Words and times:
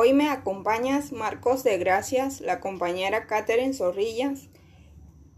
Hoy 0.00 0.12
me 0.12 0.30
acompañas 0.30 1.10
Marcos 1.10 1.64
de 1.64 1.76
Gracias, 1.76 2.40
la 2.40 2.60
compañera 2.60 3.26
Catherine 3.26 3.74
Zorrillas, 3.74 4.48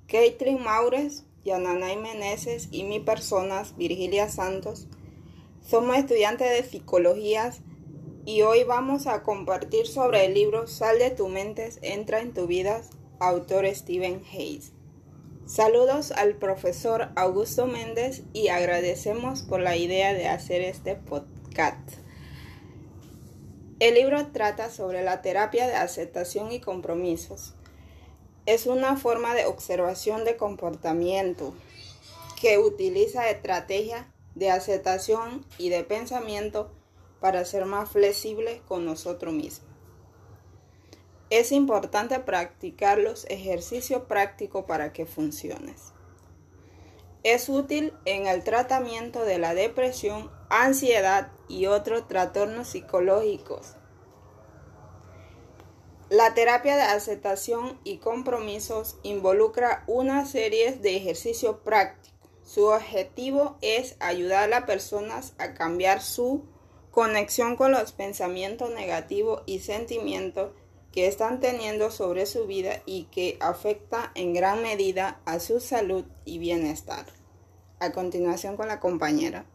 Caitlin 0.07 0.63
Maures, 0.63 1.25
Yananay 1.47 1.97
Meneses 1.97 2.69
y 2.71 2.85
mi 2.85 3.01
personas, 3.01 3.75
Virgilia 3.79 4.29
Santos. 4.29 4.87
Somos 5.67 5.97
estudiantes 5.97 6.51
de 6.51 6.69
psicología 6.69 7.55
y 8.27 8.43
hoy 8.43 8.65
vamos 8.65 9.07
a 9.07 9.23
compartir 9.23 9.87
sobre 9.87 10.27
el 10.27 10.35
libro 10.35 10.67
Sal 10.67 10.99
de 10.99 11.11
tu 11.11 11.29
mente, 11.29 11.71
entra 11.81 12.21
en 12.21 12.35
tu 12.35 12.47
vida, 12.47 12.83
autor 13.19 13.65
Stephen 13.75 14.23
Hayes. 14.31 14.73
Saludos 15.47 16.13
al 16.13 16.35
profesor 16.35 17.09
Augusto 17.17 17.67
Méndez 17.67 18.25
y 18.35 18.49
agradecemos 18.49 19.41
por 19.41 19.61
la 19.61 19.79
idea 19.79 20.13
de 20.13 20.29
hacer 20.29 20.61
este 20.61 20.97
podcast. 20.97 22.00
El 23.81 23.95
libro 23.95 24.27
trata 24.27 24.69
sobre 24.69 25.03
la 25.03 25.23
terapia 25.23 25.67
de 25.67 25.75
aceptación 25.75 26.53
y 26.53 26.61
compromisos. 26.61 27.55
Es 28.45 28.67
una 28.67 28.99
forma 28.99 29.35
de 29.35 29.47
observación 29.47 30.25
de 30.25 30.37
comportamiento 30.37 31.55
que 32.39 32.59
utiliza 32.59 33.31
estrategias 33.31 34.05
de 34.35 34.51
aceptación 34.51 35.47
y 35.57 35.71
de 35.71 35.83
pensamiento 35.83 36.71
para 37.21 37.47
ser 37.47 37.65
más 37.65 37.91
flexible 37.91 38.61
con 38.69 38.85
nosotros 38.85 39.33
mismos. 39.33 39.67
Es 41.31 41.51
importante 41.51 42.19
practicar 42.19 42.99
los 42.99 43.25
ejercicios 43.31 44.03
prácticos 44.03 44.67
para 44.67 44.93
que 44.93 45.07
funciones. 45.07 45.95
Es 47.23 47.49
útil 47.49 47.95
en 48.05 48.27
el 48.27 48.45
tratamiento 48.45 49.25
de 49.25 49.39
la 49.39 49.55
depresión, 49.55 50.31
ansiedad 50.51 51.33
y 51.51 51.67
otros 51.67 52.09
trastornos 52.09 52.69
psicológicos. 52.69 53.75
La 56.09 56.35
terapia 56.35 56.77
de 56.77 56.83
aceptación 56.83 57.79
y 57.85 57.99
compromisos 57.99 58.97
involucra 59.03 59.85
una 59.87 60.27
serie 60.27 60.73
de 60.73 60.97
ejercicios 60.97 61.57
prácticos. 61.65 62.19
Su 62.43 62.67
objetivo 62.67 63.59
es 63.61 63.97
ayudar 64.01 64.45
a 64.45 64.49
las 64.49 64.65
personas 64.65 65.35
a 65.39 65.55
cambiar 65.55 66.03
su 66.03 66.45
conexión 66.91 67.55
con 67.55 67.71
los 67.71 67.93
pensamientos 67.93 68.71
negativos 68.71 69.43
y 69.47 69.61
sentimientos 69.61 70.51
que 70.91 71.07
están 71.07 71.39
teniendo 71.39 71.93
sobre 71.93 72.27
su 72.27 72.47
vida 72.47 72.83
y 72.87 73.05
que 73.05 73.37
afecta 73.41 74.11
en 74.17 74.35
gran 74.35 74.63
medida 74.63 75.21
a 75.25 75.39
su 75.39 75.61
salud 75.61 76.05
y 76.25 76.39
bienestar. 76.39 77.07
A 77.79 77.93
continuación 77.93 78.57
con 78.57 78.67
la 78.67 78.81
compañera. 78.81 79.47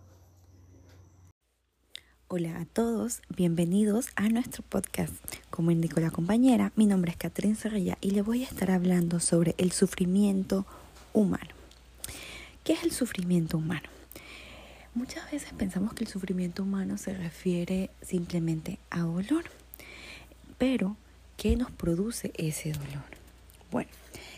Hola 2.27 2.57
a 2.59 2.65
todos, 2.65 3.21
bienvenidos 3.29 4.07
a 4.15 4.27
nuestro 4.29 4.63
podcast. 4.63 5.13
Como 5.51 5.69
indicó 5.69 5.99
la 5.99 6.09
compañera, 6.09 6.71
mi 6.75 6.87
nombre 6.87 7.11
es 7.11 7.17
Catherine 7.17 7.55
Zorrilla 7.55 7.99
y 8.01 8.09
le 8.11 8.23
voy 8.23 8.43
a 8.43 8.47
estar 8.47 8.71
hablando 8.71 9.19
sobre 9.19 9.53
el 9.59 9.71
sufrimiento 9.71 10.65
humano. 11.13 11.51
¿Qué 12.63 12.73
es 12.73 12.83
el 12.83 12.91
sufrimiento 12.91 13.59
humano? 13.59 13.87
Muchas 14.95 15.31
veces 15.31 15.53
pensamos 15.53 15.93
que 15.93 16.03
el 16.03 16.09
sufrimiento 16.09 16.63
humano 16.63 16.97
se 16.97 17.13
refiere 17.13 17.91
simplemente 18.01 18.79
a 18.89 19.01
dolor, 19.01 19.43
pero 20.57 20.97
¿qué 21.37 21.55
nos 21.55 21.69
produce 21.69 22.31
ese 22.39 22.71
dolor? 22.71 23.05
Bueno, 23.69 23.91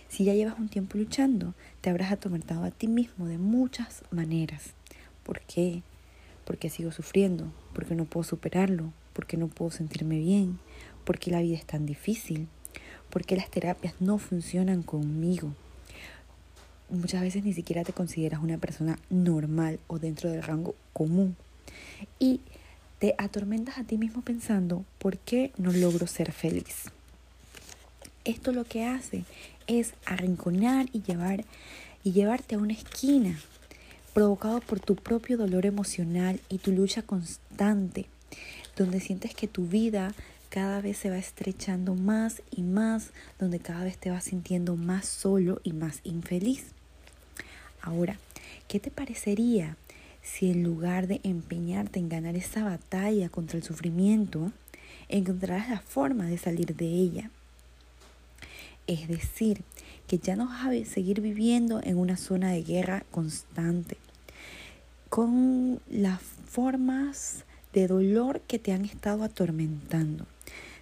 si 0.10 0.26
ya 0.26 0.34
llevas 0.34 0.60
un 0.60 0.68
tiempo 0.68 0.98
luchando, 0.98 1.54
te 1.80 1.90
habrás 1.90 2.12
atormentado 2.12 2.66
a 2.66 2.72
ti 2.72 2.90
mismo 2.90 3.28
de 3.28 3.38
muchas 3.38 4.04
maneras. 4.12 4.72
¿Por 5.24 5.40
qué? 5.40 5.84
Porque 6.48 6.70
sigo 6.70 6.94
sufriendo, 6.94 7.52
porque 7.74 7.94
no 7.94 8.06
puedo 8.06 8.24
superarlo, 8.24 8.94
porque 9.12 9.36
no 9.36 9.50
puedo 9.50 9.70
sentirme 9.70 10.18
bien, 10.18 10.60
porque 11.04 11.30
la 11.30 11.42
vida 11.42 11.58
es 11.58 11.66
tan 11.66 11.86
difícil, 11.86 12.48
porque 13.10 13.36
las 13.36 13.52
terapias 13.52 13.96
no 14.00 14.18
funcionan 14.18 14.82
conmigo. 14.82 15.54
Muchas 16.90 17.22
veces 17.22 17.44
ni 17.44 17.52
siquiera 17.52 17.84
te 17.84 17.92
consideras 17.92 18.42
una 18.42 18.58
persona 18.58 18.98
normal 19.10 19.78
o 19.88 20.00
dentro 20.00 20.32
del 20.32 20.42
rango 20.42 20.74
común. 20.94 21.36
Y 22.18 22.40
te 23.00 23.14
atormentas 23.18 23.78
a 23.78 23.84
ti 23.84 23.98
mismo 23.98 24.22
pensando, 24.22 24.86
¿por 25.00 25.18
qué 25.18 25.52
no 25.58 25.74
logro 25.74 26.08
ser 26.08 26.32
feliz? 26.32 26.86
Esto 28.24 28.54
lo 28.54 28.64
que 28.64 28.86
hace 28.86 29.26
es 29.68 29.96
arrinconar 30.06 30.86
y 30.94 31.02
llevar 31.02 31.44
y 32.06 32.14
llevarte 32.14 32.56
a 32.56 32.60
una 32.60 32.72
esquina 32.72 33.38
provocado 34.18 34.62
por 34.62 34.80
tu 34.80 34.96
propio 34.96 35.38
dolor 35.38 35.68
emocional 35.68 36.40
y 36.50 36.58
tu 36.58 36.72
lucha 36.72 37.04
constante, 37.04 38.08
donde 38.76 39.00
sientes 39.00 39.36
que 39.36 39.48
tu 39.48 39.68
vida 39.68 40.12
cada 40.50 40.82
vez 40.82 40.98
se 40.98 41.12
va 41.12 41.20
estrechando 41.20 41.94
más 41.94 42.42
y 42.50 42.64
más, 42.64 43.12
donde 43.38 43.60
cada 43.60 43.84
vez 43.84 44.00
te 44.00 44.10
vas 44.10 44.24
sintiendo 44.24 44.76
más 44.76 45.06
solo 45.06 45.62
y 45.64 45.74
más 45.74 46.00
infeliz. 46.04 46.66
Ahora, 47.80 48.18
¿qué 48.68 48.80
te 48.80 48.90
parecería 48.90 49.78
si 50.24 50.50
en 50.50 50.64
lugar 50.64 51.06
de 51.06 51.22
empeñarte 51.22 52.00
en 52.00 52.10
ganar 52.10 52.36
esa 52.36 52.64
batalla 52.64 53.30
contra 53.30 53.60
el 53.60 53.64
sufrimiento, 53.64 54.52
encontraras 55.10 55.70
la 55.70 55.80
forma 55.80 56.26
de 56.26 56.40
salir 56.40 56.76
de 56.76 56.88
ella? 56.88 57.30
Es 58.88 59.08
decir, 59.08 59.62
que 60.08 60.18
ya 60.18 60.36
no 60.36 60.48
vas 60.48 60.66
a 60.66 60.86
seguir 60.86 61.22
viviendo 61.22 61.82
en 61.84 61.98
una 61.98 62.18
zona 62.18 62.50
de 62.50 62.64
guerra 62.64 63.04
constante, 63.12 63.98
con 65.10 65.80
las 65.90 66.22
formas 66.22 67.46
de 67.74 67.88
dolor 67.88 68.42
que 68.42 68.60
te 68.60 68.72
han 68.74 68.86
estado 68.86 69.24
atormentando, 69.24 70.26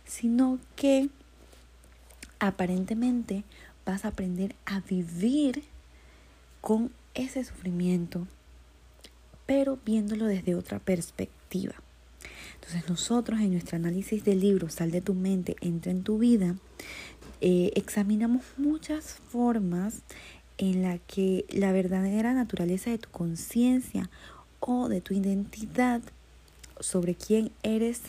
sino 0.06 0.60
que 0.76 1.10
aparentemente 2.40 3.44
vas 3.86 4.06
a 4.06 4.10
aprender 4.10 4.56
a 4.66 4.80
vivir 4.82 5.64
con 6.62 6.92
ese 7.14 7.44
sufrimiento, 7.44 8.28
pero 9.46 9.78
viéndolo 9.86 10.26
desde 10.26 10.56
otra 10.56 10.80
perspectiva. 10.80 11.76
Entonces 12.56 12.90
nosotros 12.90 13.40
en 13.40 13.52
nuestro 13.52 13.76
análisis 13.76 14.24
del 14.24 14.40
libro 14.40 14.70
Sal 14.70 14.92
de 14.92 15.02
tu 15.02 15.14
mente, 15.14 15.56
entra 15.62 15.92
en 15.92 16.04
tu 16.04 16.18
vida, 16.18 16.56
eh, 17.42 17.72
examinamos 17.76 18.44
muchas 18.58 19.18
formas 19.30 20.02
en 20.58 20.82
la 20.84 20.98
que 21.00 21.46
la 21.50 21.72
verdadera 21.72 22.34
naturaleza 22.34 22.90
de 22.90 22.98
tu 22.98 23.10
conciencia 23.10 24.10
o 24.60 24.90
de 24.90 25.02
tu 25.02 25.14
identidad 25.14 26.02
sobre 26.80 27.16
quién 27.16 27.52
eres 27.64 28.02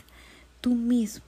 tú 0.61 0.75
mismo. 0.75 1.27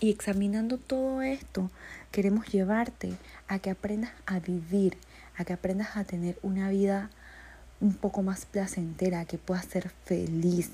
Y 0.00 0.10
examinando 0.10 0.78
todo 0.78 1.22
esto, 1.22 1.70
queremos 2.12 2.46
llevarte 2.46 3.12
a 3.48 3.58
que 3.58 3.70
aprendas 3.70 4.12
a 4.26 4.38
vivir, 4.38 4.96
a 5.36 5.44
que 5.44 5.52
aprendas 5.52 5.96
a 5.96 6.04
tener 6.04 6.38
una 6.42 6.70
vida 6.70 7.10
un 7.80 7.94
poco 7.94 8.22
más 8.22 8.46
placentera, 8.46 9.24
que 9.24 9.38
puedas 9.38 9.64
ser 9.64 9.90
feliz, 10.04 10.70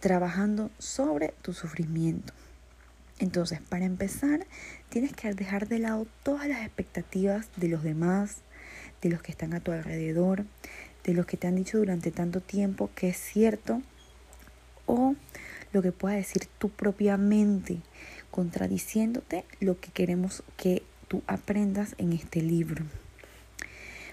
trabajando 0.00 0.70
sobre 0.78 1.34
tu 1.42 1.52
sufrimiento. 1.52 2.32
Entonces, 3.18 3.60
para 3.60 3.84
empezar, 3.84 4.46
tienes 4.88 5.12
que 5.12 5.32
dejar 5.32 5.68
de 5.68 5.78
lado 5.78 6.06
todas 6.22 6.48
las 6.48 6.62
expectativas 6.62 7.48
de 7.56 7.68
los 7.68 7.82
demás, 7.82 8.38
de 9.02 9.10
los 9.10 9.20
que 9.20 9.32
están 9.32 9.52
a 9.52 9.60
tu 9.60 9.72
alrededor, 9.72 10.44
de 11.04 11.14
los 11.14 11.26
que 11.26 11.36
te 11.36 11.48
han 11.48 11.56
dicho 11.56 11.78
durante 11.78 12.10
tanto 12.10 12.40
tiempo 12.40 12.88
que 12.94 13.08
es 13.08 13.16
cierto 13.16 13.82
o 14.86 15.14
lo 15.72 15.82
que 15.82 15.92
pueda 15.92 16.14
decir 16.14 16.46
tu 16.58 16.68
propia 16.70 17.16
mente, 17.16 17.78
contradiciéndote 18.30 19.44
lo 19.60 19.80
que 19.80 19.90
queremos 19.90 20.42
que 20.56 20.82
tú 21.08 21.22
aprendas 21.26 21.94
en 21.98 22.12
este 22.12 22.40
libro. 22.40 22.84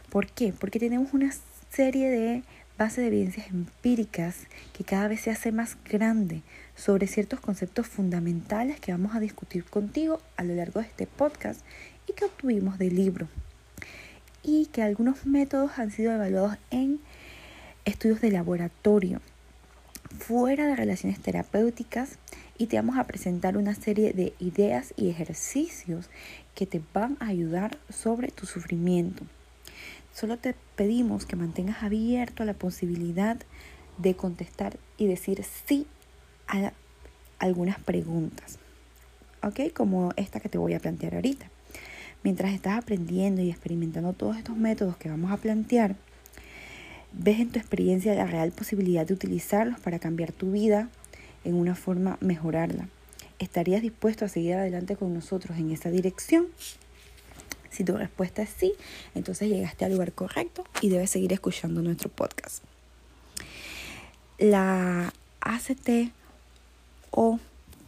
¿Por 0.10 0.28
qué? 0.28 0.54
Porque 0.58 0.80
tenemos 0.80 1.14
una 1.14 1.32
serie 1.70 2.10
de 2.10 2.44
bases 2.78 2.98
de 2.98 3.08
evidencias 3.08 3.50
empíricas 3.50 4.48
que 4.76 4.84
cada 4.84 5.08
vez 5.08 5.22
se 5.22 5.32
hace 5.32 5.52
más 5.52 5.78
grande 5.84 6.42
sobre 6.76 7.08
ciertos 7.08 7.40
conceptos 7.42 7.88
fundamentales 7.88 8.80
que 8.80 8.94
vamos 8.94 9.16
a 9.16 9.20
discutir 9.20 9.66
contigo 9.66 10.22
a 10.38 10.44
lo 10.44 10.56
largo 10.56 10.80
de 10.80 10.88
este 10.88 11.06
podcast 11.06 11.62
y 12.08 12.14
que 12.14 12.26
obtuvimos 12.26 12.80
del 12.80 12.96
libro 12.96 13.28
y 14.44 14.68
que 14.68 14.82
algunos 14.82 15.26
métodos 15.26 15.78
han 15.78 15.92
sido 15.92 16.14
evaluados 16.14 16.58
en 16.72 17.00
estudios 17.86 18.22
de 18.22 18.32
laboratorio 18.32 19.22
fuera 20.18 20.68
de 20.68 20.76
relaciones 20.76 21.20
terapéuticas 21.20 22.18
y 22.58 22.68
te 22.68 22.76
vamos 22.76 22.98
a 22.98 23.06
presentar 23.06 23.58
una 23.58 23.76
serie 23.76 24.14
de 24.14 24.34
ideas 24.40 24.94
y 24.98 25.10
ejercicios 25.10 26.10
que 26.56 26.66
te 26.66 26.82
van 26.94 27.18
a 27.20 27.28
ayudar 27.28 27.78
sobre 27.90 28.30
tu 28.30 28.46
sufrimiento. 28.46 29.24
Solo 30.14 30.38
te 30.38 30.56
pedimos 30.76 31.26
que 31.26 31.36
mantengas 31.36 31.84
abierto 31.84 32.44
la 32.44 32.54
posibilidad 32.54 33.38
de 33.98 34.16
contestar 34.16 34.78
y 34.98 35.08
decir 35.08 35.44
sí 35.68 35.88
a 36.48 36.74
algunas 37.38 37.80
preguntas, 37.80 38.60
¿ok? 39.44 39.72
Como 39.74 40.12
esta 40.18 40.40
que 40.40 40.50
te 40.50 40.58
voy 40.58 40.74
a 40.74 40.80
plantear 40.80 41.16
ahorita. 41.16 41.50
Mientras 42.24 42.54
estás 42.54 42.78
aprendiendo 42.78 43.42
y 43.42 43.50
experimentando 43.50 44.14
todos 44.14 44.38
estos 44.38 44.58
métodos 44.58 44.98
que 44.98 45.10
vamos 45.10 45.32
a 45.32 45.38
plantear, 45.38 45.96
ves 47.14 47.40
en 47.40 47.50
tu 47.50 47.60
experiencia 47.60 48.14
la 48.16 48.28
real 48.28 48.52
posibilidad 48.52 49.06
de 49.06 49.14
utilizarlos 49.14 49.80
para 49.80 50.00
cambiar 50.00 50.32
tu 50.32 50.52
vida 50.52 50.90
en 51.44 51.56
una 51.56 51.76
forma 51.76 52.18
mejorarla. 52.22 52.90
¿estarías 53.40 53.82
dispuesto 53.82 54.26
a 54.26 54.28
seguir 54.28 54.54
adelante 54.54 54.96
con 54.96 55.14
nosotros 55.14 55.58
en 55.58 55.72
esa 55.72 55.90
dirección? 55.90 56.48
Si 57.70 57.84
tu 57.84 57.98
respuesta 57.98 58.42
es 58.42 58.50
sí, 58.50 58.74
entonces 59.16 59.50
llegaste 59.50 59.86
al 59.86 59.94
lugar 59.94 60.12
correcto 60.12 60.66
y 60.82 60.90
debes 60.90 61.10
seguir 61.10 61.34
escuchando 61.34 61.82
nuestro 61.82 62.10
podcast. 62.10 62.64
La 64.38 65.14
ACT 65.42 66.12
o 67.12 67.40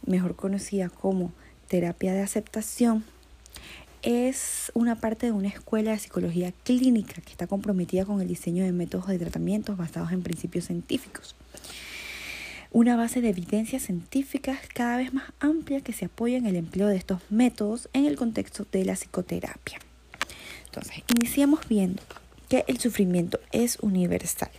mejor 0.06 0.36
conocida 0.36 0.88
como 0.88 1.32
terapia 1.68 2.12
de 2.12 2.22
aceptación 2.22 3.04
es 4.02 4.72
una 4.74 4.96
parte 4.96 5.26
de 5.26 5.32
una 5.32 5.48
escuela 5.48 5.92
de 5.92 5.98
psicología 5.98 6.52
clínica 6.64 7.20
que 7.20 7.30
está 7.30 7.46
comprometida 7.46 8.04
con 8.04 8.20
el 8.20 8.28
diseño 8.28 8.64
de 8.64 8.72
métodos 8.72 9.06
de 9.06 9.18
tratamientos 9.18 9.76
basados 9.76 10.12
en 10.12 10.22
principios 10.22 10.66
científicos. 10.66 11.36
Una 12.72 12.96
base 12.96 13.20
de 13.20 13.28
evidencias 13.28 13.82
científicas 13.82 14.58
cada 14.74 14.96
vez 14.96 15.12
más 15.12 15.32
amplia 15.40 15.82
que 15.82 15.92
se 15.92 16.06
apoya 16.06 16.36
en 16.36 16.46
el 16.46 16.56
empleo 16.56 16.88
de 16.88 16.96
estos 16.96 17.20
métodos 17.30 17.88
en 17.92 18.06
el 18.06 18.16
contexto 18.16 18.66
de 18.72 18.84
la 18.84 18.94
psicoterapia. 18.94 19.78
Entonces, 20.66 21.02
iniciamos 21.14 21.68
viendo 21.68 22.02
que 22.48 22.64
el 22.66 22.78
sufrimiento 22.80 23.38
es 23.52 23.78
universal. 23.80 24.50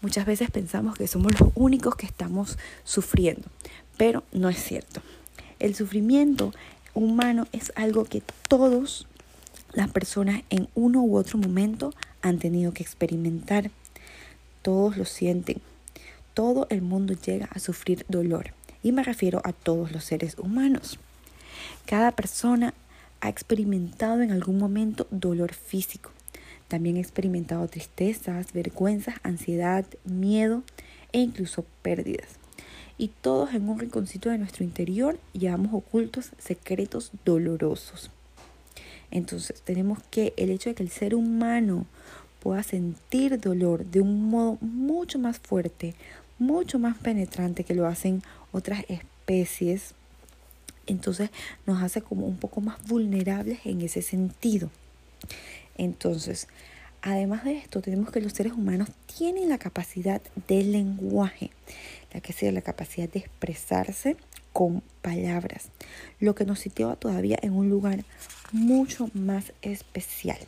Muchas 0.00 0.26
veces 0.26 0.50
pensamos 0.50 0.96
que 0.96 1.06
somos 1.06 1.38
los 1.38 1.50
únicos 1.54 1.94
que 1.94 2.06
estamos 2.06 2.58
sufriendo, 2.84 3.48
pero 3.96 4.24
no 4.32 4.48
es 4.48 4.58
cierto. 4.62 5.02
El 5.58 5.74
sufrimiento 5.76 6.52
humano 6.94 7.46
es 7.52 7.72
algo 7.76 8.04
que 8.04 8.22
todos 8.48 9.06
las 9.72 9.90
personas 9.90 10.42
en 10.50 10.68
uno 10.74 11.02
u 11.02 11.16
otro 11.16 11.38
momento 11.38 11.92
han 12.20 12.38
tenido 12.38 12.72
que 12.72 12.82
experimentar. 12.82 13.70
Todos 14.62 14.96
lo 14.96 15.04
sienten. 15.04 15.60
Todo 16.34 16.66
el 16.70 16.82
mundo 16.82 17.14
llega 17.14 17.48
a 17.52 17.58
sufrir 17.58 18.04
dolor. 18.08 18.52
Y 18.82 18.92
me 18.92 19.02
refiero 19.02 19.40
a 19.44 19.52
todos 19.52 19.92
los 19.92 20.04
seres 20.04 20.36
humanos. 20.38 20.98
Cada 21.86 22.12
persona 22.12 22.74
ha 23.20 23.28
experimentado 23.28 24.22
en 24.22 24.32
algún 24.32 24.58
momento 24.58 25.06
dolor 25.10 25.54
físico. 25.54 26.10
También 26.68 26.96
ha 26.96 27.00
experimentado 27.00 27.68
tristezas, 27.68 28.52
vergüenzas, 28.52 29.16
ansiedad, 29.22 29.84
miedo 30.04 30.62
e 31.12 31.20
incluso 31.20 31.64
pérdidas 31.82 32.41
y 32.98 33.08
todos 33.08 33.54
en 33.54 33.68
un 33.68 33.78
rinconcito 33.78 34.30
de 34.30 34.38
nuestro 34.38 34.64
interior 34.64 35.18
llevamos 35.32 35.74
ocultos 35.74 36.30
secretos 36.38 37.10
dolorosos. 37.24 38.10
Entonces 39.10 39.60
tenemos 39.62 39.98
que 40.10 40.32
el 40.36 40.50
hecho 40.50 40.70
de 40.70 40.74
que 40.74 40.82
el 40.82 40.90
ser 40.90 41.14
humano 41.14 41.86
pueda 42.40 42.62
sentir 42.62 43.38
dolor 43.38 43.84
de 43.84 44.00
un 44.00 44.30
modo 44.30 44.58
mucho 44.60 45.18
más 45.18 45.38
fuerte, 45.38 45.94
mucho 46.38 46.78
más 46.78 46.98
penetrante 46.98 47.62
que 47.64 47.74
lo 47.74 47.86
hacen 47.86 48.22
otras 48.52 48.84
especies, 48.88 49.94
entonces 50.86 51.30
nos 51.66 51.82
hace 51.82 52.02
como 52.02 52.26
un 52.26 52.36
poco 52.36 52.60
más 52.60 52.82
vulnerables 52.88 53.60
en 53.64 53.82
ese 53.82 54.02
sentido. 54.02 54.70
Entonces, 55.76 56.48
además 57.00 57.44
de 57.44 57.58
esto, 57.58 57.80
tenemos 57.80 58.10
que 58.10 58.20
los 58.20 58.32
seres 58.32 58.52
humanos 58.52 58.88
tienen 59.06 59.48
la 59.48 59.58
capacidad 59.58 60.20
del 60.48 60.72
lenguaje 60.72 61.50
la 62.12 62.20
que 62.20 62.32
sea 62.32 62.52
la 62.52 62.62
capacidad 62.62 63.08
de 63.08 63.20
expresarse 63.20 64.16
con 64.52 64.82
palabras, 65.00 65.68
lo 66.20 66.34
que 66.34 66.44
nos 66.44 66.60
sitúa 66.60 66.96
todavía 66.96 67.38
en 67.42 67.54
un 67.54 67.70
lugar 67.70 68.04
mucho 68.52 69.08
más 69.14 69.52
especial. 69.62 70.38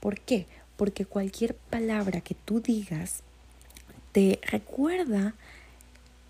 ¿Por 0.00 0.20
qué? 0.20 0.46
Porque 0.76 1.04
cualquier 1.04 1.54
palabra 1.54 2.20
que 2.20 2.34
tú 2.34 2.60
digas 2.60 3.22
te 4.12 4.40
recuerda 4.42 5.34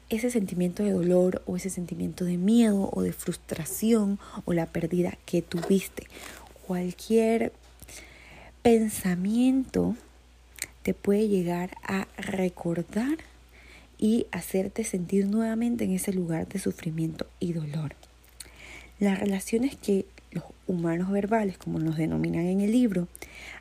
ese 0.08 0.30
sentimiento 0.30 0.82
de 0.82 0.92
dolor 0.92 1.42
o 1.46 1.56
ese 1.56 1.70
sentimiento 1.70 2.24
de 2.24 2.38
miedo 2.38 2.90
o 2.92 3.02
de 3.02 3.12
frustración 3.12 4.18
o 4.44 4.52
la 4.52 4.66
pérdida 4.66 5.18
que 5.26 5.42
tuviste. 5.42 6.06
Cualquier 6.66 7.52
pensamiento 8.62 9.96
te 10.82 10.94
puede 10.94 11.28
llegar 11.28 11.76
a 11.82 12.08
recordar 12.16 13.18
y 13.98 14.26
hacerte 14.30 14.84
sentir 14.84 15.26
nuevamente 15.26 15.84
en 15.84 15.92
ese 15.92 16.12
lugar 16.12 16.48
de 16.48 16.58
sufrimiento 16.58 17.26
y 17.40 17.52
dolor. 17.52 17.94
Las 19.00 19.18
relaciones 19.18 19.76
que 19.76 20.06
los 20.30 20.44
humanos 20.66 21.10
verbales, 21.10 21.58
como 21.58 21.78
nos 21.78 21.96
denominan 21.96 22.46
en 22.46 22.60
el 22.60 22.72
libro, 22.72 23.08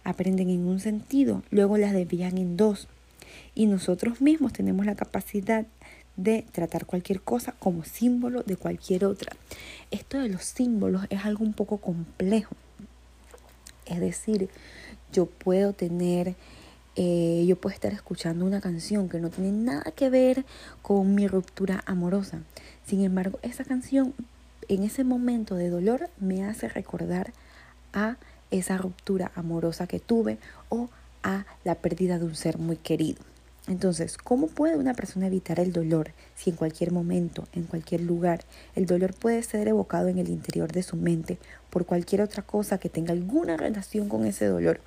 aprenden 0.04 0.50
en 0.50 0.68
un 0.68 0.80
sentido, 0.80 1.44
luego 1.52 1.78
las 1.78 1.94
desvían 1.94 2.38
en 2.38 2.58
dos. 2.58 2.88
Y 3.56 3.66
nosotros 3.66 4.22
mismos 4.22 4.54
tenemos 4.54 4.86
la 4.86 4.96
capacidad 4.96 5.66
de 6.16 6.44
tratar 6.52 6.86
cualquier 6.86 7.22
cosa 7.22 7.54
como 7.60 7.84
símbolo 7.84 8.44
de 8.44 8.58
cualquier 8.58 9.06
otra. 9.06 9.36
Esto 9.92 10.20
de 10.20 10.30
los 10.30 10.44
símbolos 10.44 11.06
es 11.10 11.24
algo 11.26 11.44
un 11.44 11.54
poco 11.54 11.78
complejo. 11.78 12.56
Es 13.86 14.00
decir, 14.00 14.50
yo 15.14 15.28
puedo 15.28 15.74
tener 15.74 16.36
eh, 17.00 17.46
yo 17.48 17.56
puedo 17.56 17.76
estar 17.76 17.94
escuchando 17.94 18.44
una 18.44 18.60
canción 18.60 19.08
que 19.08 19.20
no 19.20 19.30
tiene 19.30 19.52
nada 19.52 19.92
que 19.92 20.10
ver 20.10 20.46
con 20.82 21.14
mi 21.14 21.28
ruptura 21.28 21.84
amorosa. 21.86 22.40
Sin 22.88 23.04
embargo, 23.04 23.38
esa 23.44 23.64
canción 23.64 24.16
en 24.68 24.82
ese 24.82 25.04
momento 25.04 25.54
de 25.54 25.70
dolor 25.70 26.10
me 26.20 26.44
hace 26.44 26.68
recordar 26.68 27.34
a 27.94 28.18
esa 28.50 28.78
ruptura 28.78 29.32
amorosa 29.36 29.86
que 29.86 30.00
tuve 30.00 30.40
o 30.70 30.90
a 31.22 31.46
la 31.64 31.76
pérdida 31.76 32.18
de 32.18 32.26
un 32.26 32.36
ser 32.36 32.58
muy 32.58 32.78
querido. 32.78 33.20
Entonces, 33.68 34.18
¿cómo 34.18 34.48
puede 34.48 34.76
una 34.76 34.96
persona 34.96 35.28
evitar 35.28 35.60
el 35.60 35.74
dolor 35.74 36.14
si 36.36 36.50
en 36.50 36.56
cualquier 36.56 36.92
momento, 36.92 37.48
en 37.54 37.66
cualquier 37.66 38.02
lugar, 38.02 38.44
el 38.76 38.88
dolor 38.88 39.14
puede 39.14 39.44
ser 39.44 39.68
evocado 39.68 40.08
en 40.08 40.18
el 40.18 40.30
interior 40.30 40.72
de 40.72 40.82
su 40.82 40.96
mente 40.96 41.38
por 41.70 41.86
cualquier 41.86 42.22
otra 42.22 42.42
cosa 42.42 42.80
que 42.80 42.90
tenga 42.90 43.12
alguna 43.12 43.56
relación 43.56 44.10
con 44.10 44.26
ese 44.26 44.46
dolor? 44.46 44.80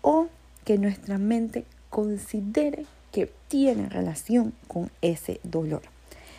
O 0.00 0.28
que 0.64 0.78
nuestra 0.78 1.18
mente 1.18 1.64
considere 1.90 2.86
que 3.12 3.30
tiene 3.48 3.88
relación 3.88 4.52
con 4.66 4.90
ese 5.02 5.40
dolor. 5.44 5.82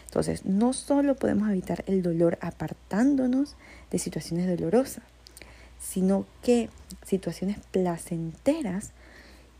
Entonces, 0.07 0.45
no 0.45 0.73
solo 0.73 1.15
podemos 1.15 1.49
evitar 1.49 1.83
el 1.87 2.01
dolor 2.01 2.37
apartándonos 2.41 3.55
de 3.91 3.99
situaciones 3.99 4.47
dolorosas, 4.47 5.03
sino 5.79 6.25
que 6.41 6.69
situaciones 7.05 7.57
placenteras 7.71 8.91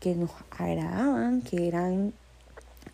que 0.00 0.14
nos 0.14 0.30
agradaban, 0.50 1.42
que 1.42 1.68
eran 1.68 2.12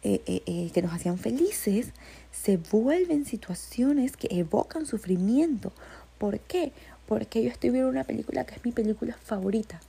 eh, 0.03 0.23
eh, 0.27 0.43
eh, 0.47 0.71
que 0.73 0.83
nos 0.83 0.93
hacían 0.93 1.19
felices, 1.19 1.89
se 2.31 2.57
vuelven 2.57 3.25
situaciones 3.25 4.17
que 4.17 4.29
evocan 4.31 4.87
sufrimiento. 4.87 5.73
¿Por 6.19 6.39
qué? 6.41 6.73
Porque 7.07 7.43
yo 7.43 7.51
estoy 7.51 7.71
viendo 7.71 7.89
una 7.89 8.05
película 8.05 8.45
que 8.45 8.55
es 8.55 8.65
mi 8.65 8.73
película 8.73 9.17
favorita 9.23 9.81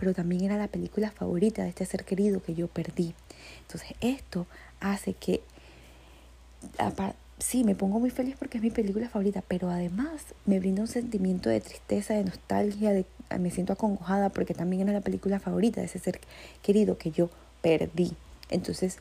pero 0.00 0.14
también 0.14 0.44
era 0.44 0.56
la 0.56 0.66
película 0.66 1.10
favorita 1.10 1.62
de 1.62 1.68
este 1.68 1.84
ser 1.84 2.06
querido 2.06 2.42
que 2.42 2.54
yo 2.54 2.68
perdí. 2.68 3.12
Entonces 3.60 3.94
esto 4.00 4.46
hace 4.80 5.12
que, 5.12 5.42
sí, 7.38 7.64
me 7.64 7.74
pongo 7.74 8.00
muy 8.00 8.08
feliz 8.08 8.34
porque 8.38 8.56
es 8.56 8.64
mi 8.64 8.70
película 8.70 9.10
favorita, 9.10 9.42
pero 9.46 9.68
además 9.68 10.22
me 10.46 10.58
brinda 10.58 10.80
un 10.80 10.88
sentimiento 10.88 11.50
de 11.50 11.60
tristeza, 11.60 12.14
de 12.14 12.24
nostalgia, 12.24 12.92
de, 12.92 13.04
me 13.38 13.50
siento 13.50 13.74
acongojada 13.74 14.30
porque 14.30 14.54
también 14.54 14.80
era 14.80 14.92
la 14.94 15.02
película 15.02 15.38
favorita 15.38 15.82
de 15.82 15.86
ese 15.86 15.98
ser 15.98 16.18
querido 16.62 16.96
que 16.96 17.10
yo 17.10 17.28
perdí. 17.60 18.12
Entonces 18.48 18.96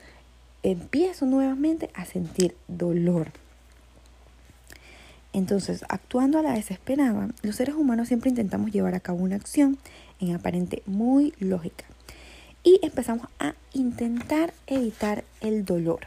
empiezo 0.63 1.25
nuevamente 1.25 1.89
a 1.93 2.03
sentir 2.03 2.57
dolor. 2.67 3.31
Entonces, 5.31 5.85
actuando 5.87 6.39
a 6.39 6.41
la 6.41 6.55
desesperada, 6.55 7.29
los 7.43 7.55
seres 7.55 7.75
humanos 7.75 8.09
siempre 8.09 8.31
intentamos 8.31 8.71
llevar 8.71 8.95
a 8.95 8.99
cabo 8.99 9.19
una 9.19 9.37
acción 9.37 9.77
en 10.19 10.35
aparente 10.35 10.83
muy 10.85 11.33
lógica 11.39 11.85
y 12.63 12.79
empezamos 12.83 13.27
a 13.39 13.55
intentar 13.73 14.53
evitar 14.67 15.23
el 15.41 15.65
dolor. 15.65 16.01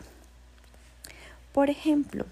Por 1.52 1.71
ejemplo, 1.71 2.26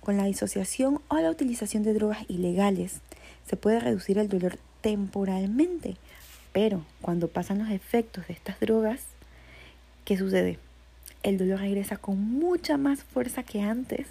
con 0.00 0.16
la 0.16 0.24
disociación 0.24 1.00
o 1.08 1.16
la 1.16 1.30
utilización 1.30 1.82
de 1.82 1.94
drogas 1.94 2.24
ilegales 2.28 3.00
se 3.46 3.56
puede 3.56 3.80
reducir 3.80 4.18
el 4.18 4.28
dolor 4.28 4.58
temporalmente, 4.80 5.96
pero 6.52 6.84
cuando 7.00 7.28
pasan 7.28 7.58
los 7.58 7.70
efectos 7.70 8.26
de 8.28 8.34
estas 8.34 8.60
drogas, 8.60 9.02
¿qué 10.04 10.16
sucede? 10.16 10.58
El 11.22 11.38
dolor 11.38 11.60
regresa 11.60 11.96
con 11.96 12.20
mucha 12.20 12.76
más 12.76 13.02
fuerza 13.02 13.42
que 13.42 13.62
antes 13.62 14.06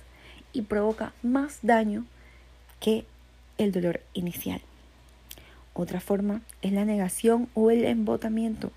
y 0.52 0.64
provoca 0.64 1.14
más 1.24 1.60
daño 1.62 2.06
que 2.80 3.06
el 3.58 3.72
dolor 3.72 4.02
inicial. 4.14 4.62
Otra 5.76 6.00
forma 6.00 6.42
es 6.62 6.72
la 6.72 6.86
negación 6.86 7.50
o 7.54 7.70
el 7.70 7.84
embotamiento, 7.84 8.72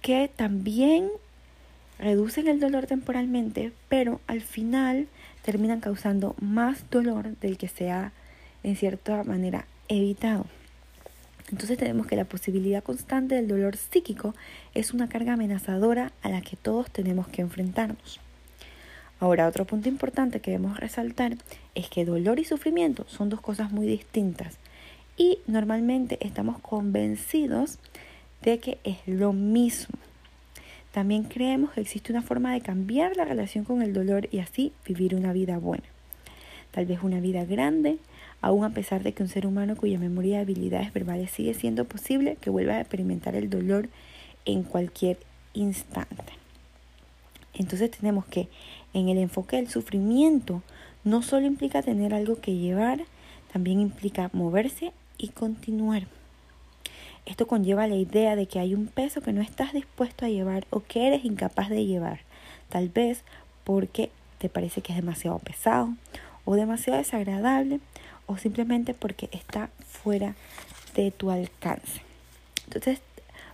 que 0.00 0.30
también 0.34 1.10
reducen 1.98 2.48
el 2.48 2.60
dolor 2.60 2.86
temporalmente, 2.86 3.72
pero 3.90 4.22
al 4.26 4.40
final 4.40 5.06
terminan 5.42 5.80
causando 5.80 6.34
más 6.40 6.88
dolor 6.90 7.36
del 7.40 7.58
que 7.58 7.68
se 7.68 7.90
ha 7.90 8.12
en 8.62 8.74
cierta 8.74 9.22
manera 9.22 9.66
evitado. 9.88 10.46
Entonces 11.50 11.76
tenemos 11.76 12.06
que 12.06 12.16
la 12.16 12.24
posibilidad 12.24 12.82
constante 12.82 13.34
del 13.34 13.48
dolor 13.48 13.76
psíquico 13.76 14.34
es 14.72 14.94
una 14.94 15.10
carga 15.10 15.34
amenazadora 15.34 16.10
a 16.22 16.30
la 16.30 16.40
que 16.40 16.56
todos 16.56 16.90
tenemos 16.90 17.28
que 17.28 17.42
enfrentarnos. 17.42 18.18
Ahora, 19.20 19.46
otro 19.46 19.66
punto 19.66 19.90
importante 19.90 20.40
que 20.40 20.52
debemos 20.52 20.80
resaltar 20.80 21.36
es 21.74 21.90
que 21.90 22.06
dolor 22.06 22.38
y 22.38 22.46
sufrimiento 22.46 23.04
son 23.08 23.28
dos 23.28 23.42
cosas 23.42 23.72
muy 23.72 23.86
distintas 23.86 24.58
y 25.18 25.40
normalmente 25.46 26.16
estamos 26.24 26.58
convencidos 26.60 27.78
de 28.42 28.58
que 28.58 28.78
es 28.84 28.96
lo 29.06 29.32
mismo. 29.32 29.98
También 30.92 31.24
creemos 31.24 31.72
que 31.72 31.80
existe 31.80 32.12
una 32.12 32.22
forma 32.22 32.52
de 32.52 32.60
cambiar 32.60 33.16
la 33.16 33.24
relación 33.24 33.64
con 33.64 33.82
el 33.82 33.92
dolor 33.92 34.28
y 34.30 34.38
así 34.38 34.72
vivir 34.86 35.14
una 35.14 35.32
vida 35.32 35.58
buena. 35.58 35.84
Tal 36.70 36.86
vez 36.86 37.02
una 37.02 37.20
vida 37.20 37.44
grande, 37.44 37.98
aun 38.40 38.64
a 38.64 38.70
pesar 38.70 39.02
de 39.02 39.12
que 39.12 39.22
un 39.22 39.28
ser 39.28 39.46
humano 39.46 39.76
cuya 39.76 39.98
memoria 39.98 40.36
de 40.36 40.42
habilidades 40.42 40.92
verbales 40.92 41.30
sigue 41.30 41.54
siendo 41.54 41.84
posible 41.84 42.36
que 42.40 42.50
vuelva 42.50 42.74
a 42.74 42.80
experimentar 42.80 43.34
el 43.34 43.50
dolor 43.50 43.88
en 44.44 44.62
cualquier 44.62 45.18
instante. 45.52 46.32
Entonces 47.54 47.90
tenemos 47.90 48.24
que 48.26 48.48
en 48.94 49.08
el 49.08 49.18
enfoque 49.18 49.56
del 49.56 49.68
sufrimiento 49.68 50.62
no 51.04 51.22
solo 51.22 51.46
implica 51.46 51.82
tener 51.82 52.14
algo 52.14 52.40
que 52.40 52.54
llevar, 52.54 53.04
también 53.52 53.80
implica 53.80 54.30
moverse 54.32 54.92
y 55.18 55.28
continuar. 55.28 56.06
Esto 57.26 57.46
conlleva 57.46 57.86
la 57.86 57.96
idea 57.96 58.36
de 58.36 58.46
que 58.46 58.58
hay 58.58 58.74
un 58.74 58.86
peso 58.86 59.20
que 59.20 59.34
no 59.34 59.42
estás 59.42 59.74
dispuesto 59.74 60.24
a 60.24 60.30
llevar 60.30 60.66
o 60.70 60.80
que 60.80 61.06
eres 61.06 61.24
incapaz 61.24 61.68
de 61.68 61.84
llevar, 61.84 62.20
tal 62.70 62.88
vez 62.88 63.22
porque 63.64 64.10
te 64.38 64.48
parece 64.48 64.80
que 64.80 64.92
es 64.92 64.96
demasiado 64.98 65.38
pesado 65.38 65.90
o 66.46 66.54
demasiado 66.54 66.98
desagradable 66.98 67.80
o 68.26 68.38
simplemente 68.38 68.94
porque 68.94 69.28
está 69.32 69.68
fuera 69.86 70.36
de 70.94 71.10
tu 71.10 71.30
alcance. 71.30 72.00
Entonces, 72.64 73.00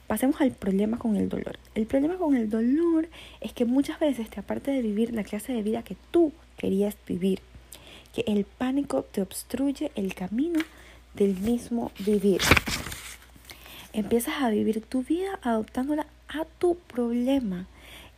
pasemos 0.07 0.41
al 0.41 0.53
problema 0.53 0.99
con 0.99 1.17
el 1.17 1.29
dolor. 1.29 1.59
El 1.75 1.87
problema 1.87 2.17
con 2.17 2.37
el 2.37 2.51
dolor 2.51 3.09
es 3.41 3.53
que 3.53 3.65
muchas 3.65 3.99
veces 3.99 4.31
te 4.31 4.39
aparte 4.39 4.71
de 4.71 4.83
vivir 4.83 5.13
la 5.13 5.25
clase 5.25 5.53
de 5.53 5.63
vida 5.63 5.83
que 5.83 5.97
tú 6.11 6.33
querías 6.57 6.97
vivir, 7.07 7.41
que 8.15 8.25
el 8.27 8.45
pánico 8.45 9.03
te 9.03 9.23
obstruye 9.23 9.91
el 9.97 10.15
camino 10.15 10.61
del 11.15 11.37
mismo 11.39 11.93
vivir 11.99 12.41
empiezas 13.95 14.43
a 14.43 14.51
vivir 14.51 14.83
tu 14.83 15.03
vida 15.03 15.39
adoptándola 15.41 16.07
a 16.29 16.45
tu 16.59 16.77
problema. 16.77 17.67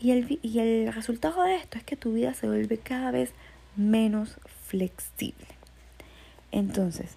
Y 0.01 0.11
el, 0.11 0.39
y 0.43 0.59
el 0.59 0.93
resultado 0.93 1.43
de 1.43 1.55
esto 1.55 1.79
es 1.79 1.85
que 1.85 1.97
tu 1.97 2.15
vida 2.15 2.35
se 2.35 2.49
vuelve 2.49 2.79
cada 2.79 3.11
vez 3.11 3.33
menos 3.77 4.39
flexible. 4.67 5.47
Entonces, 6.51 7.17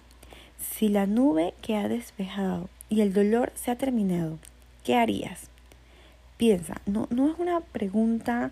si 0.58 0.88
la 0.88 1.06
nube 1.06 1.54
que 1.62 1.76
ha 1.76 1.88
despejado 1.88 2.68
y 2.88 3.00
el 3.00 3.12
dolor 3.12 3.52
se 3.54 3.70
ha 3.70 3.76
terminado, 3.76 4.38
¿qué 4.84 4.96
harías? 4.96 5.48
Piensa, 6.36 6.80
no, 6.86 7.06
no 7.10 7.30
es 7.30 7.38
una 7.38 7.60
pregunta 7.60 8.50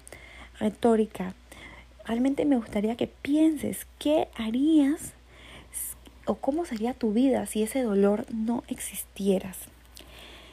retórica. 0.58 1.34
Realmente 2.06 2.44
me 2.46 2.56
gustaría 2.56 2.96
que 2.96 3.06
pienses 3.06 3.86
qué 3.98 4.28
harías 4.36 5.12
o 6.28 6.34
cómo 6.34 6.66
sería 6.66 6.92
tu 6.92 7.12
vida 7.12 7.46
si 7.46 7.62
ese 7.62 7.82
dolor 7.82 8.26
no 8.30 8.62
existieras. 8.68 9.56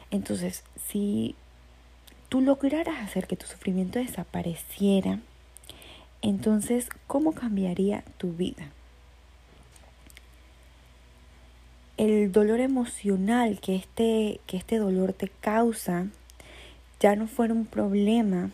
Entonces, 0.10 0.64
si 0.88 1.36
tú 2.30 2.40
lograras 2.40 3.04
hacer 3.04 3.28
que 3.28 3.36
tu 3.36 3.46
sufrimiento 3.46 4.00
desapareciera, 4.00 5.20
entonces, 6.22 6.88
¿cómo 7.08 7.34
cambiaría 7.34 8.06
tu 8.18 8.32
vida? 8.32 8.72
El 11.98 12.32
dolor 12.32 12.62
emocional 12.62 13.60
que 13.60 13.76
este, 13.76 14.40
que 14.48 14.56
este 14.56 14.78
dolor 14.78 15.12
te 15.12 15.28
causa 15.28 16.08
ya 17.02 17.18
no 17.18 17.28
fuera 17.28 17.54
un 17.54 17.66
problema. 17.66 18.50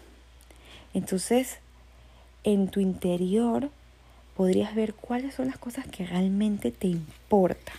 Entonces, 0.95 1.59
en 2.43 2.67
tu 2.69 2.79
interior 2.79 3.69
podrías 4.41 4.73
ver 4.73 4.95
cuáles 4.95 5.35
son 5.35 5.45
las 5.45 5.59
cosas 5.59 5.85
que 5.85 6.03
realmente 6.03 6.71
te 6.71 6.87
importan. 6.87 7.75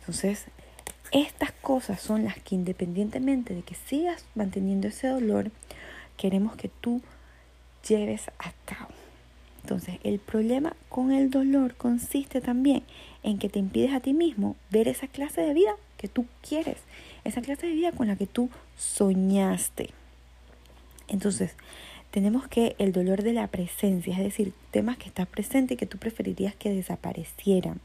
Entonces, 0.00 0.46
estas 1.10 1.52
cosas 1.52 2.00
son 2.00 2.24
las 2.24 2.38
que 2.38 2.54
independientemente 2.54 3.52
de 3.52 3.60
que 3.60 3.74
sigas 3.74 4.24
manteniendo 4.34 4.88
ese 4.88 5.08
dolor, 5.08 5.50
queremos 6.16 6.56
que 6.56 6.68
tú 6.68 7.02
lleves 7.86 8.28
a 8.38 8.54
cabo. 8.64 8.94
Entonces, 9.60 9.96
el 10.04 10.20
problema 10.20 10.74
con 10.88 11.12
el 11.12 11.28
dolor 11.28 11.74
consiste 11.74 12.40
también 12.40 12.82
en 13.22 13.38
que 13.38 13.50
te 13.50 13.58
impides 13.58 13.92
a 13.92 14.00
ti 14.00 14.14
mismo 14.14 14.56
ver 14.70 14.88
esa 14.88 15.06
clase 15.06 15.42
de 15.42 15.52
vida 15.52 15.74
que 15.98 16.08
tú 16.08 16.24
quieres, 16.40 16.78
esa 17.24 17.42
clase 17.42 17.66
de 17.66 17.74
vida 17.74 17.92
con 17.92 18.08
la 18.08 18.16
que 18.16 18.26
tú 18.26 18.48
soñaste. 18.78 19.90
Entonces, 21.08 21.56
tenemos 22.12 22.46
que 22.46 22.76
el 22.78 22.92
dolor 22.92 23.24
de 23.24 23.32
la 23.32 23.48
presencia, 23.48 24.12
es 24.12 24.22
decir, 24.22 24.52
temas 24.70 24.96
que 24.98 25.08
están 25.08 25.26
presentes 25.26 25.74
y 25.74 25.76
que 25.76 25.86
tú 25.86 25.98
preferirías 25.98 26.54
que 26.54 26.70
desaparecieran 26.70 27.80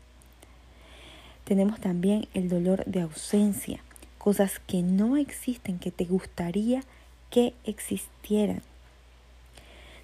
tenemos 1.48 1.80
también 1.80 2.28
el 2.34 2.50
dolor 2.50 2.84
de 2.84 3.00
ausencia, 3.00 3.80
cosas 4.18 4.60
que 4.68 4.82
no 4.82 5.16
existen, 5.16 5.80
que 5.80 5.92
te 5.92 6.04
gustaría 6.04 6.84
que 7.30 7.54
existieran. 7.64 8.62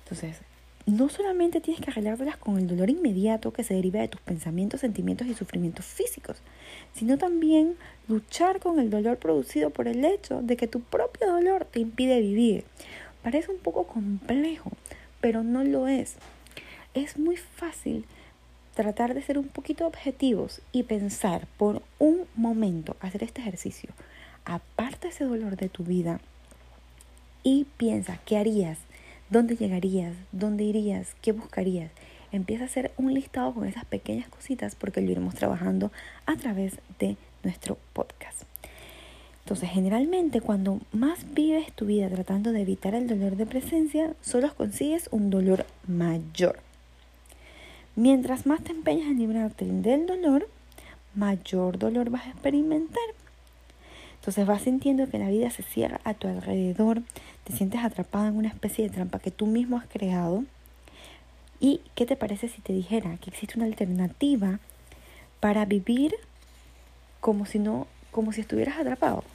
Entonces, 0.03 0.37
no 0.85 1.09
solamente 1.09 1.59
tienes 1.59 1.83
que 1.83 1.91
arreglártelas 1.91 2.37
con 2.37 2.57
el 2.57 2.67
dolor 2.67 2.89
inmediato 2.89 3.51
que 3.51 3.65
se 3.65 3.73
deriva 3.73 3.99
de 3.99 4.07
tus 4.07 4.21
pensamientos, 4.21 4.79
sentimientos 4.79 5.27
y 5.27 5.33
sufrimientos 5.33 5.85
físicos, 5.85 6.37
sino 6.93 7.17
también 7.17 7.75
luchar 8.07 8.61
con 8.61 8.79
el 8.79 8.89
dolor 8.89 9.17
producido 9.17 9.69
por 9.69 9.89
el 9.89 10.05
hecho 10.05 10.41
de 10.41 10.55
que 10.55 10.67
tu 10.67 10.79
propio 10.79 11.27
dolor 11.27 11.65
te 11.65 11.81
impide 11.81 12.21
vivir. 12.21 12.63
Parece 13.23 13.51
un 13.51 13.57
poco 13.57 13.87
complejo, 13.87 14.71
pero 15.21 15.43
no 15.43 15.63
lo 15.63 15.87
es. 15.87 16.15
Es 16.93 17.17
muy 17.17 17.37
fácil 17.37 18.05
tratar 18.75 19.13
de 19.13 19.21
ser 19.21 19.37
un 19.37 19.47
poquito 19.47 19.87
objetivos 19.87 20.61
y 20.71 20.83
pensar 20.83 21.47
por 21.57 21.81
un 21.99 22.25
momento, 22.35 22.97
hacer 22.99 23.23
este 23.23 23.41
ejercicio, 23.41 23.89
aparta 24.45 25.07
ese 25.07 25.23
dolor 25.23 25.55
de 25.55 25.69
tu 25.69 25.83
vida 25.83 26.19
y 27.43 27.65
piensa 27.77 28.19
qué 28.25 28.37
harías, 28.37 28.79
dónde 29.29 29.55
llegarías, 29.55 30.15
dónde 30.31 30.63
irías, 30.63 31.15
qué 31.21 31.31
buscarías. 31.31 31.91
Empieza 32.31 32.63
a 32.63 32.67
hacer 32.67 32.91
un 32.97 33.13
listado 33.13 33.53
con 33.53 33.65
esas 33.67 33.85
pequeñas 33.85 34.27
cositas 34.27 34.75
porque 34.75 35.01
lo 35.01 35.11
iremos 35.11 35.35
trabajando 35.35 35.91
a 36.25 36.35
través 36.35 36.79
de 36.99 37.15
nuestro 37.43 37.77
podcast. 37.93 38.43
Entonces, 39.43 39.69
generalmente 39.69 40.39
cuando 40.39 40.79
más 40.93 41.33
vives 41.33 41.71
tu 41.73 41.85
vida 41.85 42.09
tratando 42.09 42.53
de 42.53 42.61
evitar 42.61 42.95
el 42.95 43.07
dolor 43.07 43.35
de 43.35 43.45
presencia, 43.45 44.13
solo 44.21 44.53
consigues 44.55 45.09
un 45.11 45.29
dolor 45.29 45.65
mayor. 45.85 46.59
Mientras 47.95 48.45
más 48.45 48.63
te 48.63 48.71
empeñas 48.71 49.07
en 49.07 49.19
librarte 49.19 49.65
del 49.65 50.05
dolor, 50.07 50.47
mayor 51.13 51.77
dolor 51.77 52.09
vas 52.09 52.25
a 52.25 52.29
experimentar. 52.29 53.03
Entonces 54.15 54.47
vas 54.47 54.61
sintiendo 54.61 55.09
que 55.09 55.19
la 55.19 55.29
vida 55.29 55.49
se 55.49 55.63
cierra 55.63 55.99
a 56.05 56.13
tu 56.13 56.29
alrededor, 56.29 57.03
te 57.43 57.51
sientes 57.51 57.83
atrapado 57.83 58.27
en 58.27 58.37
una 58.37 58.47
especie 58.47 58.85
de 58.85 58.95
trampa 58.95 59.19
que 59.19 59.31
tú 59.31 59.45
mismo 59.45 59.77
has 59.77 59.87
creado. 59.87 60.45
¿Y 61.59 61.81
qué 61.95 62.05
te 62.05 62.15
parece 62.15 62.47
si 62.47 62.61
te 62.61 62.71
dijera 62.71 63.17
que 63.17 63.29
existe 63.29 63.57
una 63.57 63.65
alternativa 63.65 64.59
para 65.41 65.65
vivir 65.65 66.15
como 67.19 67.45
si 67.45 67.59
no, 67.59 67.87
como 68.11 68.31
si 68.31 68.39
estuvieras 68.39 68.77
atrapado? 68.77 69.25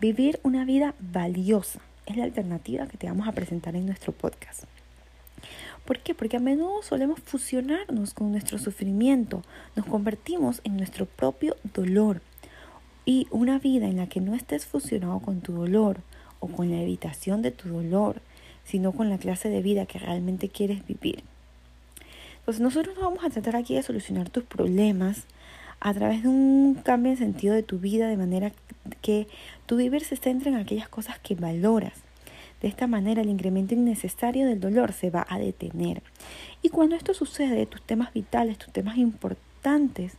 Vivir 0.00 0.40
una 0.42 0.64
vida 0.64 0.94
valiosa 0.98 1.78
es 2.06 2.16
la 2.16 2.24
alternativa 2.24 2.86
que 2.86 2.96
te 2.96 3.06
vamos 3.06 3.28
a 3.28 3.32
presentar 3.32 3.76
en 3.76 3.84
nuestro 3.84 4.12
podcast. 4.14 4.64
¿Por 5.84 5.98
qué? 5.98 6.14
Porque 6.14 6.38
a 6.38 6.40
menudo 6.40 6.82
solemos 6.82 7.20
fusionarnos 7.20 8.14
con 8.14 8.32
nuestro 8.32 8.58
sufrimiento, 8.58 9.42
nos 9.76 9.84
convertimos 9.84 10.62
en 10.64 10.78
nuestro 10.78 11.04
propio 11.04 11.54
dolor. 11.74 12.22
Y 13.04 13.26
una 13.30 13.58
vida 13.58 13.88
en 13.88 13.98
la 13.98 14.06
que 14.06 14.22
no 14.22 14.34
estés 14.34 14.64
fusionado 14.64 15.20
con 15.20 15.42
tu 15.42 15.52
dolor 15.52 16.00
o 16.38 16.48
con 16.48 16.70
la 16.70 16.80
evitación 16.80 17.42
de 17.42 17.50
tu 17.50 17.68
dolor, 17.68 18.22
sino 18.64 18.92
con 18.92 19.10
la 19.10 19.18
clase 19.18 19.50
de 19.50 19.60
vida 19.60 19.84
que 19.84 19.98
realmente 19.98 20.48
quieres 20.48 20.86
vivir. 20.86 21.24
Entonces 22.38 22.62
nosotros 22.62 22.96
no 22.96 23.02
vamos 23.02 23.22
a 23.22 23.28
tratar 23.28 23.54
aquí 23.54 23.74
de 23.74 23.82
solucionar 23.82 24.30
tus 24.30 24.44
problemas 24.44 25.26
a 25.80 25.94
través 25.94 26.22
de 26.22 26.28
un 26.28 26.74
cambio 26.74 27.12
en 27.12 27.18
sentido 27.18 27.54
de 27.54 27.62
tu 27.62 27.78
vida 27.78 28.08
de 28.08 28.16
manera 28.16 28.52
que 29.02 29.26
tu 29.66 29.76
vivir 29.76 30.04
se 30.04 30.16
centre 30.16 30.50
en 30.50 30.56
aquellas 30.56 30.88
cosas 30.88 31.18
que 31.18 31.34
valoras 31.34 31.94
de 32.60 32.68
esta 32.68 32.86
manera, 32.86 33.22
el 33.22 33.30
incremento 33.30 33.74
innecesario 33.74 34.46
del 34.46 34.60
dolor 34.60 34.92
se 34.92 35.10
va 35.10 35.26
a 35.28 35.38
detener. 35.38 36.02
Y 36.62 36.68
cuando 36.68 36.94
esto 36.94 37.14
sucede, 37.14 37.64
tus 37.66 37.82
temas 37.82 38.12
vitales, 38.12 38.58
tus 38.58 38.72
temas 38.72 38.98
importantes 38.98 40.12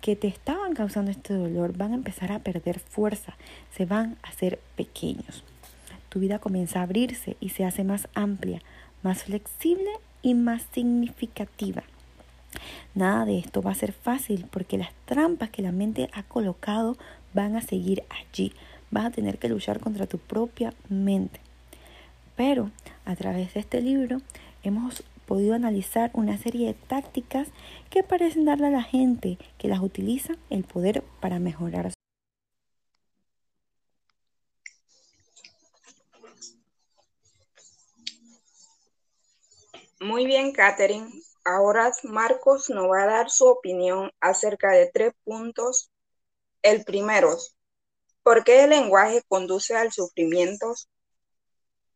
que 0.00 0.14
te 0.14 0.28
estaban 0.28 0.74
causando 0.74 1.10
este 1.10 1.34
dolor 1.34 1.76
van 1.76 1.92
a 1.92 1.96
empezar 1.96 2.30
a 2.30 2.38
perder 2.38 2.78
fuerza, 2.78 3.36
se 3.76 3.84
van 3.84 4.16
a 4.22 4.28
hacer 4.28 4.60
pequeños. 4.76 5.44
Tu 6.08 6.20
vida 6.20 6.38
comienza 6.38 6.80
a 6.80 6.82
abrirse 6.82 7.36
y 7.40 7.48
se 7.48 7.64
hace 7.64 7.82
más 7.84 8.08
amplia, 8.14 8.60
más 9.02 9.24
flexible 9.24 9.90
y 10.22 10.34
más 10.34 10.66
significativa. 10.72 11.82
Nada 12.94 13.24
de 13.24 13.38
esto 13.38 13.62
va 13.62 13.72
a 13.72 13.76
ser 13.76 13.92
fácil 13.92 14.46
porque 14.50 14.78
las 14.78 14.92
trampas 15.06 15.50
que 15.50 15.62
la 15.62 15.72
mente 15.72 16.10
ha 16.12 16.22
colocado 16.22 16.96
van 17.34 17.56
a 17.56 17.62
seguir 17.62 18.04
allí. 18.10 18.52
Vas 18.90 19.06
a 19.06 19.10
tener 19.10 19.38
que 19.38 19.48
luchar 19.48 19.80
contra 19.80 20.06
tu 20.06 20.18
propia 20.18 20.74
mente. 20.88 21.40
Pero 22.36 22.70
a 23.04 23.16
través 23.16 23.54
de 23.54 23.60
este 23.60 23.80
libro 23.80 24.20
hemos 24.62 25.02
podido 25.26 25.54
analizar 25.54 26.10
una 26.14 26.36
serie 26.36 26.66
de 26.66 26.74
tácticas 26.74 27.48
que 27.90 28.02
parecen 28.02 28.44
darle 28.44 28.66
a 28.66 28.70
la 28.70 28.82
gente 28.82 29.38
que 29.58 29.68
las 29.68 29.80
utiliza 29.80 30.34
el 30.50 30.64
poder 30.64 31.02
para 31.20 31.38
mejorar. 31.38 31.92
Muy 40.00 40.26
bien, 40.26 40.52
Catherine. 40.52 41.21
Ahora 41.44 41.90
Marcos 42.04 42.70
nos 42.70 42.88
va 42.88 43.02
a 43.02 43.06
dar 43.06 43.30
su 43.30 43.46
opinión 43.46 44.12
acerca 44.20 44.70
de 44.70 44.90
tres 44.92 45.12
puntos. 45.24 45.90
El 46.62 46.84
primero, 46.84 47.36
¿por 48.22 48.44
qué 48.44 48.64
el 48.64 48.70
lenguaje 48.70 49.22
conduce 49.28 49.74
al 49.74 49.90
sufrimiento? 49.92 50.72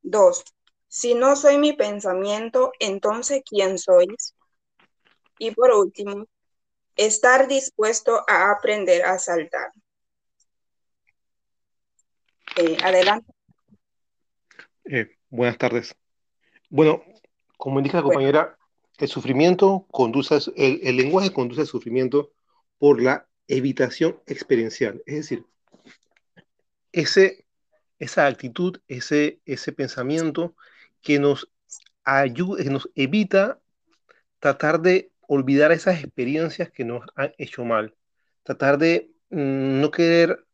Dos, 0.03 0.45
si 0.89 1.15
no 1.15 1.37
soy 1.37 1.59
mi 1.59 1.73
pensamiento, 1.73 2.73
entonces 2.81 3.43
¿quién 3.49 3.79
sois? 3.79 4.35
Y 5.39 5.51
por 5.53 5.71
último, 5.73 6.27
estar 6.97 7.47
dispuesto 7.47 8.25
a 8.27 8.51
aprender 8.51 9.05
a 9.05 9.19
saltar. 9.19 9.71
Eh, 12.57 12.77
adelante. 12.83 13.31
Eh, 14.87 15.17
buenas 15.29 15.59
tardes. 15.59 15.95
Bueno, 16.71 17.03
como 17.57 17.79
indica 17.79 17.99
la 17.99 18.05
compañera, 18.05 18.57
el 18.99 19.09
sufrimiento 19.09 19.87
conduce, 19.91 20.39
el, 20.57 20.97
lenguaje 20.97 21.33
conduce 21.33 21.63
al 21.63 21.67
sufrimiento 21.67 22.33
por 22.79 23.03
la 23.03 23.29
evitación 23.49 24.21
experiencial. 24.27 25.03
Es 25.07 25.17
decir, 25.17 25.45
ese, 26.93 27.47
esa 27.99 28.27
actitud, 28.27 28.81
ese, 28.89 29.41
ese 29.45 29.73
pensamiento 29.73 30.55
que 31.03 31.19
nos 31.19 31.51
ayuda, 32.05 32.63
que 32.63 32.71
nos 32.71 32.89
evita 32.95 33.61
tratar 34.39 34.81
de 34.81 35.11
olvidar 35.29 35.73
esas 35.73 36.03
experiencias 36.03 36.71
que 36.71 36.85
nos 36.85 37.05
han 37.17 37.33
hecho 37.39 37.65
mal, 37.65 37.95
tratar 38.43 38.79
de 38.79 39.11
mm, 39.31 39.81
no 39.81 39.91
querer 39.91 40.46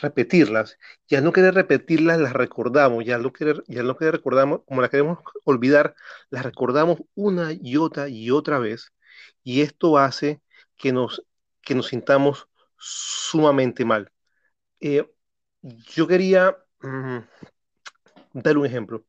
repetirlas, 0.00 0.78
ya 1.08 1.20
no 1.20 1.32
querer 1.32 1.54
repetirlas, 1.54 2.20
las 2.20 2.32
recordamos, 2.32 3.04
ya 3.04 3.18
no 3.18 3.32
querer, 3.32 3.62
ya 3.68 3.82
no 3.82 3.96
querer 3.96 4.14
recordamos, 4.14 4.62
como 4.66 4.80
las 4.82 4.90
queremos 4.90 5.18
olvidar, 5.44 5.94
las 6.30 6.44
recordamos 6.44 7.00
una 7.14 7.52
y 7.52 7.76
otra 7.76 8.08
y 8.08 8.30
otra 8.30 8.58
vez, 8.58 8.92
y 9.42 9.62
esto 9.62 9.98
hace 9.98 10.42
que 10.76 10.92
nos, 10.92 11.24
que 11.62 11.74
nos 11.74 11.88
sintamos 11.88 12.48
sumamente 12.76 13.84
mal. 13.84 14.10
Eh, 14.80 15.06
yo 15.62 16.06
quería 16.08 16.56
mm, 16.80 17.18
dar 18.32 18.58
un 18.58 18.66
ejemplo. 18.66 19.04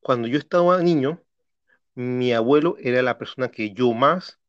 Cuando 0.00 0.28
yo 0.28 0.38
estaba 0.38 0.80
niño, 0.82 1.22
mi 1.94 2.32
abuelo 2.32 2.76
era 2.80 3.02
la 3.02 3.18
persona 3.18 3.50
que 3.50 3.72
yo 3.74 3.92
más, 3.94 4.40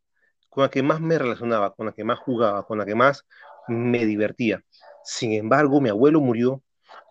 con 0.49 0.63
la 0.63 0.69
que 0.69 0.83
más 0.83 1.01
me 1.01 1.17
relacionaba, 1.19 1.75
con 1.75 1.87
la 1.87 1.93
que 1.93 2.03
más 2.03 2.19
jugaba, 2.19 2.65
con 2.65 2.77
la 2.79 2.85
que 2.85 2.95
más 2.95 3.25
me 3.67 4.05
divertía. 4.05 4.63
Sin 5.03 5.33
embargo, 5.33 5.81
mi 5.81 5.89
abuelo 5.89 6.21
murió 6.21 6.63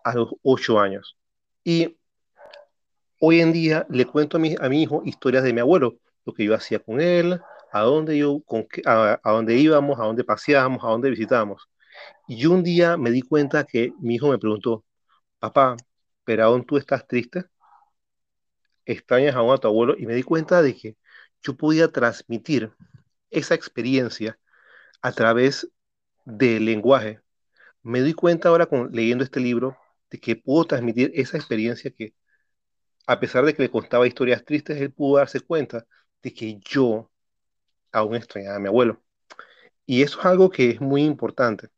a 0.03 0.13
los 0.15 0.29
ocho 0.43 0.79
años. 0.79 1.17
Y 1.63 1.97
hoy 3.19 3.41
en 3.41 3.51
día 3.53 3.85
le 3.89 4.05
cuento 4.05 4.37
a 4.37 4.39
mi, 4.39 4.81
hijo 4.81 5.01
historias 5.05 5.43
de 5.43 5.53
mi 5.53 5.59
abuelo, 5.61 5.97
lo 6.25 6.33
que 6.33 6.45
yo 6.45 6.55
hacía 6.55 6.79
con 6.79 7.01
él, 7.01 7.39
a 7.71 7.81
dónde, 7.81 8.17
yo, 8.17 8.41
a, 8.85 9.19
dónde 9.23 9.55
íbamos, 9.55 9.99
a 9.99 10.03
dónde 10.03 10.23
paseábamos, 10.23 10.83
a 10.83 10.87
dónde 10.87 11.09
visitábamos. 11.09 11.69
Y 12.27 12.45
un 12.45 12.63
día 12.63 12.97
me 12.97 13.11
di 13.11 13.21
cuenta 13.21 13.65
que 13.65 13.93
mi 13.99 14.15
hijo 14.15 14.29
me 14.29 14.39
preguntó, 14.39 14.85
papá, 15.39 15.75
¿pero 16.25 16.45
aún 16.45 16.65
tú 16.65 16.77
estás 16.77 17.07
triste? 17.07 17.45
extrañas 18.91 19.35
a 19.35 19.57
tu 19.57 19.67
abuelo 19.67 19.95
y 19.97 20.05
me 20.05 20.15
di 20.15 20.23
cuenta 20.23 20.61
de 20.61 20.75
que 20.75 20.97
yo 21.43 21.55
podía 21.55 21.91
transmitir 21.91 22.71
esa 23.29 23.55
experiencia 23.55 24.39
a 25.01 25.11
través 25.11 25.69
del 26.25 26.65
lenguaje. 26.65 27.21
Me 27.83 28.01
di 28.01 28.13
cuenta 28.13 28.49
ahora 28.49 28.65
con, 28.67 28.91
leyendo 28.91 29.23
este 29.23 29.39
libro 29.39 29.77
de 30.09 30.19
que 30.19 30.35
puedo 30.35 30.65
transmitir 30.65 31.11
esa 31.15 31.37
experiencia 31.37 31.91
que 31.91 32.13
a 33.07 33.19
pesar 33.19 33.45
de 33.45 33.53
que 33.55 33.63
le 33.63 33.71
contaba 33.71 34.07
historias 34.07 34.45
tristes, 34.45 34.79
él 34.81 34.91
pudo 34.93 35.17
darse 35.17 35.41
cuenta 35.41 35.85
de 36.21 36.33
que 36.33 36.59
yo 36.59 37.09
aún 37.91 38.15
extrañaba 38.15 38.57
a 38.57 38.59
mi 38.59 38.67
abuelo. 38.67 39.01
Y 39.85 40.03
eso 40.03 40.19
es 40.19 40.25
algo 40.25 40.49
que 40.51 40.69
es 40.71 40.81
muy 40.81 41.03
importante 41.03 41.69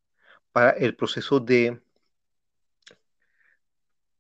para 0.52 0.72
el 0.72 0.96
proceso 0.96 1.40
de 1.40 1.82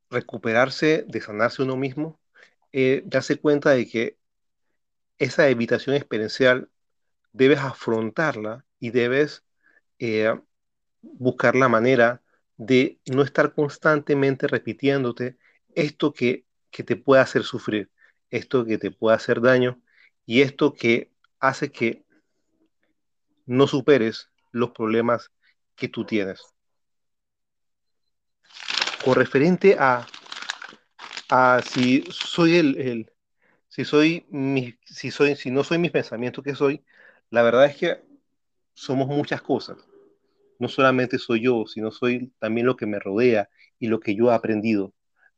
recuperarse, 0.10 1.06
de 1.08 1.22
sanarse 1.22 1.63
uno 1.63 1.78
mismo 1.78 2.22
eh, 2.74 3.04
darse 3.06 3.38
cuenta 3.38 3.72
de 3.72 3.88
que 3.88 4.17
esa 5.17 5.50
evitación 5.50 5.96
experiencial 5.96 6.70
debes 7.34 7.60
afrontarla 7.60 8.65
y 8.80 8.91
debes 8.91 9.44
eh, 10.00 10.39
buscar 11.02 11.56
la 11.56 11.70
manera 11.70 12.22
de 12.58 13.00
no 13.14 13.24
estar 13.24 13.54
constantemente 13.54 14.48
repitiéndote 14.48 15.38
esto 15.74 16.14
que, 16.14 16.46
que 16.70 16.84
te 16.84 16.96
puede 16.96 17.22
hacer 17.22 17.44
sufrir, 17.44 17.90
esto 18.30 18.66
que 18.66 18.78
te 18.78 18.92
puede 18.92 19.16
hacer 19.16 19.42
daño 19.42 19.82
y 20.26 20.42
esto 20.42 20.74
que 20.74 21.12
hace 21.40 21.72
que 21.72 22.04
no 23.46 23.68
superes 23.68 24.30
los 24.52 24.72
problemas 24.72 25.32
que 25.76 25.88
tú 25.88 26.06
tienes. 26.06 26.42
Con 29.04 29.16
referente 29.16 29.76
a 29.80 30.06
Ah, 31.34 31.62
si 31.64 32.04
soy 32.12 32.58
el, 32.58 33.10
si 33.70 33.86
soy 33.86 34.26
mi, 34.30 34.76
si 34.84 35.12
soy, 35.12 35.38
si 35.38 35.50
no 35.50 35.64
soy 35.64 35.78
mis 35.78 35.92
pensamientos 35.92 36.44
que 36.44 36.56
soy, 36.56 36.84
la 37.30 37.42
verdad 37.42 37.68
es 37.68 37.78
que 37.78 38.02
somos 38.74 39.08
muchas 39.08 39.42
cosas. 39.42 39.78
No 40.62 40.67
solamente 40.67 41.17
soy 41.17 41.41
yo, 41.41 41.65
sino 41.65 41.91
soy 41.91 42.32
también 42.38 42.67
lo 42.67 42.76
que 42.76 42.86
me 42.86 43.00
rodea 43.00 43.50
y 43.80 43.88
lo 43.88 44.00
que 44.00 44.15
yo 44.15 44.32
he 44.32 44.36
aprendido. 44.36 44.93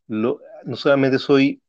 no 0.08 0.40
solamente 0.76 1.18
soy 1.18 1.62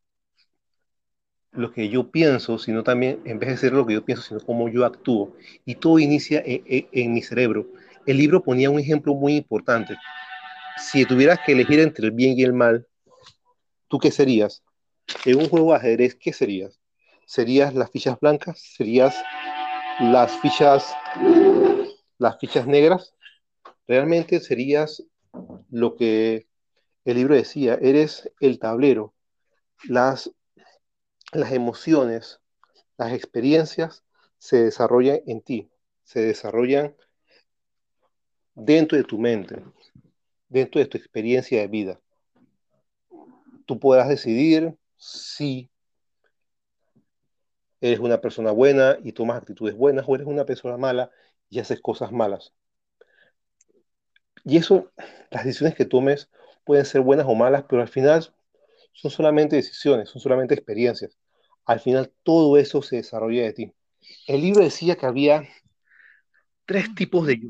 lo 1.53 1.71
que 1.73 1.88
yo 1.88 2.11
pienso, 2.11 2.59
sino 2.59 2.83
también, 2.83 3.21
en 3.25 3.38
vez 3.38 3.51
de 3.51 3.57
ser 3.57 3.73
lo 3.73 3.87
que 3.87 3.95
yo 3.95 4.05
pienso, 4.05 4.25
sino 4.25 4.40
cómo 4.40 4.69
yo 4.69 4.85
actúo. 4.85 5.37
Y 5.64 5.77
todo 5.77 6.01
inicia 6.01 6.43
en 6.45 7.12
mi 7.12 7.23
cerebro. 7.23 7.69
El 8.07 8.19
libro 8.19 8.43
ponía 8.43 8.71
un 8.71 8.81
ejemplo 8.81 9.14
muy 9.14 9.37
importante. 9.37 9.97
Si 10.77 11.05
tuvieras 11.05 11.38
que 11.47 11.53
elegir 11.53 11.79
entre 11.79 12.07
el 12.07 12.11
bien 12.11 12.37
y 12.37 12.43
el 12.43 12.55
mal, 12.55 12.88
¿tú 13.87 14.01
qué 14.01 14.11
serías? 14.11 14.64
En 15.25 15.38
un 15.38 15.49
juego 15.49 15.71
de 15.71 15.77
ajedrez, 15.77 16.17
¿qué 16.17 16.33
serías? 16.33 16.81
¿Serías 17.25 17.73
las 17.73 17.88
fichas 17.93 18.19
blancas? 18.19 18.59
¿Serías 18.77 19.14
las 20.01 20.37
fichas, 20.40 20.93
las 22.19 22.37
fichas 22.40 22.67
negras? 22.67 23.13
Realmente 23.87 24.40
serías 24.40 25.05
lo 25.70 25.97
que 25.97 26.47
el 27.05 27.16
libro 27.16 27.35
decía, 27.35 27.79
eres 27.81 28.31
el 28.40 28.59
tablero, 28.59 29.14
las, 29.88 30.31
las 31.33 31.53
emociones, 31.53 32.40
las 32.97 33.12
experiencias 33.12 34.05
se 34.38 34.62
desarrollan 34.62 35.20
en 35.27 35.42
ti, 35.42 35.70
se 36.03 36.20
desarrollan 36.20 36.94
dentro 38.55 38.97
de 38.97 39.05
tu 39.05 39.18
mente, 39.18 39.62
dentro 40.49 40.81
de 40.81 40.87
tu 40.87 40.97
experiencia 40.97 41.61
de 41.61 41.68
vida 41.68 42.01
tú 43.66 43.79
puedas 43.79 44.09
decidir 44.09 44.77
si 44.97 45.70
eres 47.81 47.99
una 47.99 48.20
persona 48.20 48.51
buena 48.51 48.99
y 49.03 49.12
tomas 49.12 49.38
actitudes 49.38 49.77
buenas 49.77 50.05
o 50.09 50.14
eres 50.14 50.27
una 50.27 50.44
persona 50.44 50.77
mala 50.77 51.11
y 51.51 51.59
haces 51.59 51.81
cosas 51.81 52.12
malas. 52.12 52.53
Y 54.45 54.59
eso, 54.59 54.93
las 55.31 55.45
decisiones 55.45 55.75
que 55.75 55.85
tomes 55.85 56.31
pueden 56.65 56.85
ser 56.85 57.01
buenas 57.01 57.27
o 57.27 57.35
malas, 57.35 57.65
pero 57.69 57.83
al 57.83 57.89
final 57.89 58.35
son 58.93 59.11
solamente 59.11 59.57
decisiones, 59.57 60.09
son 60.09 60.21
solamente 60.21 60.55
experiencias. 60.55 61.19
Al 61.65 61.81
final 61.81 62.13
todo 62.23 62.57
eso 62.59 62.83
se 62.83 62.97
desarrolla 62.97 63.43
de 63.43 63.53
ti. 63.53 63.73
El 64.27 64.43
libro 64.43 64.63
decía 64.63 64.97
que 64.97 65.07
había 65.07 65.49
tres 66.67 66.95
tipos 66.95 67.27
de 67.27 67.39
yo. 67.39 67.49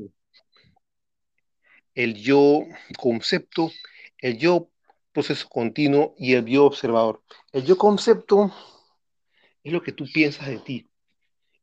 El 1.93 2.15
yo 2.15 2.63
concepto, 2.97 3.71
el 4.19 4.37
yo 4.37 4.69
proceso 5.11 5.47
continuo 5.47 6.13
y 6.17 6.33
el 6.33 6.45
yo 6.45 6.65
observador. 6.65 7.21
El 7.53 7.65
yo 7.65 7.77
concepto 7.77 8.51
es 9.63 9.71
lo 9.71 9.81
que 9.81 9.91
tú 9.91 10.05
piensas 10.13 10.47
de 10.47 10.59
ti. 10.59 10.89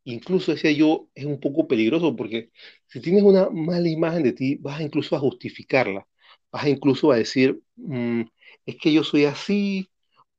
Incluso 0.05 0.53
ese 0.53 0.75
yo 0.75 1.09
es 1.15 1.25
un 1.27 1.41
poco 1.41 1.69
peligroso 1.69 2.15
porque 2.17 2.51
si 2.89 3.01
tienes 3.01 3.23
una 3.23 3.49
mala 3.51 3.89
imagen 3.89 4.23
de 4.25 4.33
ti, 4.33 4.57
vas 4.57 4.81
incluso 4.81 5.17
a 5.17 5.21
justificarla. 5.21 6.07
Vas 6.51 6.67
incluso 6.67 7.13
a 7.13 7.17
decir, 7.17 7.61
mm, 7.77 8.23
es 8.67 8.77
que 8.77 8.93
yo 8.93 9.05
soy 9.05 9.25
así 9.25 9.91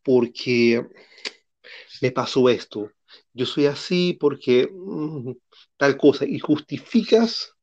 porque 0.04 0.86
me 2.02 2.12
pasó 2.12 2.50
esto. 2.50 2.92
Yo 3.34 3.46
soy 3.46 3.66
así 3.66 4.18
porque 4.20 4.70
mm, 4.72 5.32
tal 5.78 5.98
cosa. 5.98 6.26
Y 6.26 6.40
justificas 6.40 7.54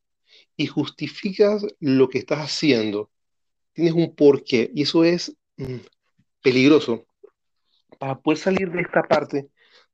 y 0.56 0.66
justificas 0.66 1.64
lo 1.80 2.08
que 2.08 2.18
estás 2.18 2.40
haciendo. 2.40 3.10
Tienes 3.72 3.94
un 3.94 4.14
porqué. 4.14 4.70
Y 4.74 4.82
eso 4.82 5.04
es 5.04 5.34
Mm, 5.60 5.80
peligroso. 6.42 7.06
Para 7.98 8.18
poder 8.18 8.38
salir 8.38 8.70
de 8.72 8.80
esta 8.80 9.02
parte, 9.02 9.50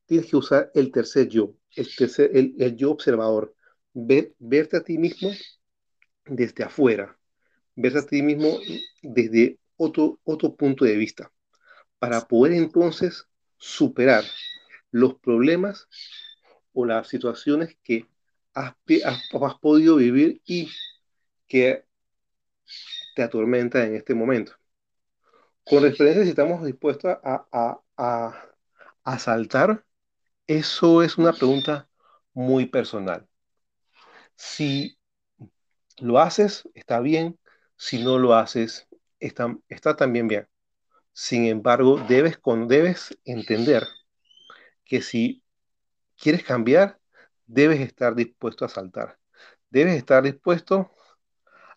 tienes 0.06 0.30
que 0.30 0.36
usar 0.36 0.70
el 0.74 0.92
tercer 0.92 1.28
yo, 1.28 1.54
el, 1.76 1.94
tercer, 1.94 2.30
el, 2.34 2.76
yo 2.76 2.90
observador. 2.90 3.54
verte 3.92 4.76
a 4.78 4.84
ti 4.84 4.98
mismo 4.98 5.30
desde 6.24 6.64
afuera, 6.64 7.16
verte 7.74 7.98
a 7.98 8.06
ti 8.06 8.22
mismo 8.22 8.58
desde 9.02 9.58
otro, 9.76 10.18
otro 10.24 10.56
punto 10.56 10.84
de 10.84 10.96
vista, 10.96 11.30
para 11.98 12.22
poder 12.22 12.54
entonces 12.54 13.26
superar 13.58 14.24
los 14.90 15.14
problemas 15.18 15.88
o 16.72 16.84
las 16.84 17.08
situaciones 17.08 17.76
que 17.82 18.06
has, 18.54 18.74
has, 19.04 19.54
podido 19.60 19.96
vivir 19.96 20.40
y 20.44 20.70
que 21.46 21.84
te 23.14 23.22
atormenta 23.22 23.84
en 23.84 23.96
este 23.96 24.14
momento. 24.14 24.52
Con 25.64 25.82
referencia 25.82 26.22
si 26.22 26.30
estamos 26.30 26.64
dispuestos 26.64 27.16
a, 27.22 27.46
a, 27.96 28.52
a 29.04 29.18
saltar, 29.18 29.85
eso 30.46 31.02
es 31.02 31.18
una 31.18 31.32
pregunta 31.32 31.88
muy 32.32 32.66
personal. 32.66 33.28
Si 34.36 34.98
lo 35.98 36.18
haces, 36.18 36.68
está 36.74 37.00
bien. 37.00 37.38
Si 37.76 38.02
no 38.02 38.18
lo 38.18 38.34
haces, 38.34 38.88
está, 39.20 39.56
está 39.68 39.96
también 39.96 40.28
bien. 40.28 40.48
Sin 41.12 41.46
embargo, 41.46 41.98
debes, 42.08 42.38
con, 42.38 42.68
debes 42.68 43.16
entender 43.24 43.84
que 44.84 45.02
si 45.02 45.42
quieres 46.16 46.44
cambiar, 46.44 46.98
debes 47.46 47.80
estar 47.80 48.14
dispuesto 48.14 48.64
a 48.64 48.68
saltar. 48.68 49.18
Debes 49.70 49.96
estar 49.96 50.22
dispuesto 50.22 50.90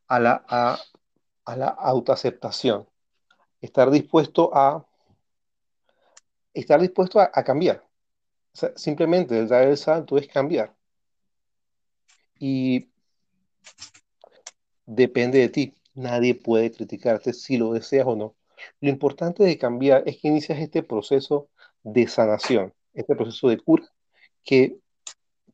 a 0.07 0.19
la, 0.19 0.43
a, 0.47 1.55
la 1.55 1.67
autoaceptación. 1.67 2.87
Estar 3.61 3.91
dispuesto 3.91 4.51
a 4.53 4.85
estar 6.53 6.81
dispuesto 6.81 7.19
a, 7.19 7.43
cambiar. 7.43 7.88
Simplemente 8.53 9.37
el 9.37 9.47
dar 9.47 9.67
el 9.67 9.77
salto 9.77 10.17
es 10.17 10.27
cambiar. 10.27 10.75
Y 12.39 12.89
depende 14.85 15.39
de 15.39 15.49
ti. 15.49 15.75
Nadie 15.93 16.35
puede 16.35 16.71
criticarte 16.71 17.33
si 17.33 17.57
lo 17.57 17.73
deseas 17.73 18.07
o 18.07 18.15
no. 18.15 18.35
Lo 18.81 18.89
importante 18.89 19.43
de 19.43 19.57
cambiar 19.57 20.03
es 20.05 20.17
que 20.17 20.27
inicias 20.27 20.59
este 20.59 20.83
proceso 20.83 21.49
de 21.83 22.07
sanación, 22.07 22.73
este 22.93 23.15
proceso 23.15 23.49
de 23.49 23.57
cura 23.57 23.85
que 24.43 24.77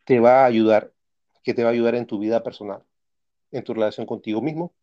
te 0.04 0.20
va 0.20 0.44
a 0.44 0.46
ayudar, 0.46 0.94
que 1.44 1.54
te 1.54 1.64
va 1.64 1.70
a 1.70 1.74
ayudar 1.74 1.96
en 1.96 2.06
tu 2.06 2.20
vida 2.20 2.44
personal, 2.44 2.84
en 3.52 3.64
tu 3.64 3.74
relación 3.74 4.06
contigo 4.06 4.42
mismo 4.42 4.74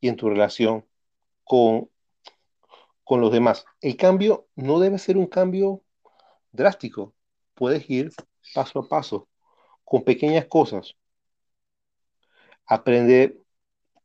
y 0.00 0.08
en 0.08 0.16
tu 0.16 0.28
relación 0.28 0.84
con, 1.44 1.90
con 3.04 3.20
los 3.20 3.32
demás. 3.32 3.64
El 3.80 3.96
cambio 3.96 4.46
no 4.56 4.78
debe 4.80 4.98
ser 4.98 5.16
un 5.16 5.26
cambio 5.26 5.82
drástico. 6.52 7.14
Puedes 7.62 7.88
ir 7.88 8.10
paso 8.54 8.80
a 8.80 8.88
paso, 8.88 9.28
con 9.84 10.02
pequeñas 10.02 10.46
cosas. 10.46 10.96
Aprender. 12.66 13.38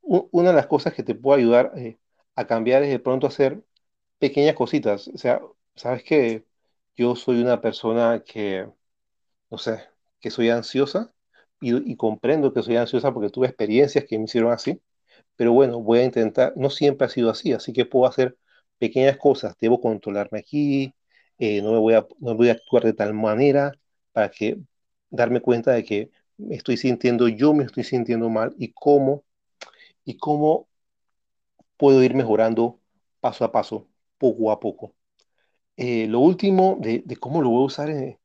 Una 0.04 0.50
de 0.52 0.56
las 0.56 0.68
cosas 0.68 0.94
que 0.94 1.02
te 1.04 1.16
puede 1.16 1.42
ayudar 1.42 1.72
eh, 1.76 1.98
a 2.36 2.46
cambiar 2.46 2.84
es 2.84 2.92
de 2.92 3.00
pronto 3.00 3.26
hacer 3.26 3.64
pequeñas 4.20 4.56
cositas. 4.56 5.08
O 5.08 5.18
sea, 5.18 5.42
sabes 5.76 6.04
que 6.04 6.46
yo 6.96 7.16
soy 7.16 7.42
una 7.42 7.60
persona 7.60 8.24
que, 8.24 8.70
no 9.50 9.58
sé, 9.58 9.82
que 10.20 10.32
soy 10.32 10.50
ansiosa 10.52 11.14
y, 11.60 11.96
comprendo 11.98 12.54
que 12.54 12.64
soy 12.64 12.78
ansiosa 12.78 13.14
porque 13.14 13.32
tuve 13.32 13.48
experiencias 13.48 14.06
que 14.06 14.20
me 14.20 14.26
hicieron 14.26 14.52
así, 14.52 14.82
pero 15.38 15.54
bueno, 15.54 15.82
voy 15.82 16.00
a 16.00 16.06
intentar, 16.06 16.54
no 16.58 16.70
siempre 16.70 17.08
ha 17.08 17.10
sido 17.10 17.32
así, 17.32 17.54
así 17.54 17.74
que 17.74 17.86
puedo 17.86 18.08
hacer 18.08 18.38
pequeñas 18.80 19.18
cosas, 19.18 19.56
debo 19.60 19.82
controlarme 19.82 20.40
aquí, 20.40 20.94
eh, 21.40 21.62
no, 21.62 21.74
me 21.74 21.80
voy 21.80 21.94
a, 21.96 22.08
no 22.20 22.36
voy 22.36 22.50
a 22.50 22.54
actuar 22.54 22.84
de 22.84 22.94
tal 22.94 23.14
manera 23.14 23.74
para 24.12 24.30
que 24.30 24.60
darme 25.10 25.42
cuenta 25.42 25.72
de 25.74 25.84
que 25.84 26.12
me 26.38 26.56
estoy 26.56 26.78
sintiendo, 26.78 27.28
yo 27.28 27.54
me 27.54 27.64
estoy 27.64 27.84
sintiendo 27.84 28.30
mal 28.30 28.56
y 28.58 28.74
cómo, 28.74 29.24
y 30.06 30.18
cómo 30.18 30.68
puedo 31.78 32.04
ir 32.04 32.14
mejorando 32.16 32.80
paso 33.20 33.46
a 33.46 33.52
paso, 33.52 33.88
poco 34.18 34.52
a 34.52 34.60
poco. 34.60 34.94
Eh, 35.78 36.08
lo 36.08 36.20
último 36.22 36.78
de, 36.82 37.04
cómo 37.20 37.42
lo 37.42 37.50
voy 37.50 37.64
a 37.64 37.66
usar 37.66 37.90
en, 37.90 38.20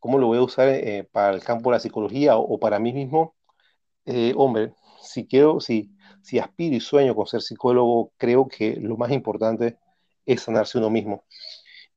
cómo 0.00 0.18
lo 0.18 0.28
voy 0.28 0.38
a 0.38 0.42
usar 0.42 0.68
eh, 0.68 1.08
para 1.10 1.34
el 1.34 1.42
campo 1.42 1.70
de 1.70 1.76
la 1.76 1.80
psicología 1.80 2.36
o, 2.36 2.58
para 2.60 2.78
mí 2.78 2.92
mismo, 2.92 3.36
eh, 4.06 4.32
hombre, 4.36 4.74
si 5.02 5.26
quiero, 5.26 5.60
si, 5.60 5.92
si 6.22 6.38
aspiro 6.38 6.76
y 6.76 6.80
sueño 6.80 7.14
con 7.14 7.26
ser 7.26 7.42
psicólogo, 7.42 8.12
creo 8.18 8.48
que 8.48 8.76
lo 8.76 8.96
más 8.96 9.12
importante 9.12 9.78
es 10.26 10.42
sanarse 10.42 10.78
uno 10.78 10.90
mismo 10.90 11.24